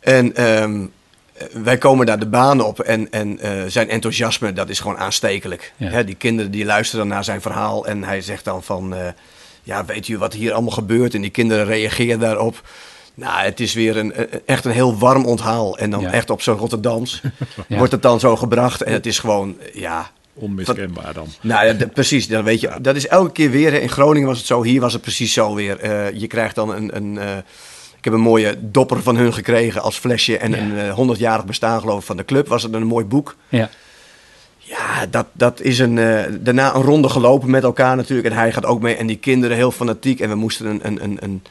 En 0.00 0.34
ehm, 0.36 0.84
eh, 1.32 1.46
wij 1.62 1.78
komen 1.78 2.06
daar 2.06 2.18
de 2.18 2.26
baan 2.26 2.60
op 2.60 2.80
en, 2.80 3.10
en 3.10 3.38
eh, 3.38 3.50
zijn 3.66 3.88
enthousiasme, 3.90 4.52
dat 4.52 4.68
is 4.68 4.80
gewoon 4.80 4.98
aanstekelijk. 4.98 5.72
Ja. 5.76 5.88
Hè, 5.88 6.04
die 6.04 6.14
kinderen 6.14 6.50
die 6.50 6.64
luisteren 6.64 7.08
naar 7.08 7.24
zijn 7.24 7.40
verhaal 7.40 7.86
en 7.86 8.04
hij 8.04 8.20
zegt 8.20 8.44
dan 8.44 8.62
van... 8.62 8.94
eh, 8.94 9.00
ja, 9.62 9.84
weet 9.84 10.08
u 10.08 10.18
wat 10.18 10.32
hier 10.32 10.52
allemaal 10.52 10.70
gebeurt? 10.72 11.14
En 11.14 11.20
die 11.20 11.30
kinderen 11.30 11.64
reageren 11.66 12.18
daarop. 12.18 12.62
Nou, 13.16 13.44
het 13.44 13.60
is 13.60 13.74
weer 13.74 13.96
een, 13.96 14.20
een- 14.20 14.28
echt 14.46 14.64
een 14.64 14.70
heel 14.72 14.98
warm 14.98 15.24
onthaal. 15.24 15.78
En 15.78 15.90
dan 15.90 16.00
Ja. 16.00 16.12
echt 16.12 16.30
op 16.30 16.42
zo'n 16.42 16.56
Rotterdams 16.56 17.20
Ja. 17.68 17.76
wordt 17.76 17.92
het 17.92 18.02
dan 18.02 18.20
zo 18.20 18.36
gebracht. 18.36 18.82
En 18.82 18.92
het 18.92 19.06
is 19.06 19.18
gewoon, 19.18 19.56
ja... 19.72 20.10
Onmiskenbaar 20.34 21.14
dan. 21.14 21.26
Nou 21.40 21.66
ja, 21.66 21.86
precies, 21.92 22.28
dan 22.28 22.44
weet 22.44 22.60
je, 22.60 22.70
dat 22.82 22.96
is 22.96 23.06
elke 23.08 23.32
keer 23.32 23.50
weer. 23.50 23.72
hè. 23.72 23.78
In 23.78 23.88
Groningen 23.88 24.28
was 24.28 24.38
het 24.38 24.46
zo, 24.46 24.62
hier 24.62 24.80
was 24.80 24.92
het 24.92 25.02
precies 25.02 25.32
zo 25.32 25.54
weer. 25.54 25.78
Eh, 25.80 26.10
je 26.20 26.26
krijgt 26.26 26.54
dan 26.54 26.74
een, 26.74 26.96
een 26.96 27.18
eh, 27.18 27.36
ik 27.98 28.04
heb 28.04 28.12
een 28.12 28.20
mooie 28.20 28.54
dopper 28.60 29.02
van 29.02 29.16
hun 29.16 29.32
gekregen 29.32 29.82
als 29.82 29.98
flesje. 29.98 30.38
En 30.38 30.52
een 30.58 30.78
eh, 30.78 31.16
100-jarig 31.16 31.44
bestaan 31.44 31.80
geloof 31.80 31.98
ik 32.00 32.04
van 32.06 32.16
de 32.16 32.24
club 32.24 32.48
was 32.48 32.62
het 32.62 32.72
een 32.74 32.86
mooi 32.86 33.04
boek. 33.04 33.36
Ja, 33.48 33.70
Ja, 34.58 35.06
dat, 35.10 35.26
dat 35.32 35.60
is 35.60 35.78
een, 35.78 35.98
eh, 35.98 36.22
daarna 36.40 36.74
een 36.74 36.82
ronde 36.82 37.08
gelopen 37.08 37.50
met 37.50 37.62
elkaar 37.62 37.96
natuurlijk. 37.96 38.28
En 38.28 38.34
hij 38.36 38.52
gaat 38.52 38.66
ook 38.66 38.80
mee. 38.80 38.94
En 38.94 39.06
die 39.06 39.16
kinderen 39.18 39.56
heel 39.56 39.70
fanatiek. 39.70 40.20
En 40.20 40.28
we 40.28 40.34
moesten 40.34 40.66
een, 40.66 40.80
een, 40.86 41.02
een, 41.04 41.16
een, 41.20 41.42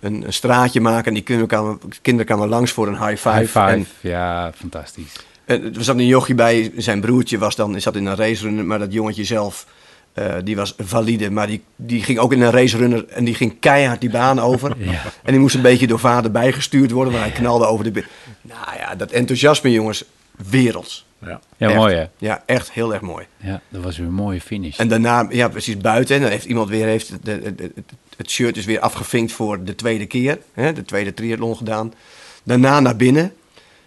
een, 0.00 0.26
een 0.26 0.32
straatje 0.32 0.80
maken. 0.80 1.06
En 1.06 1.14
die 1.14 1.22
kinderen 1.22 1.48
kwamen, 1.48 1.78
kinderen 2.02 2.26
kwamen 2.26 2.48
langs 2.48 2.72
voor 2.72 2.86
een 2.86 3.06
high 3.06 3.28
five. 3.28 3.30
high 3.30 3.46
five. 3.46 3.60
En, 3.60 3.86
ja, 4.00 4.52
fantastisch. 4.54 5.12
en 5.44 5.74
er 5.74 5.84
zat 5.84 5.96
een 5.96 6.06
jochie 6.06 6.34
bij. 6.34 6.72
Zijn 6.76 7.00
broertje 7.00 7.38
was 7.38 7.56
dan, 7.56 7.80
zat 7.80 7.96
in 7.96 8.06
een 8.06 8.16
racerunner. 8.16 8.64
Maar 8.64 8.78
dat 8.78 8.92
jongetje 8.92 9.24
zelf, 9.24 9.66
eh, 10.12 10.34
die 10.44 10.56
was 10.56 10.74
valide. 10.78 11.30
Maar 11.30 11.46
die, 11.46 11.62
die 11.76 12.02
ging 12.02 12.18
ook 12.18 12.32
in 12.32 12.40
een 12.40 12.50
racerunner. 12.50 13.06
En 13.08 13.24
die 13.24 13.34
ging 13.34 13.60
keihard 13.60 14.00
die 14.00 14.10
baan 14.10 14.40
over. 14.40 14.76
Ja. 14.78 15.02
En 15.22 15.32
die 15.32 15.40
moest 15.40 15.54
een 15.54 15.62
beetje 15.62 15.86
door 15.86 15.98
vader 15.98 16.30
bijgestuurd 16.30 16.90
worden. 16.90 17.12
Want 17.12 17.24
hij 17.24 17.34
knalde 17.34 17.66
over 17.66 17.92
de... 17.92 18.04
Nou 18.42 18.76
ja, 18.78 18.94
dat 18.94 19.10
enthousiasme 19.10 19.72
jongens, 19.72 20.04
werelds. 20.50 21.06
Ja. 21.20 21.40
Ja, 21.56 21.66
Echt. 21.66 21.76
mooi 21.76 21.94
hè? 21.94 22.06
Ja, 22.18 22.42
echt 22.46 22.72
heel 22.72 22.92
erg 22.92 23.02
mooi. 23.02 23.26
Ja, 23.36 23.60
dat 23.68 23.82
was 23.82 23.98
weer 23.98 24.06
een 24.06 24.12
mooie 24.12 24.40
finish. 24.40 24.78
En 24.78 24.88
daarna, 24.88 25.26
ja, 25.30 25.48
precies 25.48 25.76
buiten. 25.76 26.16
En 26.16 26.22
dan 26.22 26.30
heeft 26.30 26.44
iemand 26.44 26.68
weer 26.68 26.86
heeft 26.86 27.08
het, 27.08 27.26
het, 27.26 27.44
het, 27.60 27.92
het 28.18 28.30
shirt 28.30 28.56
is 28.56 28.64
weer 28.64 28.80
afgevinkt 28.80 29.32
voor 29.32 29.64
de 29.64 29.74
tweede 29.74 30.06
keer. 30.06 30.38
Hè, 30.52 30.72
de 30.72 30.84
tweede 30.84 31.14
triathlon 31.14 31.56
gedaan. 31.56 31.94
Daarna 32.42 32.80
naar 32.80 32.96
binnen. 32.96 33.32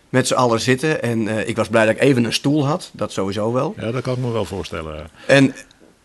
Met 0.09 0.27
z'n 0.27 0.33
allen 0.33 0.61
zitten. 0.61 1.01
En 1.01 1.27
eh, 1.27 1.47
ik 1.47 1.55
was 1.55 1.67
blij 1.67 1.85
dat 1.85 1.95
ik 1.95 2.01
even 2.01 2.23
een 2.23 2.33
stoel 2.33 2.65
had. 2.65 2.89
Dat 2.93 3.11
sowieso 3.11 3.53
wel. 3.53 3.73
ja, 3.77 3.91
dat 3.91 4.01
kan 4.01 4.13
ik 4.13 4.19
me 4.19 4.31
wel 4.31 4.45
voorstellen. 4.45 5.09
En, 5.27 5.55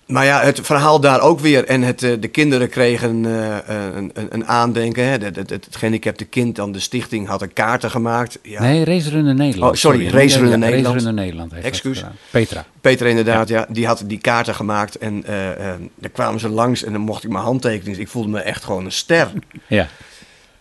maar 0.07 0.25
ja, 0.25 0.41
het 0.41 0.61
verhaal 0.63 1.01
daar 1.01 1.21
ook 1.21 1.41
weer. 1.41 1.65
En 1.65 1.83
het, 1.83 2.03
eh, 2.03 2.13
de 2.21 2.29
kinderen 2.29 2.69
kregen 2.69 3.25
eh, 3.27 3.57
een, 3.97 4.11
een, 4.15 4.27
een 4.31 4.47
aandenken. 4.47 5.05
Hè. 5.05 5.11
Het, 5.11 5.37
het, 5.37 5.51
het 5.51 5.69
gehandicapte 5.71 6.25
kind 6.25 6.57
dan 6.57 6.73
de 6.73 6.81
stichting 6.81 7.27
had 7.27 7.43
een 7.43 7.53
kaarten 7.53 7.91
gemaakt. 7.91 8.39
Ja, 8.43 8.61
Nee, 8.61 8.85
Racerunner 8.85 9.35
Nederland. 9.35 9.73
Oh, 9.73 9.79
sorry, 9.79 10.09
Racerunner 10.09 10.51
Ja, 10.59 10.65
Nederland. 10.65 10.87
Racerunner 10.95 11.23
Nederland 11.25 11.53
heeft 11.53 11.65
Excuus. 11.67 12.05
Petra. 12.31 12.65
Peter 12.81 13.07
inderdaad, 13.07 13.49
ja. 13.49 13.67
die 13.69 13.87
had 13.87 14.03
die 14.07 14.19
kaarten 14.19 14.55
gemaakt. 14.55 14.99
En 14.99 15.25
eh 15.25 15.45
eh, 15.51 15.75
daar 15.95 16.11
kwamen 16.11 16.41
ze 16.41 16.49
langs 16.49 16.85
en 16.85 16.93
dan 16.93 17.01
mocht 17.01 17.25
ik 17.25 17.31
mijn 17.31 17.45
handtekening. 17.45 17.99
Ik 17.99 18.09
voelde 18.09 18.29
me 18.29 18.41
echt 18.41 18.65
gewoon 18.65 18.85
een 18.85 18.93
ster. 18.93 19.29
Ja, 19.67 19.89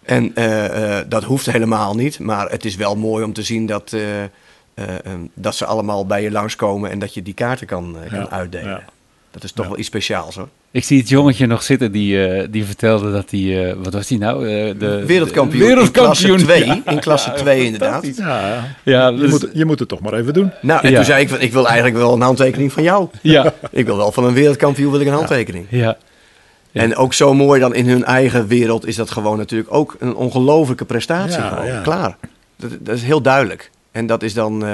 En 0.04 0.32
eh, 0.36 1.00
eh, 1.00 1.06
dat 1.10 1.24
hoeft 1.24 1.46
helemaal 1.52 1.96
niet. 1.96 2.20
Maar 2.20 2.50
het 2.50 2.66
is 2.66 2.76
wel 2.76 2.96
mooi 2.96 3.24
om 3.24 3.34
te 3.34 3.43
zien 3.43 3.66
dat, 3.66 3.93
eh, 3.93 4.24
eh, 4.24 4.30
eh, 4.76 4.89
dat 5.34 5.56
ze 5.56 5.66
allemaal 5.66 6.06
bij 6.06 6.22
je 6.22 6.32
langskomen 6.32 6.91
en 6.91 7.00
dat 7.00 7.14
je 7.14 7.22
die 7.22 7.34
kaarten 7.34 7.68
kan, 7.68 7.98
eh, 8.04 8.10
kan 8.10 8.20
Ja, 8.20 8.30
uitdelen. 8.30 8.84
Dat 9.36 9.44
is 9.44 9.52
toch 9.52 9.64
Ja. 9.66 9.70
wel 9.72 9.80
iets 9.80 9.88
speciaals 9.88 10.36
hoor. 10.36 10.48
ik 10.72 10.84
zie 10.84 11.00
het 11.00 11.10
jongetje 11.10 11.46
nog 11.46 11.64
zitten 11.64 11.92
die, 11.92 12.28
eh, 12.28 12.48
die 12.50 12.66
vertelde 12.66 13.12
dat 13.12 13.32
hij, 13.32 13.70
eh, 13.70 13.76
wat 13.84 13.94
was 13.94 14.08
die 14.08 14.18
nou? 14.18 14.48
Eh, 14.50 14.74
de, 14.80 15.06
Wereldkampioen, 15.06 15.76
de- 15.76 15.82
in 15.82 15.92
klasse 15.92 16.24
wereldkampioen. 16.28 16.38
2. 16.38 16.66
Ja. 16.86 16.92
In 16.92 17.00
klasse 17.00 17.32
2 17.34 17.64
inderdaad. 17.66 18.06
Ja, 18.18 18.64
Ja, 18.84 19.08
je, 19.08 19.18
dus- 19.18 19.30
moet, 19.30 19.50
je 19.54 19.66
moet 19.66 19.80
het 19.80 19.88
toch 19.88 20.00
maar 20.00 20.14
even 20.14 20.34
doen. 20.34 20.52
Nou, 20.62 20.82
en 20.84 20.90
Ja. 20.90 20.96
toen 20.96 21.06
zei 21.06 21.22
ik, 21.22 21.30
van, 21.30 21.42
ik 21.42 21.54
wil 21.54 21.66
eigenlijk 21.68 21.98
wel 21.98 22.14
een 22.14 22.22
handtekening 22.22 22.72
van 22.74 22.84
jou. 22.84 23.08
ja, 23.22 23.54
Ik 23.72 23.86
wil 23.86 23.98
wel 23.98 24.12
van 24.12 24.24
een 24.26 24.34
wereldkampioen 24.34 24.92
wil 24.92 25.00
ik 25.00 25.08
een 25.08 25.14
handtekening. 25.14 25.66
ja. 25.70 25.98
Ja. 26.72 26.82
En 26.82 26.96
ook 26.96 27.14
zo 27.14 27.34
mooi 27.34 27.60
dan 27.60 27.76
in 27.76 27.88
hun 27.90 28.04
eigen 28.04 28.48
wereld 28.48 28.88
is 28.88 28.96
dat 28.96 29.12
gewoon 29.12 29.38
natuurlijk 29.38 29.74
ook 29.74 29.96
een 30.00 30.16
ongelofelijke 30.16 30.86
prestatie. 30.86 31.42
Ja, 31.42 31.48
gewoon. 31.50 31.66
ja. 31.66 31.82
Klaar. 31.82 32.18
Dat, 32.56 32.70
dat 32.80 32.96
is 32.96 33.04
heel 33.04 33.22
duidelijk. 33.22 33.72
En 33.92 34.06
dat 34.08 34.24
is 34.24 34.34
dan... 34.34 34.66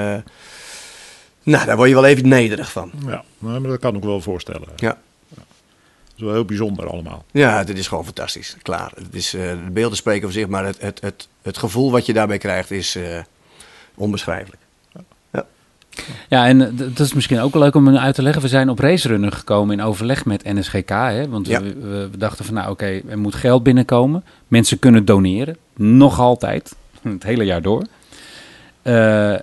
nou, 1.42 1.66
daar 1.66 1.76
word 1.76 1.88
je 1.88 1.94
wel 1.94 2.04
even 2.04 2.28
nederig 2.28 2.72
van. 2.72 2.90
Ja, 3.06 3.24
maar 3.38 3.62
dat 3.62 3.78
kan 3.78 3.96
ik 3.96 4.02
wel 4.02 4.20
voorstellen. 4.20 4.68
Ja. 4.76 4.98
Dat 5.34 6.16
is 6.16 6.22
wel 6.22 6.32
heel 6.32 6.44
bijzonder 6.44 6.86
allemaal. 6.88 7.24
Ja, 7.30 7.64
dit 7.64 7.78
is 7.78 7.88
gewoon 7.88 8.04
fantastisch. 8.04 8.56
Klaar. 8.62 8.92
Het 8.94 9.14
is, 9.14 9.34
eh, 9.34 9.40
de 9.50 9.70
beelden 9.72 9.96
spreken 9.96 10.22
voor 10.22 10.32
zich, 10.32 10.46
maar 10.46 10.64
het, 10.64 10.80
het, 10.80 11.00
het, 11.00 11.28
het 11.42 11.58
gevoel 11.58 11.90
wat 11.90 12.06
je 12.06 12.12
daarbij 12.12 12.38
krijgt 12.38 12.70
is 12.70 12.96
eh, 12.96 13.18
onbeschrijfelijk. 13.94 14.60
Ja, 16.28 16.46
en 16.46 16.60
eh, 16.60 16.68
dat 16.76 16.98
is 17.06 17.12
misschien 17.12 17.40
ook 17.40 17.54
leuk 17.54 17.74
om 17.74 17.96
uit 17.96 18.14
te 18.14 18.22
leggen. 18.22 18.42
We 18.42 18.48
zijn 18.48 18.68
op 18.68 18.78
racerunner 18.78 19.32
gekomen 19.32 19.78
in 19.78 19.84
overleg 19.84 20.24
met 20.24 20.44
NSGK. 20.44 20.88
Hè? 20.88 21.28
Want 21.28 21.46
Ja. 21.46 21.62
we, 21.62 21.74
we, 21.74 22.08
we 22.10 22.16
dachten 22.16 22.44
van, 22.44 22.54
nou 22.54 22.70
oké, 22.70 23.00
er 23.08 23.18
moet 23.18 23.34
geld 23.34 23.62
binnenkomen. 23.62 24.24
Mensen 24.48 24.78
kunnen 24.78 25.04
doneren. 25.04 25.56
Nog 25.76 26.18
altijd. 26.18 26.74
Het 27.02 27.22
hele 27.22 27.44
jaar 27.44 27.62
door. 27.62 27.86
Eh, 28.82 29.34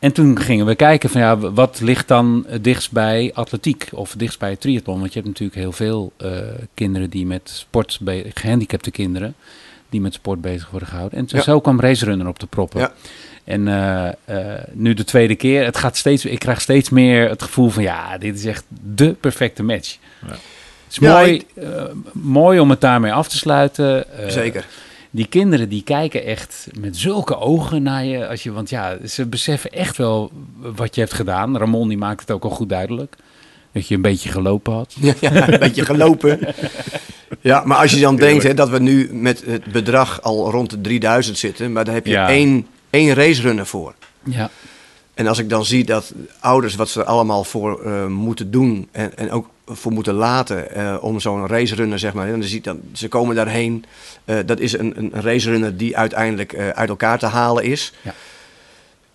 en 0.00 0.12
toen 0.12 0.40
gingen 0.40 0.66
we 0.66 0.74
kijken 0.74 1.10
van, 1.10 1.20
ja, 1.20 1.36
wat 1.38 1.80
ligt 1.80 2.08
dan 2.08 2.46
dichtst 2.60 2.92
bij 2.92 3.30
atletiek? 3.34 3.88
Of 3.92 4.14
dichtst 4.16 4.38
bij 4.38 4.56
triathlon? 4.56 4.98
Want 5.00 5.12
je 5.12 5.18
hebt 5.20 5.30
natuurlijk 5.32 5.58
heel 5.60 5.72
veel 5.72 6.12
eh, 6.16 6.30
kinderen 6.74 7.10
die 7.10 7.26
met 7.26 7.40
sport... 7.44 7.98
gehandicapte 8.34 8.90
kinderen 8.90 9.34
die 9.88 10.00
met 10.00 10.14
sport 10.14 10.40
bezig 10.40 10.70
worden 10.70 10.88
gehouden. 10.88 11.18
En 11.18 11.24
Ja. 11.28 11.40
zo 11.42 11.60
kwam 11.60 11.80
racerunner 11.80 12.26
op 12.28 12.38
de 12.38 12.46
proppen. 12.46 12.80
Ja. 12.80 12.92
En 13.44 13.68
eh, 13.68 14.08
eh, 14.24 14.62
nu 14.72 14.94
de 14.94 15.04
tweede 15.04 15.34
keer, 15.34 15.64
het 15.64 15.76
gaat 15.76 15.96
steeds, 15.96 16.24
ik 16.24 16.38
krijg 16.38 16.60
steeds 16.60 16.90
meer 16.90 17.28
het 17.28 17.42
gevoel 17.42 17.68
van 17.68 17.82
ja, 17.82 18.18
dit 18.18 18.34
is 18.38 18.44
echt 18.44 18.64
de 18.94 19.12
perfecte 19.12 19.62
match. 19.62 19.96
Ja. 20.26 20.28
Het 20.30 20.38
is 20.90 20.98
mooi, 20.98 21.32
ik- 21.34 21.46
mooi 22.12 22.58
om 22.60 22.70
het 22.70 22.80
daarmee 22.80 23.12
af 23.12 23.28
te 23.28 23.36
sluiten. 23.36 24.04
Zeker. 24.26 24.66
Die 25.10 25.26
kinderen 25.26 25.68
die 25.68 25.82
kijken 25.82 26.24
echt 26.24 26.66
met 26.78 26.96
zulke 26.96 27.36
ogen 27.38 27.82
naar 27.82 28.04
je, 28.04 28.28
als 28.28 28.42
je. 28.42 28.52
Want 28.52 28.70
ja, 28.70 28.96
ze 29.06 29.26
beseffen 29.26 29.70
echt 29.72 29.96
wel 29.96 30.30
wat 30.58 30.94
je 30.94 31.00
hebt 31.00 31.12
gedaan. 31.14 31.58
Ramon 31.58 31.88
die 31.88 31.98
maakt 31.98 32.20
het 32.20 32.30
ook 32.30 32.44
al 32.44 32.50
goed 32.50 32.68
duidelijk. 32.68 33.16
Dat 33.72 33.88
je 33.88 33.94
een 33.94 34.02
beetje 34.02 34.28
gelopen 34.28 34.72
had. 34.72 34.94
Ja, 35.00 35.14
ja, 35.20 35.48
een 35.52 35.58
beetje 35.58 35.84
gelopen. 35.84 36.38
Ja, 37.40 37.62
maar 37.64 37.76
als 37.78 37.90
je 37.92 38.00
dan 38.00 38.16
denkt 38.16 38.42
hè, 38.42 38.54
dat 38.54 38.68
we 38.68 38.78
nu 38.78 39.08
met 39.12 39.42
het 39.46 39.64
bedrag 39.64 40.22
al 40.22 40.50
rond 40.50 40.70
de 40.70 40.80
3000 40.80 41.38
zitten, 41.38 41.72
maar 41.72 41.84
daar 41.84 41.94
heb 41.94 42.06
je 42.06 42.12
Ja. 42.12 42.28
één, 42.28 42.66
één 42.90 43.14
racerunner 43.14 43.66
voor. 43.66 43.94
Ja, 44.24 44.50
En 45.14 45.26
als 45.26 45.38
ik 45.38 45.48
dan 45.48 45.64
zie 45.64 45.84
dat 45.84 46.12
ouders 46.40 46.74
wat 46.74 46.88
ze 46.88 47.00
er 47.00 47.06
allemaal 47.06 47.44
voor 47.44 47.82
eh, 47.84 48.06
moeten 48.06 48.50
doen 48.50 48.88
en, 48.92 49.16
en 49.16 49.30
ook 49.30 49.48
voor 49.72 49.92
moeten 49.92 50.14
laten 50.14 50.74
eh, 50.74 50.96
om 51.00 51.20
zo'n 51.20 51.46
racerunner, 51.46 51.98
zeg 51.98 52.12
maar. 52.12 52.26
En 52.26 52.32
dan 52.40 52.42
zie, 52.48 52.60
dan, 52.60 52.80
ze 52.92 53.08
komen 53.08 53.36
daarheen. 53.36 53.84
eh, 54.24 54.36
dat 54.46 54.60
is 54.60 54.78
een, 54.78 54.92
een 54.96 55.12
racerunner 55.12 55.76
die 55.76 55.96
uiteindelijk 55.96 56.52
eh, 56.52 56.68
uit 56.68 56.88
elkaar 56.88 57.18
te 57.18 57.26
halen 57.26 57.64
is. 57.64 57.92
Ja. 58.02 58.14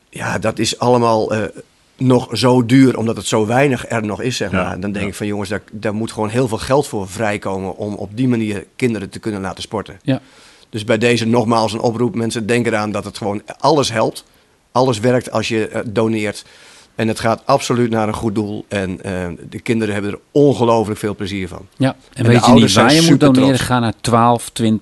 Ja, 0.10 0.40
dat 0.40 0.60
is 0.60 0.80
allemaal 0.80 1.32
nog 1.98 2.28
zo 2.32 2.66
duur, 2.66 2.98
omdat 2.98 3.16
het 3.18 3.26
zo 3.26 3.46
weinig 3.46 3.90
er 3.90 4.06
nog 4.06 4.22
is, 4.22 4.38
zeg 4.38 4.52
Ja, 4.52 4.64
maar. 4.64 4.80
Dan 4.80 4.92
denk 4.92 5.04
ja. 5.04 5.10
ik 5.10 5.16
van 5.16 5.28
jongens, 5.28 5.50
daar, 5.50 5.62
daar 5.72 5.94
moet 5.94 6.12
gewoon 6.12 6.30
heel 6.30 6.48
veel 6.48 6.58
geld 6.58 6.88
voor 6.88 7.10
vrijkomen 7.10 7.78
om 7.78 7.94
op 7.94 8.18
die 8.18 8.28
manier 8.28 8.66
kinderen 8.76 9.10
te 9.10 9.20
kunnen 9.20 9.42
laten 9.42 9.62
sporten. 9.64 10.00
Ja. 10.02 10.22
Dus 10.70 10.84
bij 10.84 10.98
deze 10.98 11.26
nogmaals 11.26 11.74
een 11.74 11.80
oproep. 11.80 12.16
Mensen 12.16 12.46
denken 12.48 12.74
eraan 12.74 12.92
dat 12.92 13.06
het 13.06 13.18
gewoon 13.18 13.42
alles 13.60 13.92
helpt. 13.92 14.24
Alles 14.72 15.00
werkt 15.00 15.32
als 15.32 15.48
je 15.48 15.84
doneert. 15.86 16.46
En 16.96 17.08
het 17.08 17.20
gaat 17.20 17.42
absoluut 17.46 17.90
naar 17.90 18.08
een 18.08 18.14
goed 18.14 18.36
doel. 18.36 18.66
En 18.68 19.02
eh, 19.04 19.28
de 19.50 19.60
kinderen 19.60 19.94
hebben 19.94 20.12
er 20.12 20.20
ongelooflijk 20.32 21.00
veel 21.00 21.16
plezier 21.16 21.48
van. 21.48 21.66
Ja, 21.78 21.96
en, 22.14 22.26
weet 22.26 22.46
je 22.46 22.52
niet 22.52 22.74
waar 22.74 22.94
je 22.94 23.02
moet 23.02 23.20
doneren? 23.20 23.48
trots. 23.48 23.62
Ga 23.62 23.80
naar 23.80 23.94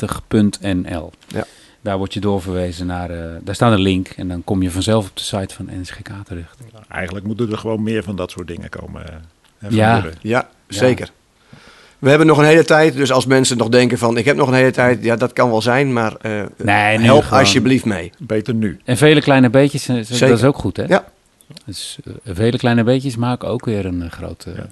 1220.nl. 0.09 1.11
Ja. 1.28 1.45
Daar 1.82 1.97
word 1.97 2.14
je 2.14 2.20
doorverwezen 2.20 2.86
naar, 2.86 3.09
eh, 3.09 3.18
daar 3.41 3.55
staat 3.55 3.72
een 3.72 3.82
link 3.82 4.07
en 4.07 4.28
dan 4.28 4.43
kom 4.43 4.61
je 4.61 4.72
vanzelf 4.72 5.09
op 5.09 5.18
de 5.18 5.24
site 5.24 5.53
van 5.55 5.70
NSGK 5.82 6.09
terecht. 6.26 6.57
Eigenlijk 6.89 7.26
moeten 7.26 7.51
er 7.51 7.57
gewoon 7.57 7.84
meer 7.84 8.03
van 8.03 8.16
dat 8.16 8.32
soort 8.32 8.47
dingen 8.47 8.70
komen. 8.70 9.01
hè, 9.01 9.11
van 9.61 9.76
Ja. 9.76 10.03
Ja, 10.22 10.49
zeker. 10.68 11.09
We 11.99 12.09
hebben 12.09 12.28
nog 12.28 12.38
een 12.38 12.45
hele 12.45 12.64
tijd. 12.66 12.93
Dus 12.93 13.11
als 13.11 13.26
mensen 13.26 13.57
nog 13.57 13.70
denken 13.70 13.97
van 13.97 14.18
ik 14.18 14.26
heb 14.26 14.36
nog 14.36 14.47
een 14.47 14.53
hele 14.53 14.72
tijd. 14.72 15.03
Ja, 15.03 15.16
dat 15.16 15.34
kan 15.34 15.49
wel 15.49 15.61
zijn. 15.61 15.93
Maar 15.93 16.16
eh, 16.22 16.32
Nee, 16.57 16.99
help 16.99 17.24
gewoon. 17.24 17.39
alsjeblieft 17.39 17.86
mee. 17.86 18.11
Beter 18.20 18.53
nu. 18.53 18.80
En 18.86 18.97
vele 18.97 19.22
kleine 19.22 19.49
beetjes, 19.49 19.86
dat 19.86 20.05
Zeker. 20.05 20.36
is 20.36 20.43
ook 20.43 20.57
goed 20.57 20.78
hè? 20.78 20.84
Ja. 20.88 21.05
Dus 21.66 21.97
eh, 22.04 22.14
vele 22.36 22.58
kleine 22.58 22.84
beetjes 22.84 23.16
maken 23.16 23.47
ook 23.47 23.66
weer 23.66 23.86
een 23.86 24.01
eh, 24.01 24.12
grote... 24.12 24.54
Ja. 24.56 24.70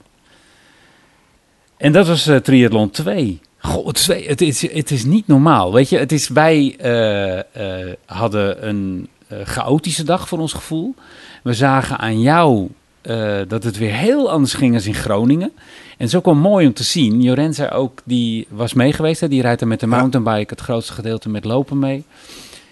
En 1.78 1.92
dat 1.92 2.08
was 2.08 2.28
eh, 2.28 2.36
triathlon 2.36 2.90
2. 2.90 3.42
Goh, 3.58 3.88
het 3.88 3.98
is, 3.98 4.28
het, 4.28 4.42
is, 4.42 4.74
het 4.74 4.92
is 4.92 5.04
niet 5.06 5.28
normaal. 5.28 5.74
Weet 5.74 5.90
je, 5.90 5.98
het 5.98 6.12
is, 6.12 6.28
wij 6.28 6.76
eh, 6.78 7.40
eh, 7.40 7.94
hadden 8.06 8.68
een 8.68 9.08
eh, 9.28 9.38
chaotische 9.44 10.04
dag 10.04 10.28
voor 10.28 10.40
ons 10.40 10.54
gevoel. 10.54 10.96
We 11.44 11.54
zagen 11.54 11.98
aan 11.98 12.22
jou 12.22 12.70
eh, 13.02 13.40
dat 13.48 13.64
het 13.64 13.78
weer 13.78 13.94
heel 13.94 14.32
anders 14.32 14.54
ging 14.54 14.74
als 14.74 14.86
in 14.86 14.94
Groningen. 14.94 15.52
En 15.58 15.98
het 15.98 16.08
is 16.08 16.16
ook 16.16 16.26
wel 16.26 16.36
mooi 16.36 16.68
om 16.68 16.74
te 16.74 16.84
zien. 16.84 17.22
Joren 17.22 17.54
zei 17.54 17.70
ook, 17.70 18.02
die 18.04 18.48
was 18.50 18.74
mee 18.74 18.94
geweest. 18.94 19.22
Hè? 19.22 19.28
Die 19.28 19.42
rijdt 19.42 19.62
er 19.62 19.68
met 19.68 19.80
de 19.80 19.88
mountainbike 19.88 20.54
het 20.54 20.62
grootste 20.62 20.94
gedeelte 20.94 21.30
met 21.30 21.46
lopen 21.46 21.80
mee. 21.80 22.04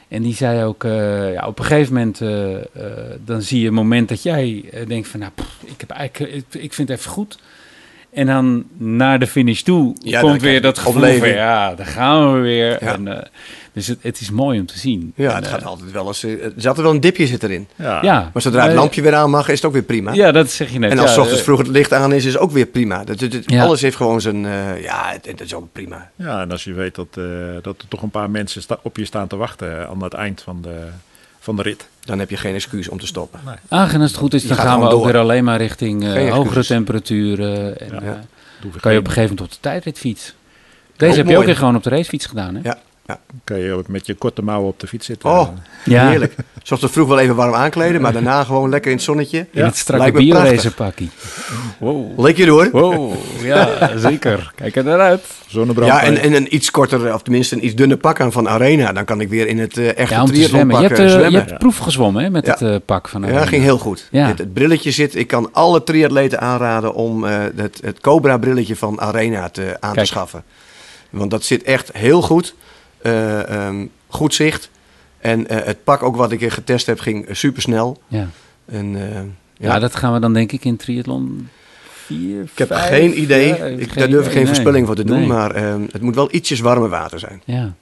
En 0.10 0.22
die 0.22 0.36
zei 0.36 0.64
ook, 0.64 0.84
eh, 0.84 1.34
ja, 1.34 1.48
op 1.48 1.60
een 1.60 1.66
gegeven 1.66 1.94
moment, 1.94 2.22
eh, 2.22 2.56
eh, 2.56 2.64
dan 3.26 3.42
zie 3.42 3.62
je 3.62 3.68
een 3.68 3.74
moment 3.74 4.10
dat 4.10 4.24
jij 4.24 4.70
denkt 4.88 5.08
van, 5.08 5.20
nou, 5.20 5.32
ik, 5.66 5.80
heb 5.80 5.90
eigenlijk, 5.90 6.34
ik, 6.34 6.62
ik 6.62 6.74
vind 6.74 6.90
het 6.90 6.98
even 6.98 7.12
goed. 7.12 7.40
En 8.14 8.26
dan 8.26 8.64
naar 8.78 9.20
de 9.20 9.28
finish 9.28 9.62
toe 9.62 9.96
Ja, 10.04 10.22
komt 10.22 10.42
weer 10.42 10.62
dat 10.62 10.78
gevoel 10.80 11.18
van, 11.18 11.28
ja, 11.30 11.76
daar 11.76 11.86
gaan 11.86 12.34
we 12.34 12.40
weer. 12.40 12.70
Ja. 12.84 12.94
En, 12.94 13.08
eh, 13.18 13.24
dus 13.74 13.88
het, 13.88 13.98
het 14.02 14.20
is 14.20 14.32
mooi 14.32 14.60
om 14.60 14.66
te 14.66 14.80
zien. 14.80 15.14
Ja, 15.16 15.30
En, 15.30 15.36
het 15.36 15.46
eh, 15.46 15.52
gaat 15.52 15.66
altijd 15.66 15.92
wel 15.92 16.08
eens. 16.08 16.24
eh, 16.24 16.32
Er 16.44 16.54
zat 16.56 16.78
er 16.78 16.84
wel 16.84 16.92
een 16.92 17.00
dipje 17.00 17.28
zit 17.28 17.44
erin. 17.44 17.68
Ja. 17.76 18.00
ja, 18.02 18.30
Maar 18.34 18.42
zodra 18.42 18.62
het 18.62 18.72
Eh, 18.72 18.78
lampje 18.78 19.02
weer 19.02 19.16
aan 19.16 19.30
mag, 19.30 19.48
is 19.50 19.56
het 19.56 19.66
ook 19.66 19.74
weer 19.74 19.82
prima. 19.84 20.14
Ja, 20.14 20.32
dat 20.32 20.50
zeg 20.52 20.70
je 20.72 20.80
net. 20.80 20.92
En 20.92 21.00
als 21.00 21.18
ochtends 21.18 21.40
eh, 21.40 21.46
vroeg 21.46 21.58
het 21.58 21.68
licht 21.68 21.94
aan 21.94 22.14
is, 22.14 22.26
is 22.26 22.34
het 22.34 22.42
ook 22.42 22.52
weer 22.52 22.66
prima. 22.66 23.04
Dat, 23.04 23.20
dat- 23.20 23.32
dat- 23.32 23.44
Ja. 23.46 23.64
Alles 23.64 23.82
heeft 23.82 23.96
gewoon 23.96 24.22
zijn. 24.22 24.46
eh, 24.46 24.82
ja, 24.84 25.10
het, 25.12 25.26
het 25.26 25.42
is 25.42 25.54
ook 25.54 25.68
prima. 25.72 26.10
Ja, 26.16 26.42
en 26.42 26.52
als 26.52 26.64
je 26.64 26.74
weet 26.74 26.96
dat, 26.96 27.08
eh, 27.14 27.24
dat 27.62 27.82
er 27.82 27.88
toch 27.88 28.02
een 28.02 28.10
paar 28.10 28.30
mensen 28.30 28.62
sta- 28.62 28.80
op 28.82 28.98
je 28.98 29.06
staan 29.06 29.28
te 29.28 29.36
wachten 29.36 29.88
aan 29.90 30.04
het 30.04 30.14
eind 30.14 30.42
van 30.42 30.62
de, 30.62 30.76
van 31.56 31.64
de 31.64 31.70
rit. 31.70 31.88
Dan 32.00 32.20
heb 32.20 32.30
je 32.30 32.38
geen 32.38 32.54
excuus 32.54 32.90
om 32.90 33.00
te 33.00 33.08
stoppen. 33.08 33.40
Ah, 33.68 33.94
en 33.94 34.02
als 34.02 34.10
het 34.12 34.20
goed 34.20 34.34
is, 34.34 34.48
dan 34.48 34.58
gaan 34.58 34.80
we 34.80 34.86
ook 34.86 34.92
door. 34.92 35.06
weer 35.06 35.18
alleen 35.18 35.44
maar 35.44 35.58
richting 35.58 36.08
eh, 36.08 36.32
hogere 36.34 36.66
temperaturen. 36.66 37.80
En, 37.80 37.88
Ja. 37.94 38.02
eh, 38.02 38.82
kan 38.82 38.92
je 38.92 39.00
op 39.00 39.06
een 39.06 39.12
gegeven 39.12 39.22
moment 39.36 39.42
op 39.42 39.52
de 39.52 39.58
tijdritfiets. 39.60 40.34
Deze 40.96 41.12
Ook 41.12 41.18
heb 41.18 41.28
je 41.28 41.38
ook 41.38 41.46
weer 41.46 41.56
gewoon 41.56 41.76
op 41.76 41.84
de 41.84 41.90
racefiets 41.90 42.26
gedaan, 42.26 42.56
hè? 42.56 42.62
Ja, 42.64 42.78
kan 43.44 43.60
je 43.60 43.74
ook 43.74 43.88
met 43.88 44.06
je 44.06 44.14
korte 44.14 44.42
mouwen 44.42 44.70
op 44.70 44.80
de 44.80 44.88
fiets 44.88 45.06
zitten. 45.06 45.30
Oh, 45.30 45.48
Ja. 45.86 46.10
heerlijk. 46.10 46.36
Zoals 46.64 46.84
vroeg 46.92 47.08
wel 47.08 47.20
even 47.20 47.36
warm 47.36 47.54
aankleden, 47.54 48.02
maar 48.02 48.14
daarna 48.14 48.44
gewoon 48.44 48.70
lekker 48.70 48.92
in 48.92 48.96
het 48.98 49.06
zonnetje. 49.06 49.38
In 49.38 49.48
Ja, 49.52 49.66
het 49.66 49.78
strakke 49.78 50.12
bioracerpakkie. 50.12 51.10
Wow. 51.78 52.20
Lekker 52.20 52.48
hoor. 52.48 52.70
Wow, 52.72 53.14
ja, 53.44 53.98
zeker. 53.98 54.52
Kijk 54.56 54.76
er 54.76 54.84
naar 54.84 55.00
uit. 55.00 55.22
Zonnebrand. 55.48 55.92
Ja, 55.92 56.02
en, 56.04 56.18
en 56.18 56.34
een 56.34 56.56
iets 56.56 56.72
korter, 56.72 57.14
of 57.14 57.22
tenminste 57.22 57.56
een 57.56 57.66
iets 57.66 57.76
dunner 57.76 57.98
pak 57.98 58.22
aan 58.22 58.32
van 58.32 58.50
Arena. 58.50 58.92
Dan 58.94 59.06
kan 59.06 59.22
ik 59.22 59.30
weer 59.30 59.48
in 59.48 59.60
het 59.60 59.78
eh, 59.78 59.98
echte 59.98 60.14
Ja, 60.34 60.48
zwemmen. 60.48 60.82
Je 60.82 60.88
hebt, 60.88 61.00
eh, 61.00 61.06
eh, 61.06 61.12
je 61.12 61.18
zwemmen. 61.18 61.46
hebt 61.46 61.58
proef 61.60 61.78
gezwommen 61.78 62.24
hè, 62.24 62.30
met 62.30 62.46
Ja. 62.46 62.58
het 62.66 62.86
pak 62.86 63.08
van 63.10 63.22
Ja, 63.22 63.28
Arena. 63.28 63.46
ging 63.46 63.64
heel 63.64 63.78
goed. 63.78 64.08
Ja. 64.12 64.28
Het, 64.28 64.38
het 64.38 64.54
brilletje 64.54 64.92
zit. 64.92 65.16
Ik 65.16 65.28
kan 65.28 65.50
alle 65.52 65.84
triatleten 65.84 66.40
aanraden 66.40 66.94
om 66.94 67.26
eh, 67.26 67.38
het, 67.56 67.80
het 67.84 68.00
Cobra 68.00 68.38
brilletje 68.38 68.76
van 68.76 69.02
Arena 69.02 69.50
te, 69.50 69.78
aan 69.80 69.94
Kijk. 69.94 70.06
te 70.08 70.14
schaffen. 70.14 70.44
Want 71.10 71.32
dat 71.32 71.44
zit 71.44 71.64
echt 71.64 71.90
heel 71.94 72.22
goed. 72.22 72.56
Eh, 73.02 73.50
ehm, 73.50 73.86
goed 74.08 74.34
zicht. 74.34 74.70
En 75.20 75.48
eh, 75.48 75.66
het 75.66 75.84
pak 75.84 76.04
ook 76.04 76.16
wat 76.16 76.32
ik 76.32 76.52
getest 76.52 76.86
heb 76.86 77.00
ging 77.00 77.28
super 77.32 77.62
snel. 77.62 78.02
Ja. 78.08 78.28
En, 78.66 78.96
eh, 78.96 79.14
Ja. 79.14 79.74
ja, 79.74 79.80
dat 79.80 79.96
gaan 79.96 80.14
we 80.14 80.20
dan 80.20 80.34
denk 80.34 80.52
ik 80.52 80.66
in 80.66 80.78
triathlon 80.78 81.50
4, 82.06 82.42
ik 82.42 82.58
heb 82.58 82.72
geen 82.72 83.22
idee. 83.22 83.78
ik, 83.78 83.98
daar 83.98 84.10
durf 84.10 84.26
ik 84.26 84.32
geen 84.32 84.38
nee. 84.38 84.48
voorspelling 84.48 84.86
voor 84.86 84.96
te 84.96 85.04
doen. 85.04 85.18
Nee. 85.20 85.28
Maar 85.28 85.52
ehm, 85.52 85.82
het 85.92 86.02
moet 86.02 86.16
wel 86.16 86.34
ietsjes 86.34 86.60
warmer 86.60 86.90
water 86.90 87.20
zijn. 87.20 87.42
Ja. 87.46 87.74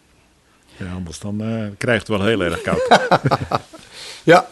Ja, 0.78 0.92
anders 0.96 1.20
dan 1.20 1.42
eh, 1.42 1.66
krijgt 1.78 2.08
het 2.08 2.18
wel 2.18 2.28
heel 2.28 2.42
erg 2.42 2.62
koud. 2.62 2.88
Ja, 4.24 4.48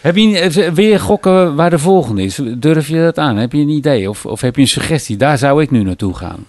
Heb 0.00 0.16
je 0.16 0.70
weer 0.74 1.00
gokken 1.00 1.54
waar 1.54 1.70
de 1.70 1.78
volgende 1.78 2.22
is? 2.22 2.40
Durf 2.56 2.88
je 2.88 2.96
dat 2.96 3.18
aan? 3.18 3.36
Heb 3.36 3.52
je 3.52 3.60
een 3.60 3.68
idee? 3.68 4.08
Of, 4.08 4.26
of 4.26 4.40
heb 4.40 4.56
je 4.56 4.60
een 4.62 4.68
suggestie? 4.68 5.16
Daar 5.16 5.38
zou 5.38 5.62
ik 5.62 5.70
nu 5.70 5.82
naartoe 5.82 6.14
gaan. 6.14 6.46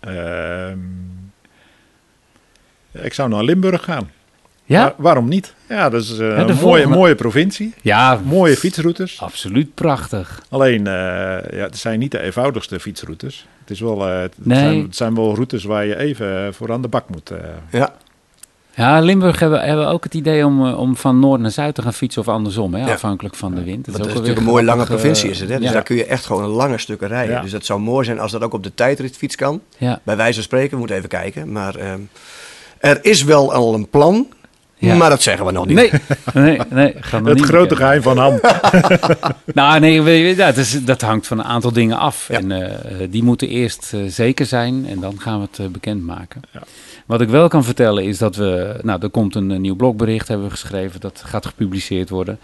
Ehm, 0.00 0.78
ik 2.92 3.14
zou 3.14 3.28
naar 3.28 3.42
Limburg 3.44 3.84
gaan. 3.84 4.10
Ja? 4.64 4.82
Waar- 4.82 4.94
waarom 4.96 5.28
niet? 5.28 5.54
Ja, 5.68 5.88
dat 5.90 6.02
is 6.02 6.18
eh, 6.18 6.26
een 6.28 6.34
mooie, 6.36 6.54
volgende- 6.54 6.88
mooie 6.96 7.14
provincie. 7.14 7.74
Ja, 7.80 8.20
Mooie 8.24 8.56
fietsroutes. 8.56 9.20
absoluut 9.20 9.74
prachtig. 9.74 10.42
Alleen, 10.48 10.86
eh, 10.86 10.92
ja, 11.52 11.64
het 11.64 11.78
zijn 11.78 11.98
niet 11.98 12.10
de 12.10 12.20
eenvoudigste 12.22 12.80
fietsroutes. 12.80 13.46
Het, 13.60 13.70
is 13.70 13.80
wel, 13.80 14.08
eh, 14.08 14.20
het, 14.20 14.34
Nee. 14.36 14.58
zijn, 14.58 14.82
het 14.82 14.96
zijn 14.96 15.14
wel 15.14 15.34
routes 15.34 15.64
waar 15.64 15.84
je 15.86 15.96
even 15.98 16.54
voor 16.54 16.72
aan 16.72 16.82
de 16.82 16.88
bak 16.88 17.08
moet. 17.08 17.30
eh. 17.30 17.38
ja. 17.70 17.92
Ja, 18.74 19.00
Limburg 19.00 19.38
hebben, 19.40 19.60
hebben 19.60 19.88
ook 19.88 20.04
het 20.04 20.14
idee 20.14 20.46
om, 20.46 20.72
om 20.72 20.96
van 20.96 21.18
noord 21.18 21.40
naar 21.40 21.50
zuid 21.50 21.74
te 21.74 21.82
gaan 21.82 21.92
fietsen 21.92 22.22
of 22.22 22.28
andersom, 22.28 22.74
hè, 22.74 22.86
Ja. 22.86 22.92
afhankelijk 22.92 23.34
van 23.34 23.54
de 23.54 23.62
wind. 23.64 23.86
Want 23.86 23.98
dat 23.98 24.06
is 24.06 24.12
ook 24.12 24.18
natuurlijk 24.18 24.38
een 24.46 24.52
mooie 24.52 24.64
lange 24.64 24.84
provincie 24.84 25.30
is 25.30 25.40
het. 25.40 25.48
Hè? 25.48 25.56
Dus 25.58 25.66
ja. 25.66 25.72
daar 25.72 25.82
kun 25.82 25.96
je 25.96 26.04
echt 26.04 26.26
gewoon 26.26 26.44
lange 26.44 26.78
stukken 26.78 27.08
rijden. 27.08 27.34
Ja. 27.34 27.42
Dus 27.42 27.50
dat 27.50 27.64
zou 27.64 27.80
mooi 27.80 28.04
zijn 28.04 28.18
als 28.20 28.32
dat 28.32 28.42
ook 28.42 28.52
op 28.52 28.62
de 28.62 28.74
tijdritfiets 28.74 29.36
kan. 29.36 29.60
Ja. 29.78 30.00
Bij 30.02 30.16
wijze 30.16 30.34
van 30.34 30.42
spreken, 30.42 30.70
we 30.70 30.76
moeten 30.78 30.96
even 30.96 31.08
kijken. 31.08 31.52
Maar 31.52 31.74
ehm, 31.76 32.00
er 32.82 33.04
is 33.04 33.24
wel 33.24 33.52
al 33.52 33.74
een 33.74 33.88
plan, 33.88 34.26
Ja. 34.78 34.94
maar 34.94 35.10
dat 35.10 35.22
zeggen 35.22 35.46
we 35.46 35.52
nog 35.52 35.66
niet. 35.66 35.76
Nee, 35.76 35.90
nee, 36.34 36.60
nee. 36.70 36.94
Gaan 37.00 37.22
we 37.22 37.28
Het 37.28 37.38
niet 37.38 37.48
grote 37.48 37.76
geheim 37.76 38.02
van 38.02 38.18
Ham. 38.18 38.40
Nou, 39.54 39.80
nee, 39.80 40.34
dat, 40.36 40.56
is, 40.56 40.84
dat 40.84 41.00
hangt 41.00 41.26
van 41.26 41.38
een 41.38 41.44
aantal 41.44 41.72
dingen 41.72 41.98
af. 41.98 42.28
Ja. 42.28 42.38
En 42.38 42.50
eh, 42.52 43.06
die 43.10 43.22
moeten 43.22 43.48
eerst 43.48 43.90
eh, 43.94 44.00
zeker 44.06 44.46
zijn 44.46 44.86
en 44.88 45.00
dan 45.00 45.20
gaan 45.20 45.40
we 45.40 45.46
het 45.50 45.58
eh, 45.58 45.66
bekendmaken. 45.66 46.40
Ja. 46.50 46.62
Wat 47.06 47.20
ik 47.20 47.28
wel 47.28 47.48
kan 47.48 47.64
vertellen 47.64 48.04
is 48.04 48.18
dat 48.18 48.36
we... 48.36 48.78
Nou, 48.82 49.02
er 49.02 49.10
komt 49.10 49.34
een, 49.34 49.50
eh, 49.50 49.58
nieuw 49.58 49.74
blogbericht, 49.74 50.28
hebben 50.28 50.46
we 50.46 50.52
geschreven. 50.52 51.00
Dat 51.00 51.22
gaat 51.26 51.46
gepubliceerd 51.46 52.08
worden. 52.08 52.38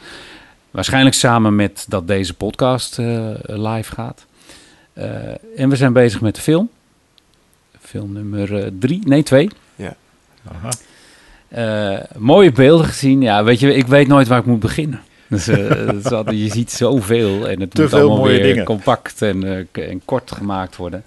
Waarschijnlijk 0.70 1.14
samen 1.14 1.56
met 1.56 1.86
dat 1.88 2.06
deze 2.06 2.34
podcast 2.34 2.98
eh, 2.98 3.30
live 3.44 3.94
gaat. 3.94 4.26
Eh, 4.92 5.04
en 5.56 5.68
we 5.68 5.76
zijn 5.76 5.92
bezig 5.92 6.20
met 6.20 6.34
de 6.34 6.40
film. 6.40 6.68
Film 7.80 8.12
nummer 8.12 8.70
drie, 8.78 9.00
nee 9.04 9.22
twee. 9.22 9.50
Aha. 10.52 10.68
Eh, 11.48 12.04
mooie 12.18 12.52
beelden 12.52 12.86
gezien. 12.86 13.20
Ja, 13.20 13.44
weet 13.44 13.60
je, 13.60 13.74
ik 13.74 13.86
weet 13.86 14.06
nooit 14.08 14.28
waar 14.28 14.38
ik 14.38 14.44
moet 14.46 14.60
beginnen. 14.60 15.00
Dus, 15.28 15.48
is 16.04 16.04
altijd- 16.04 16.38
je 16.38 16.50
ziet 16.50 16.70
zoveel 16.72 17.48
en 17.48 17.60
het 17.60 17.70
Te 17.74 17.80
moet 17.80 17.90
veel 17.90 17.98
allemaal 18.00 18.18
mooie 18.18 18.32
weer 18.40 18.42
dingen. 18.42 18.64
compact 18.64 19.22
en, 19.22 19.44
eh, 19.72 19.88
en 19.90 20.02
kort 20.04 20.32
gemaakt 20.32 20.76
worden. 20.76 21.04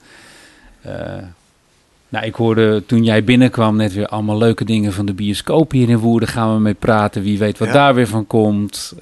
Nou, 2.10 2.26
ik 2.26 2.36
hoorde 2.36 2.84
toen 2.86 3.04
jij 3.04 3.24
binnenkwam 3.24 3.76
net 3.76 3.94
weer 3.94 4.08
allemaal 4.08 4.38
leuke 4.38 4.66
dingen 4.66 4.94
van 4.94 5.06
de 5.06 5.14
bioscoop 5.14 5.72
hier 5.72 5.90
in 5.90 5.98
Woerden. 5.98 6.30
Gaan 6.30 6.54
we 6.54 6.60
mee 6.60 6.74
praten. 6.74 7.22
Wie 7.24 7.38
weet 7.40 7.58
wat 7.58 7.68
Ja. 7.68 7.74
daar 7.74 7.96
weer 7.96 8.08
van 8.08 8.28
komt. 8.28 8.94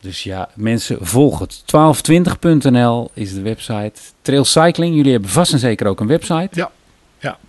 Dus 0.00 0.22
ja, 0.22 0.48
mensen, 0.54 0.96
volg 1.00 1.38
het. 1.38 1.62
1220.nl 1.66 3.10
is 3.14 3.34
de 3.34 3.42
website. 3.42 3.92
Trail 4.22 4.44
Cycling, 4.44 4.96
jullie 4.96 5.12
hebben 5.12 5.30
vast 5.30 5.52
en 5.52 5.58
zeker 5.58 5.86
ook 5.86 6.00
een 6.00 6.06
website. 6.06 6.48
Ja, 6.52 6.70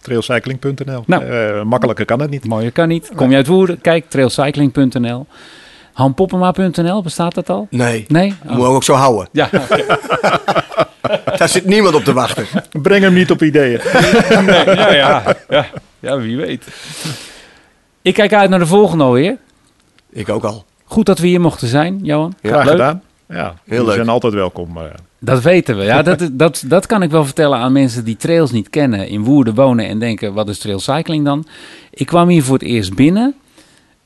trailcycling.nl. 0.01 1.03
Nou. 1.05 1.24
Eh, 1.26 1.63
makkelijker 1.63 2.05
kan 2.05 2.19
het 2.21 2.30
niet. 2.30 2.45
Mooier 2.47 2.71
kan 2.71 2.88
niet. 2.88 3.11
Kom 3.15 3.30
je 3.30 3.36
uit 3.36 3.47
Woerden? 3.47 3.82
Kijk, 3.82 4.09
trailcycling.nl. 4.09 5.26
Hanpoppema.nl, 5.93 7.01
bestaat 7.01 7.34
dat 7.36 7.49
al? 7.49 7.67
Nee, 7.69 8.05
Nee? 8.07 8.34
moet 8.47 8.65
ook 8.65 8.84
zo 8.84 8.93
houden. 8.93 9.28
Ja, 9.32 9.49
Daar 11.38 11.49
zit 11.49 11.65
niemand 11.65 11.95
op 11.95 12.03
te 12.03 12.13
wachten. 12.13 12.45
Breng 12.82 13.03
hem 13.03 13.13
niet 13.13 13.32
op 13.32 13.41
ideeën. 13.43 13.80
nee, 14.45 14.65
ja, 14.65 14.93
ja, 14.93 15.24
ja. 15.49 15.65
Ja, 15.99 16.17
wie 16.17 16.38
weet. 16.38 16.67
Ik 18.01 18.13
kijk 18.13 18.34
uit 18.34 18.49
naar 18.49 18.59
de 18.59 18.65
volgende 18.67 19.03
alweer. 19.03 19.38
Ik 20.11 20.30
ook 20.30 20.43
al. 20.43 20.65
Goed 20.86 21.05
dat 21.05 21.19
we 21.19 21.28
hier 21.28 21.41
mochten 21.41 21.67
zijn, 21.67 21.99
Johan. 22.01 22.34
Ja, 22.41 22.49
Graag 22.49 22.63
leuk. 22.63 22.71
gedaan. 22.71 23.01
Ja, 23.30 23.55
Heel 23.65 23.86
leuk. 23.86 23.95
zijn 23.95 24.09
altijd 24.09 24.34
welkom. 24.34 24.78
eh. 24.78 24.84
Dat 25.19 25.41
weten 25.41 25.78
we. 25.78 25.84
Ja, 25.84 26.01
dat, 26.01 26.30
dat, 26.32 26.63
dat 26.67 26.86
kan 26.86 27.01
ik 27.03 27.11
wel 27.11 27.26
vertellen 27.26 27.57
aan 27.57 27.71
mensen 27.71 28.03
die 28.03 28.15
trails 28.17 28.51
niet 28.51 28.69
kennen, 28.69 29.07
in 29.07 29.24
Woerden 29.24 29.55
wonen 29.55 29.88
en 29.88 29.99
denken, 29.99 30.34
wat 30.34 30.49
is 30.49 30.57
trail 30.59 30.80
cycling 30.80 31.26
dan? 31.26 31.45
Ik 31.91 32.05
kwam 32.05 32.28
hier 32.28 32.43
voor 32.43 32.57
het 32.57 32.67
eerst 32.67 32.95
binnen 32.95 33.36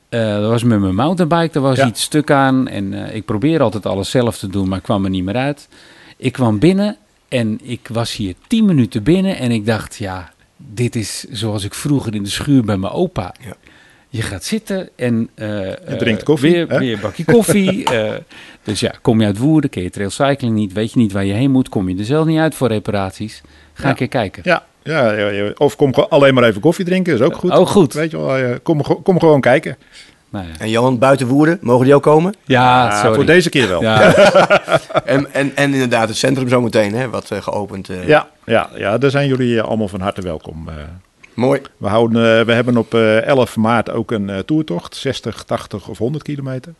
Eh, 0.08 0.34
dat 0.40 0.50
was 0.50 0.62
met 0.62 0.80
mijn 0.80 0.94
mountainbike, 0.94 1.54
er 1.54 1.60
was 1.60 1.76
Ja. 1.76 1.86
iets 1.86 2.02
stuk 2.02 2.30
aan. 2.30 2.68
En 2.68 3.06
eh, 3.06 3.14
ik 3.14 3.24
probeer 3.24 3.62
altijd 3.62 3.86
alles 3.86 4.10
zelf 4.10 4.38
te 4.38 4.46
doen, 4.48 4.68
maar 4.68 4.78
ik 4.78 4.84
kwam 4.84 5.04
er 5.04 5.10
niet 5.10 5.24
meer 5.24 5.36
uit. 5.36 5.68
Ik 6.16 6.32
kwam 6.32 6.58
binnen 6.58 6.96
en 7.28 7.58
ik 7.62 7.88
was 7.92 8.16
hier 8.16 8.34
tien 8.46 8.64
minuten 8.64 9.02
binnen. 9.02 9.36
En 9.36 9.50
ik 9.50 9.66
dacht, 9.66 9.96
ja, 9.96 10.30
dit 10.56 10.96
is 10.96 11.24
zoals 11.30 11.64
ik 11.64 11.74
vroeger 11.74 12.14
in 12.14 12.22
de 12.22 12.28
schuur 12.28 12.64
bij 12.64 12.76
mijn 12.76 12.92
opa. 12.92 13.34
Ja. 13.44 13.54
Je 14.10 14.22
gaat 14.22 14.44
zitten 14.44 14.88
en... 14.96 15.28
eh, 15.34 15.48
Je 15.66 15.96
drinkt 15.98 16.22
koffie, 16.22 16.50
Weer, 16.52 16.68
hè? 16.68 16.78
weer 16.78 16.92
een 16.94 17.00
bakje 17.00 17.24
koffie. 17.24 17.84
eh, 17.92 18.12
dus 18.62 18.80
ja, 18.80 18.92
kom 19.02 19.20
je 19.20 19.26
uit 19.26 19.38
Woerden, 19.38 19.70
ken 19.70 19.82
je 19.82 19.90
trailcycling 19.90 20.54
niet, 20.54 20.72
weet 20.72 20.92
je 20.92 20.98
niet 20.98 21.12
waar 21.12 21.24
je 21.24 21.32
heen 21.32 21.50
moet, 21.50 21.68
kom 21.68 21.88
je 21.88 21.98
er 21.98 22.04
zelf 22.04 22.26
niet 22.26 22.38
uit 22.38 22.54
voor 22.54 22.68
reparaties. 22.68 23.42
Ga 23.74 23.82
Ja. 23.82 23.88
een 23.88 23.94
keer 23.96 24.08
kijken. 24.08 24.42
Ja, 24.44 24.64
ja, 24.82 25.12
ja, 25.12 25.28
ja. 25.28 25.50
of 25.56 25.76
kom 25.76 25.94
gewoon 25.94 26.08
alleen 26.10 26.34
maar 26.34 26.44
even 26.44 26.60
koffie 26.60 26.84
drinken, 26.84 27.14
is 27.14 27.20
ook 27.20 27.36
goed. 27.36 27.50
Ook 27.50 27.68
goed. 27.68 27.92
Weet 27.92 28.10
je 28.10 28.16
wel, 28.16 28.36
eh, 28.36 28.54
kom, 28.62 28.82
kom 29.02 29.18
gewoon 29.18 29.40
kijken. 29.40 29.76
Nou 30.30 30.46
ja. 30.46 30.52
En 30.58 30.70
Johan, 30.70 30.98
buiten 30.98 31.26
Woerden, 31.26 31.58
mogen 31.60 31.84
die 31.84 31.94
ook 31.94 32.02
komen? 32.02 32.34
Ja, 32.44 32.88
Ah, 32.88 32.98
sorry. 33.00 33.14
voor 33.14 33.24
deze 33.26 33.48
keer 33.48 33.68
wel. 33.68 33.82
Ja, 33.82 34.00
En, 35.04 35.32
en, 35.34 35.56
en 35.56 35.72
inderdaad, 35.72 36.08
het 36.08 36.16
centrum 36.16 36.48
zometeen, 36.48 36.94
hè, 36.94 37.08
wat 37.10 37.30
eh, 37.30 37.42
geopend. 37.42 37.88
eh. 37.88 38.06
Ja, 38.08 38.28
ja, 38.44 38.70
ja, 38.76 38.98
daar 38.98 39.10
zijn 39.10 39.28
jullie 39.28 39.58
eh, 39.58 39.64
allemaal 39.64 39.88
van 39.88 40.00
harte 40.00 40.20
welkom. 40.20 40.68
eh. 40.68 40.74
Mooi. 41.38 41.60
we, 41.76 41.86
houden, 41.88 42.38
eh, 42.38 42.44
we 42.46 42.52
hebben 42.52 42.76
op 42.76 42.94
eh, 42.94 43.22
11 43.22 43.56
maart 43.56 43.90
ook 43.90 44.10
een 44.10 44.30
eh, 44.30 44.38
toertocht, 44.38 44.96
60, 44.96 45.44
80 45.44 45.88
of 45.88 45.98
100 45.98 46.22
kilometer. 46.24 46.72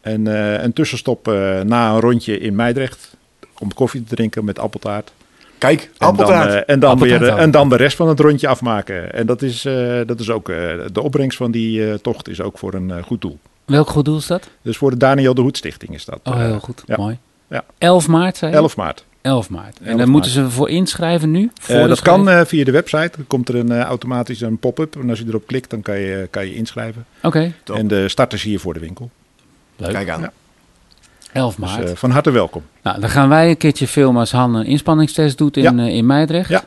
En 0.00 0.26
eh, 0.26 0.62
een 0.62 0.72
tussenstop 0.72 1.28
eh, 1.28 1.60
na 1.60 1.90
een 1.90 2.00
rondje 2.00 2.38
in 2.38 2.54
Meidrecht 2.54 3.16
om 3.58 3.74
koffie 3.74 4.04
te 4.04 4.14
drinken 4.14 4.44
met 4.44 4.58
appeltaart. 4.58 5.12
Kijk, 5.58 5.80
En 5.82 5.88
dan, 5.98 6.08
appeltaart. 6.08 6.52
eh, 6.64 6.74
en, 6.74 6.80
dan 6.80 6.90
Appeltaart 6.90 7.20
weer, 7.20 7.28
eh, 7.30 7.40
en 7.42 7.50
dan 7.50 7.68
de 7.68 7.76
rest 7.76 7.96
van 7.96 8.08
het 8.08 8.20
rondje 8.20 8.48
afmaken. 8.48 9.12
En 9.12 9.26
dat 9.26 9.42
is, 9.42 9.64
eh, 9.64 10.00
dat 10.06 10.20
is 10.20 10.30
ook, 10.30 10.48
eh, 10.48 10.56
de 10.92 11.00
opbrengst 11.02 11.36
van 11.38 11.50
die 11.50 11.88
eh, 11.88 11.94
tocht 11.94 12.28
is 12.28 12.40
ook 12.40 12.58
voor 12.58 12.74
een 12.74 12.90
eh, 12.90 13.02
goed 13.02 13.20
doel. 13.20 13.38
welk 13.64 13.88
goed 13.88 14.04
doel 14.04 14.16
is 14.16 14.26
dat? 14.26 14.48
Dus 14.62 14.76
voor 14.76 14.90
de 14.90 14.96
Daniel 14.96 15.34
de 15.34 15.40
Hoed 15.40 15.56
Stichting 15.56 15.94
is 15.94 16.04
dat. 16.04 16.20
Oh, 16.24 16.34
eh, 16.34 16.40
heel 16.40 16.60
goed. 16.60 16.82
ja. 16.86 16.96
Mooi. 16.96 17.18
Ja. 17.48 17.64
11 17.78 18.08
maart, 18.08 18.36
zei 18.36 18.50
je? 18.50 18.56
11 18.56 18.76
maart. 18.76 19.04
11 19.20 19.50
maart. 19.50 19.78
En 19.80 19.86
11 19.86 19.98
dan 19.98 20.08
moeten 20.08 20.30
ze 20.30 20.50
voor 20.50 20.68
inschrijven 20.68 21.30
nu? 21.30 21.50
Voor 21.60 21.74
Eh, 21.74 21.88
dat 21.88 22.00
kan 22.00 22.28
eh, 22.28 22.44
via 22.44 22.64
de 22.64 22.70
website. 22.70 23.10
Dan 23.16 23.26
komt 23.26 23.48
er 23.48 23.54
een, 23.54 23.72
eh, 23.72 23.80
automatisch 23.80 24.40
een 24.40 24.58
pop-up. 24.58 24.96
En 24.96 25.10
als 25.10 25.18
je 25.18 25.24
erop 25.28 25.46
klikt, 25.46 25.70
dan 25.70 25.82
kan 25.82 25.98
je, 25.98 26.28
kan 26.30 26.46
je 26.46 26.54
inschrijven. 26.54 27.04
Oké. 27.22 27.52
En 27.74 27.88
de 27.88 28.08
start 28.08 28.32
is 28.32 28.42
hier 28.42 28.60
voor 28.60 28.74
de 28.74 28.80
winkel. 28.80 29.10
leuk. 29.76 29.90
Kijk 29.90 30.08
aan. 30.08 30.20
Ja. 30.20 30.32
11 31.32 31.54
Dus 31.54 31.64
maart. 31.68 31.90
eh, 31.90 31.96
van 31.96 32.10
harte 32.10 32.30
welkom. 32.30 32.62
nou, 32.82 33.00
dan 33.00 33.10
gaan 33.10 33.28
wij 33.28 33.48
een 33.50 33.56
keertje 33.56 33.86
filmen 33.88 34.20
als 34.20 34.32
Han 34.32 34.54
een 34.54 34.66
inspanningstest 34.66 35.38
doet 35.38 35.56
in, 35.56 35.62
Ja. 35.62 35.86
in 35.86 36.06
Meidrecht. 36.06 36.48
Ja. 36.48 36.64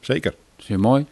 Zeker. 0.00 0.30
Dat 0.30 0.38
is 0.58 0.66
weer 0.66 0.80
mooi. 0.80 1.06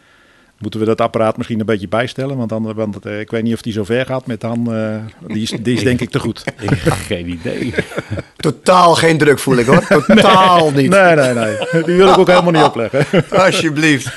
Moeten 0.61 0.79
we 0.79 0.85
dat 0.85 1.01
apparaat 1.01 1.37
misschien 1.37 1.59
een 1.59 1.65
beetje 1.65 1.87
bijstellen? 1.87 2.37
Want, 2.37 2.49
dan, 2.49 2.73
want 2.73 3.05
eh, 3.05 3.19
ik 3.19 3.31
weet 3.31 3.43
niet 3.43 3.53
of 3.53 3.61
die 3.61 3.73
zo 3.73 3.83
ver 3.83 4.05
gaat 4.05 4.25
met 4.25 4.41
Han. 4.41 4.73
eh, 4.75 4.95
die, 5.27 5.41
is, 5.41 5.49
die 5.61 5.75
is 5.75 5.83
denk 5.89 6.01
ik 6.01 6.09
te 6.09 6.19
goed. 6.19 6.43
Ik 6.59 6.69
heb 6.69 6.93
geen 6.93 7.29
idee. 7.29 7.73
Totaal 8.37 8.95
geen 8.95 9.17
druk 9.17 9.39
voel 9.39 9.55
ik 9.57 9.65
hoor. 9.65 9.85
Totaal 9.87 10.71
niet. 10.71 10.89
Nee, 10.89 11.15
nee, 11.15 11.33
nee. 11.33 11.57
Die 11.85 11.95
wil 11.95 12.07
ik 12.09 12.17
ook 12.17 12.27
helemaal 12.27 12.51
niet 12.51 12.63
opleggen. 12.63 13.05
Alsjeblieft. 13.39 14.13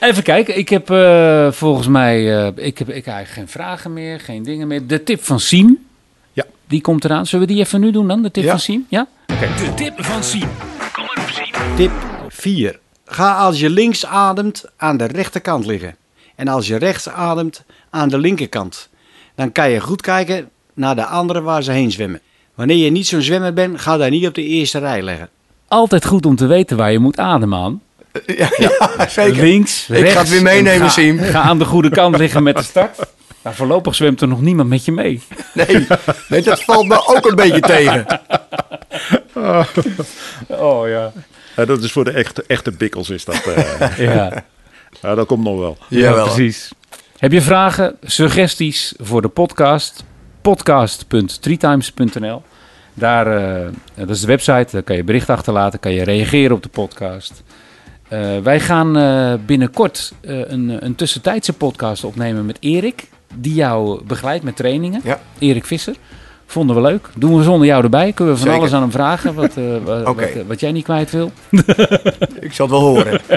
Even 0.00 0.22
kijken, 0.22 0.58
ik 0.58 0.68
heb 0.68 0.90
eh, 0.90 1.52
volgens 1.52 1.86
mij, 1.86 2.38
eh, 2.44 2.46
ik 2.66 2.78
heb 2.78 2.88
ik 2.88 3.06
eigenlijk 3.06 3.28
geen 3.28 3.48
vragen 3.48 3.92
meer, 3.92 4.20
geen 4.20 4.42
dingen 4.42 4.66
meer. 4.68 4.86
De 4.86 5.02
tip 5.02 5.22
van 5.24 5.40
Siem, 5.40 5.78
Ja. 6.32 6.44
die 6.68 6.80
komt 6.80 7.04
eraan. 7.04 7.26
Zullen 7.26 7.46
we 7.46 7.52
die 7.52 7.62
even 7.62 7.80
nu 7.80 7.90
doen 7.90 8.08
dan, 8.08 8.22
de 8.22 8.30
tip 8.30 8.44
Ja. 8.44 8.50
van 8.50 8.58
Siem? 8.60 8.86
Ja? 8.88 9.06
De 9.26 9.72
tip 9.74 10.04
van 10.04 10.24
Siem. 10.24 10.48
Kom 10.92 11.04
maar 11.04 11.24
op, 11.24 11.30
Siem. 11.32 11.76
Tip 11.76 11.90
4. 12.28 12.78
Ga 13.04 13.34
als 13.36 13.60
je 13.60 13.70
links 13.70 14.06
ademt 14.06 14.64
aan 14.76 14.96
de 14.96 15.04
rechterkant 15.04 15.66
liggen. 15.66 15.96
En 16.36 16.48
als 16.48 16.66
je 16.66 16.76
rechts 16.76 17.08
ademt 17.08 17.64
aan 17.90 18.08
de 18.08 18.18
linkerkant. 18.18 18.88
Dan 19.34 19.52
kan 19.52 19.70
je 19.70 19.80
goed 19.80 20.00
kijken 20.02 20.48
naar 20.74 20.94
de 20.94 21.04
anderen 21.06 21.42
waar 21.42 21.62
ze 21.62 21.72
heen 21.72 21.90
zwemmen. 21.90 22.20
Wanneer 22.54 22.76
je 22.76 22.90
niet 22.90 23.06
zo'n 23.06 23.22
zwemmer 23.22 23.52
bent, 23.52 23.80
ga 23.80 23.96
daar 23.96 24.10
niet 24.10 24.26
op 24.26 24.34
de 24.34 24.42
eerste 24.44 24.78
rij 24.78 25.02
liggen. 25.02 25.28
Altijd 25.68 26.06
goed 26.06 26.26
om 26.26 26.36
te 26.36 26.46
weten 26.46 26.76
waar 26.76 26.92
je 26.92 26.98
moet 26.98 27.18
ademen, 27.18 27.48
man. 27.48 27.80
Ja, 28.26 28.48
ja, 28.56 28.70
zeker. 29.08 29.42
Links, 29.42 29.88
Ik 29.88 29.96
rechts. 29.96 30.12
ga 30.12 30.18
het 30.20 30.28
weer 30.28 30.42
meenemen, 30.42 30.72
en 30.72 30.80
ga, 30.80 30.88
Siem. 30.88 31.18
Ga 31.18 31.40
aan 31.40 31.58
de 31.58 31.64
goede 31.64 31.90
kant 31.90 32.16
liggen 32.16 32.42
met 32.42 32.56
de 32.56 32.62
start. 32.72 32.98
Maar 33.42 33.54
voorlopig 33.54 33.94
zwemt 33.94 34.20
er 34.20 34.28
nog 34.28 34.40
niemand 34.40 34.68
met 34.68 34.84
je 34.84 34.92
mee. 34.92 35.22
Nee, 35.54 35.86
nee, 36.28 36.42
dat 36.42 36.62
valt 36.64 36.86
me 36.86 37.06
ook 37.06 37.26
een 37.26 37.34
beetje 37.34 37.60
tegen. 37.60 38.06
Oh. 40.48 40.88
Ja, 40.88 41.12
dat 41.54 41.82
is 41.82 41.92
voor 41.92 42.04
de 42.04 42.10
echte, 42.10 42.44
echte 42.46 42.70
bikkels 42.70 43.10
is 43.10 43.24
dat. 43.24 43.42
eh. 43.46 43.98
Ja, 44.14 44.44
ja, 45.02 45.14
dat 45.14 45.26
komt 45.26 45.44
nog 45.44 45.58
wel. 45.58 45.76
ja 45.88 46.12
precies. 46.12 46.70
Heb 47.18 47.32
je 47.32 47.40
vragen, 47.40 47.96
suggesties 48.02 48.94
voor 48.98 49.22
de 49.22 49.28
podcast? 49.28 50.04
Podcast.treetimes.nl 50.40 52.42
Daar, 52.94 53.26
eh, 53.26 53.68
dat 53.94 54.10
is 54.10 54.20
de 54.20 54.26
website, 54.26 54.66
daar 54.70 54.82
kan 54.82 54.96
je 54.96 55.04
bericht 55.04 55.30
achterlaten, 55.30 55.80
kan 55.80 55.92
je 55.92 56.02
reageren 56.04 56.56
op 56.56 56.62
de 56.62 56.68
podcast. 56.68 57.42
Eh, 58.08 58.38
wij 58.38 58.60
gaan 58.60 58.96
eh, 58.96 59.34
binnenkort 59.46 60.12
eh, 60.20 60.38
een, 60.50 60.84
een 60.84 60.94
tussentijdse 60.94 61.52
podcast 61.52 62.04
opnemen 62.04 62.46
met 62.46 62.56
Erik, 62.60 63.08
die 63.34 63.54
jou 63.54 64.04
begeleidt 64.04 64.44
met 64.44 64.56
trainingen. 64.56 65.00
Ja. 65.04 65.20
Erik 65.38 65.64
Visser. 65.64 65.94
Vonden 66.52 66.76
we 66.76 66.82
leuk. 66.82 67.08
Doen 67.16 67.36
we 67.36 67.42
zonder 67.42 67.66
jou 67.66 67.82
erbij. 67.82 68.12
Kunnen 68.12 68.34
we 68.34 68.40
van 68.40 68.48
Zeker. 68.48 68.60
alles 68.62 68.74
aan 68.74 68.82
hem 68.82 68.90
vragen 68.90 69.34
wat, 69.34 69.56
eh, 69.56 69.74
Oké. 70.10 70.32
wat, 70.34 70.46
wat 70.46 70.60
jij 70.60 70.72
niet 70.72 70.84
kwijt 70.84 71.10
wil. 71.10 71.32
Ik 72.40 72.52
zal 72.52 72.66
het 72.66 72.74
wel 72.74 72.80
horen. 72.80 73.20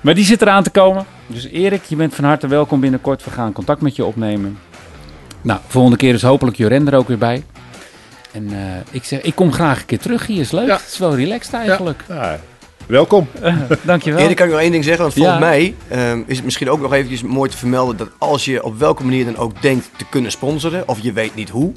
Maar 0.00 0.14
die 0.14 0.24
zit 0.24 0.42
eraan 0.42 0.62
te 0.62 0.70
komen. 0.70 1.04
Dus 1.26 1.48
Erik, 1.48 1.84
je 1.84 1.96
bent 1.96 2.14
van 2.14 2.24
harte 2.24 2.46
welkom 2.46 2.80
binnenkort. 2.80 3.24
We 3.24 3.30
gaan 3.30 3.52
contact 3.52 3.80
met 3.80 3.96
je 3.96 4.04
opnemen. 4.04 4.58
Nou, 5.42 5.60
volgende 5.66 5.96
keer 5.96 6.14
is 6.14 6.22
hopelijk 6.22 6.56
Joren 6.56 6.86
er 6.86 6.96
ook 6.96 7.08
weer 7.08 7.18
bij. 7.18 7.44
En 8.32 8.48
eh, 8.52 8.58
ik 8.90 9.04
zeg, 9.04 9.20
ik 9.20 9.34
kom 9.34 9.52
graag 9.52 9.80
een 9.80 9.86
keer 9.86 9.98
terug 9.98 10.26
hier. 10.26 10.40
Is 10.40 10.50
leuk. 10.50 10.66
Ja. 10.66 10.76
Het 10.76 10.88
is 10.92 10.98
wel 10.98 11.16
relaxed 11.16 11.54
eigenlijk. 11.54 12.04
Ja, 12.08 12.40
welkom. 12.92 13.28
Dankjewel. 13.82 14.20
Erik, 14.20 14.36
kan 14.36 14.46
ik 14.46 14.52
nog 14.52 14.60
één 14.60 14.70
ding 14.72 14.84
zeggen? 14.84 15.02
Want 15.02 15.14
volgens 15.14 15.34
Ja. 15.34 15.40
mij 15.40 15.74
ehm, 15.88 16.22
is 16.26 16.36
het 16.36 16.44
misschien 16.44 16.70
ook 16.70 16.80
nog 16.80 16.92
eventjes 16.92 17.22
mooi 17.22 17.50
te 17.50 17.56
vermelden 17.56 17.96
dat 17.96 18.08
als 18.18 18.44
je 18.44 18.62
op 18.64 18.78
welke 18.78 19.04
manier 19.04 19.24
dan 19.24 19.36
ook 19.36 19.62
denkt 19.62 19.90
te 19.96 20.04
kunnen 20.10 20.30
sponsoren, 20.30 20.88
of 20.88 20.98
je 21.00 21.12
weet 21.12 21.34
niet 21.34 21.48
hoe, 21.48 21.72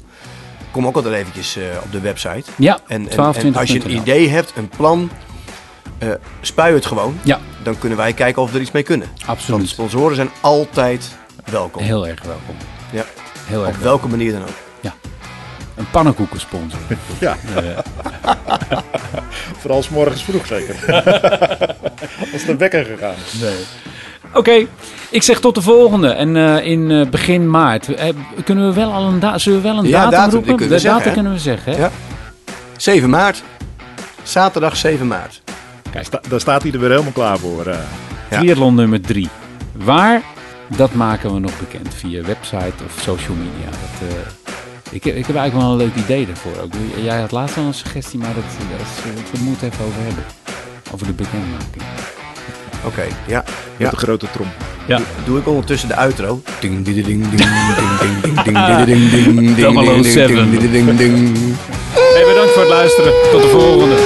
kom 0.70 0.86
ook 0.86 0.96
altijd 0.96 1.14
eventjes 1.14 1.56
eh, 1.56 1.62
op 1.84 1.92
de 1.92 2.00
website. 2.00 2.50
Ja, 2.56 2.78
En, 2.86 3.02
en, 3.02 3.08
12, 3.08 3.36
en 3.36 3.54
als 3.56 3.70
je 3.70 3.84
een 3.84 3.96
idee 3.96 4.28
hebt, 4.28 4.52
een 4.56 4.68
plan, 4.76 5.10
eh 5.98 6.08
spui 6.40 6.74
het 6.74 6.86
gewoon. 6.86 7.18
Ja, 7.22 7.40
Dan 7.62 7.78
kunnen 7.78 7.98
wij 7.98 8.12
kijken 8.12 8.42
of 8.42 8.50
we 8.50 8.56
er 8.56 8.62
iets 8.62 8.72
mee 8.72 8.82
kunnen. 8.82 9.08
Want 9.16 9.28
absoluut. 9.28 9.68
sponsoren 9.68 10.16
zijn 10.16 10.30
altijd 10.40 11.16
welkom. 11.50 11.82
Heel 11.82 12.06
erg 12.08 12.22
welkom. 12.22 12.54
Ja. 12.92 13.04
Heel 13.46 13.66
erg 13.66 13.74
Op 13.76 13.82
welkom. 13.82 13.82
welke 13.82 14.08
manier 14.08 14.32
dan 14.32 14.42
ook. 14.42 14.65
Een 15.76 15.90
pannenkoekensponsor. 15.90 16.78
Ja, 17.20 17.36
Eh, 17.56 17.78
vooral 19.58 19.82
s 19.82 19.88
morgens 19.88 20.22
vroeg 20.24 20.46
zeker. 20.46 20.74
Als 22.32 22.44
de 22.44 22.56
wekker 22.58 22.84
gegaan. 22.84 23.14
Oké, 24.32 24.66
ik 25.10 25.22
zeg 25.22 25.40
tot 25.40 25.54
de 25.54 25.62
volgende. 25.62 26.08
En 26.08 26.36
eh, 26.36 26.66
in 26.66 26.90
eh, 26.90 27.06
begin 27.06 27.50
maart. 27.50 27.88
Kunnen 28.44 28.68
we 28.68 28.74
wel 28.74 28.92
al 28.92 29.08
een, 29.08 29.20
da 29.20 29.38
zullen 29.38 29.62
we 29.62 29.68
wel 29.68 29.78
een 29.78 29.86
Ja, 29.88 30.10
datum, 30.10 30.30
roepen? 30.30 30.56
kunnen 30.56 30.68
de 30.74 30.78
zeggen, 30.78 30.90
datum 30.90 31.08
hè? 31.08 31.12
kunnen 31.14 31.32
we 31.32 31.38
zeggen. 31.38 31.72
Hè? 31.72 31.78
Ja. 31.78 31.90
7 32.76 33.10
maart. 33.10 33.42
Zaterdag 34.22 34.76
7 34.76 35.06
maart. 35.06 35.42
Sta- 36.00 36.20
daar 36.28 36.40
staat 36.40 36.62
hij 36.62 36.72
er 36.72 36.78
weer 36.80 36.90
helemaal 36.90 37.12
klaar 37.12 37.38
voor. 37.38 37.66
eh. 37.66 37.78
Ja. 38.30 38.38
Triathlon 38.38 38.74
nummer 38.74 39.00
3. 39.00 39.28
Waar? 39.72 40.22
Dat 40.76 40.92
maken 40.94 41.34
we 41.34 41.40
nog 41.40 41.58
bekend 41.58 41.94
via 41.94 42.22
website 42.22 42.84
of 42.86 43.02
social 43.02 43.36
media. 43.36 43.70
Dat, 43.70 44.08
eh, 44.08 44.45
ik, 44.90 45.04
heb, 45.04 45.16
ik 45.16 45.26
heb 45.26 45.36
eigenlijk 45.36 45.66
wel 45.66 45.70
een 45.70 45.76
leuk 45.86 45.94
idee 46.04 46.26
daarvoor. 46.26 46.52
Ook. 46.62 46.72
Jij 47.02 47.20
had 47.20 47.32
laatst 47.32 47.56
al 47.56 47.64
een 47.64 47.74
suggestie, 47.74 48.18
maar 48.18 48.34
dat, 48.34 48.44
dat 48.78 48.80
eh, 48.80 49.38
we 49.38 49.44
moeten 49.44 49.66
even 49.72 49.84
over 49.84 50.02
hebben. 50.02 50.24
Over 50.92 51.06
de 51.06 51.12
bekendmaking. 51.12 51.82
Oké, 52.84 53.02
ja. 53.26 53.44
Met 53.46 53.76
Ja. 53.76 53.90
de 53.90 53.96
grote 53.96 54.26
trom. 54.32 54.46
Ja. 54.86 55.00
Doe 55.24 55.38
ik 55.38 55.46
ondertussen 55.48 55.88
de 55.88 55.96
outro. 55.96 56.40
Ding, 56.60 56.84
ding, 56.84 57.04
ding, 57.04 57.06
ding, 57.06 57.28
ding, 57.28 57.42
ding, 57.42 58.42
ding, 58.44 58.84
ding, 58.84 58.84
ding, 58.84 59.10
ding, 59.10 59.34
ding, 59.34 59.56
ding, 59.56 59.80
ding, 59.84 60.06
seven. 60.06 60.50
ding, 60.50 60.70
ding, 60.70 60.86
ding, 60.86 60.98
ding. 60.98 61.36
Hey, 61.92 62.24
bedankt 62.28 62.50
voor 62.52 62.62
het 62.62 62.70
luisteren. 62.70 63.12
Tot 63.32 63.42
de 63.42 63.48
volgende. 63.48 63.96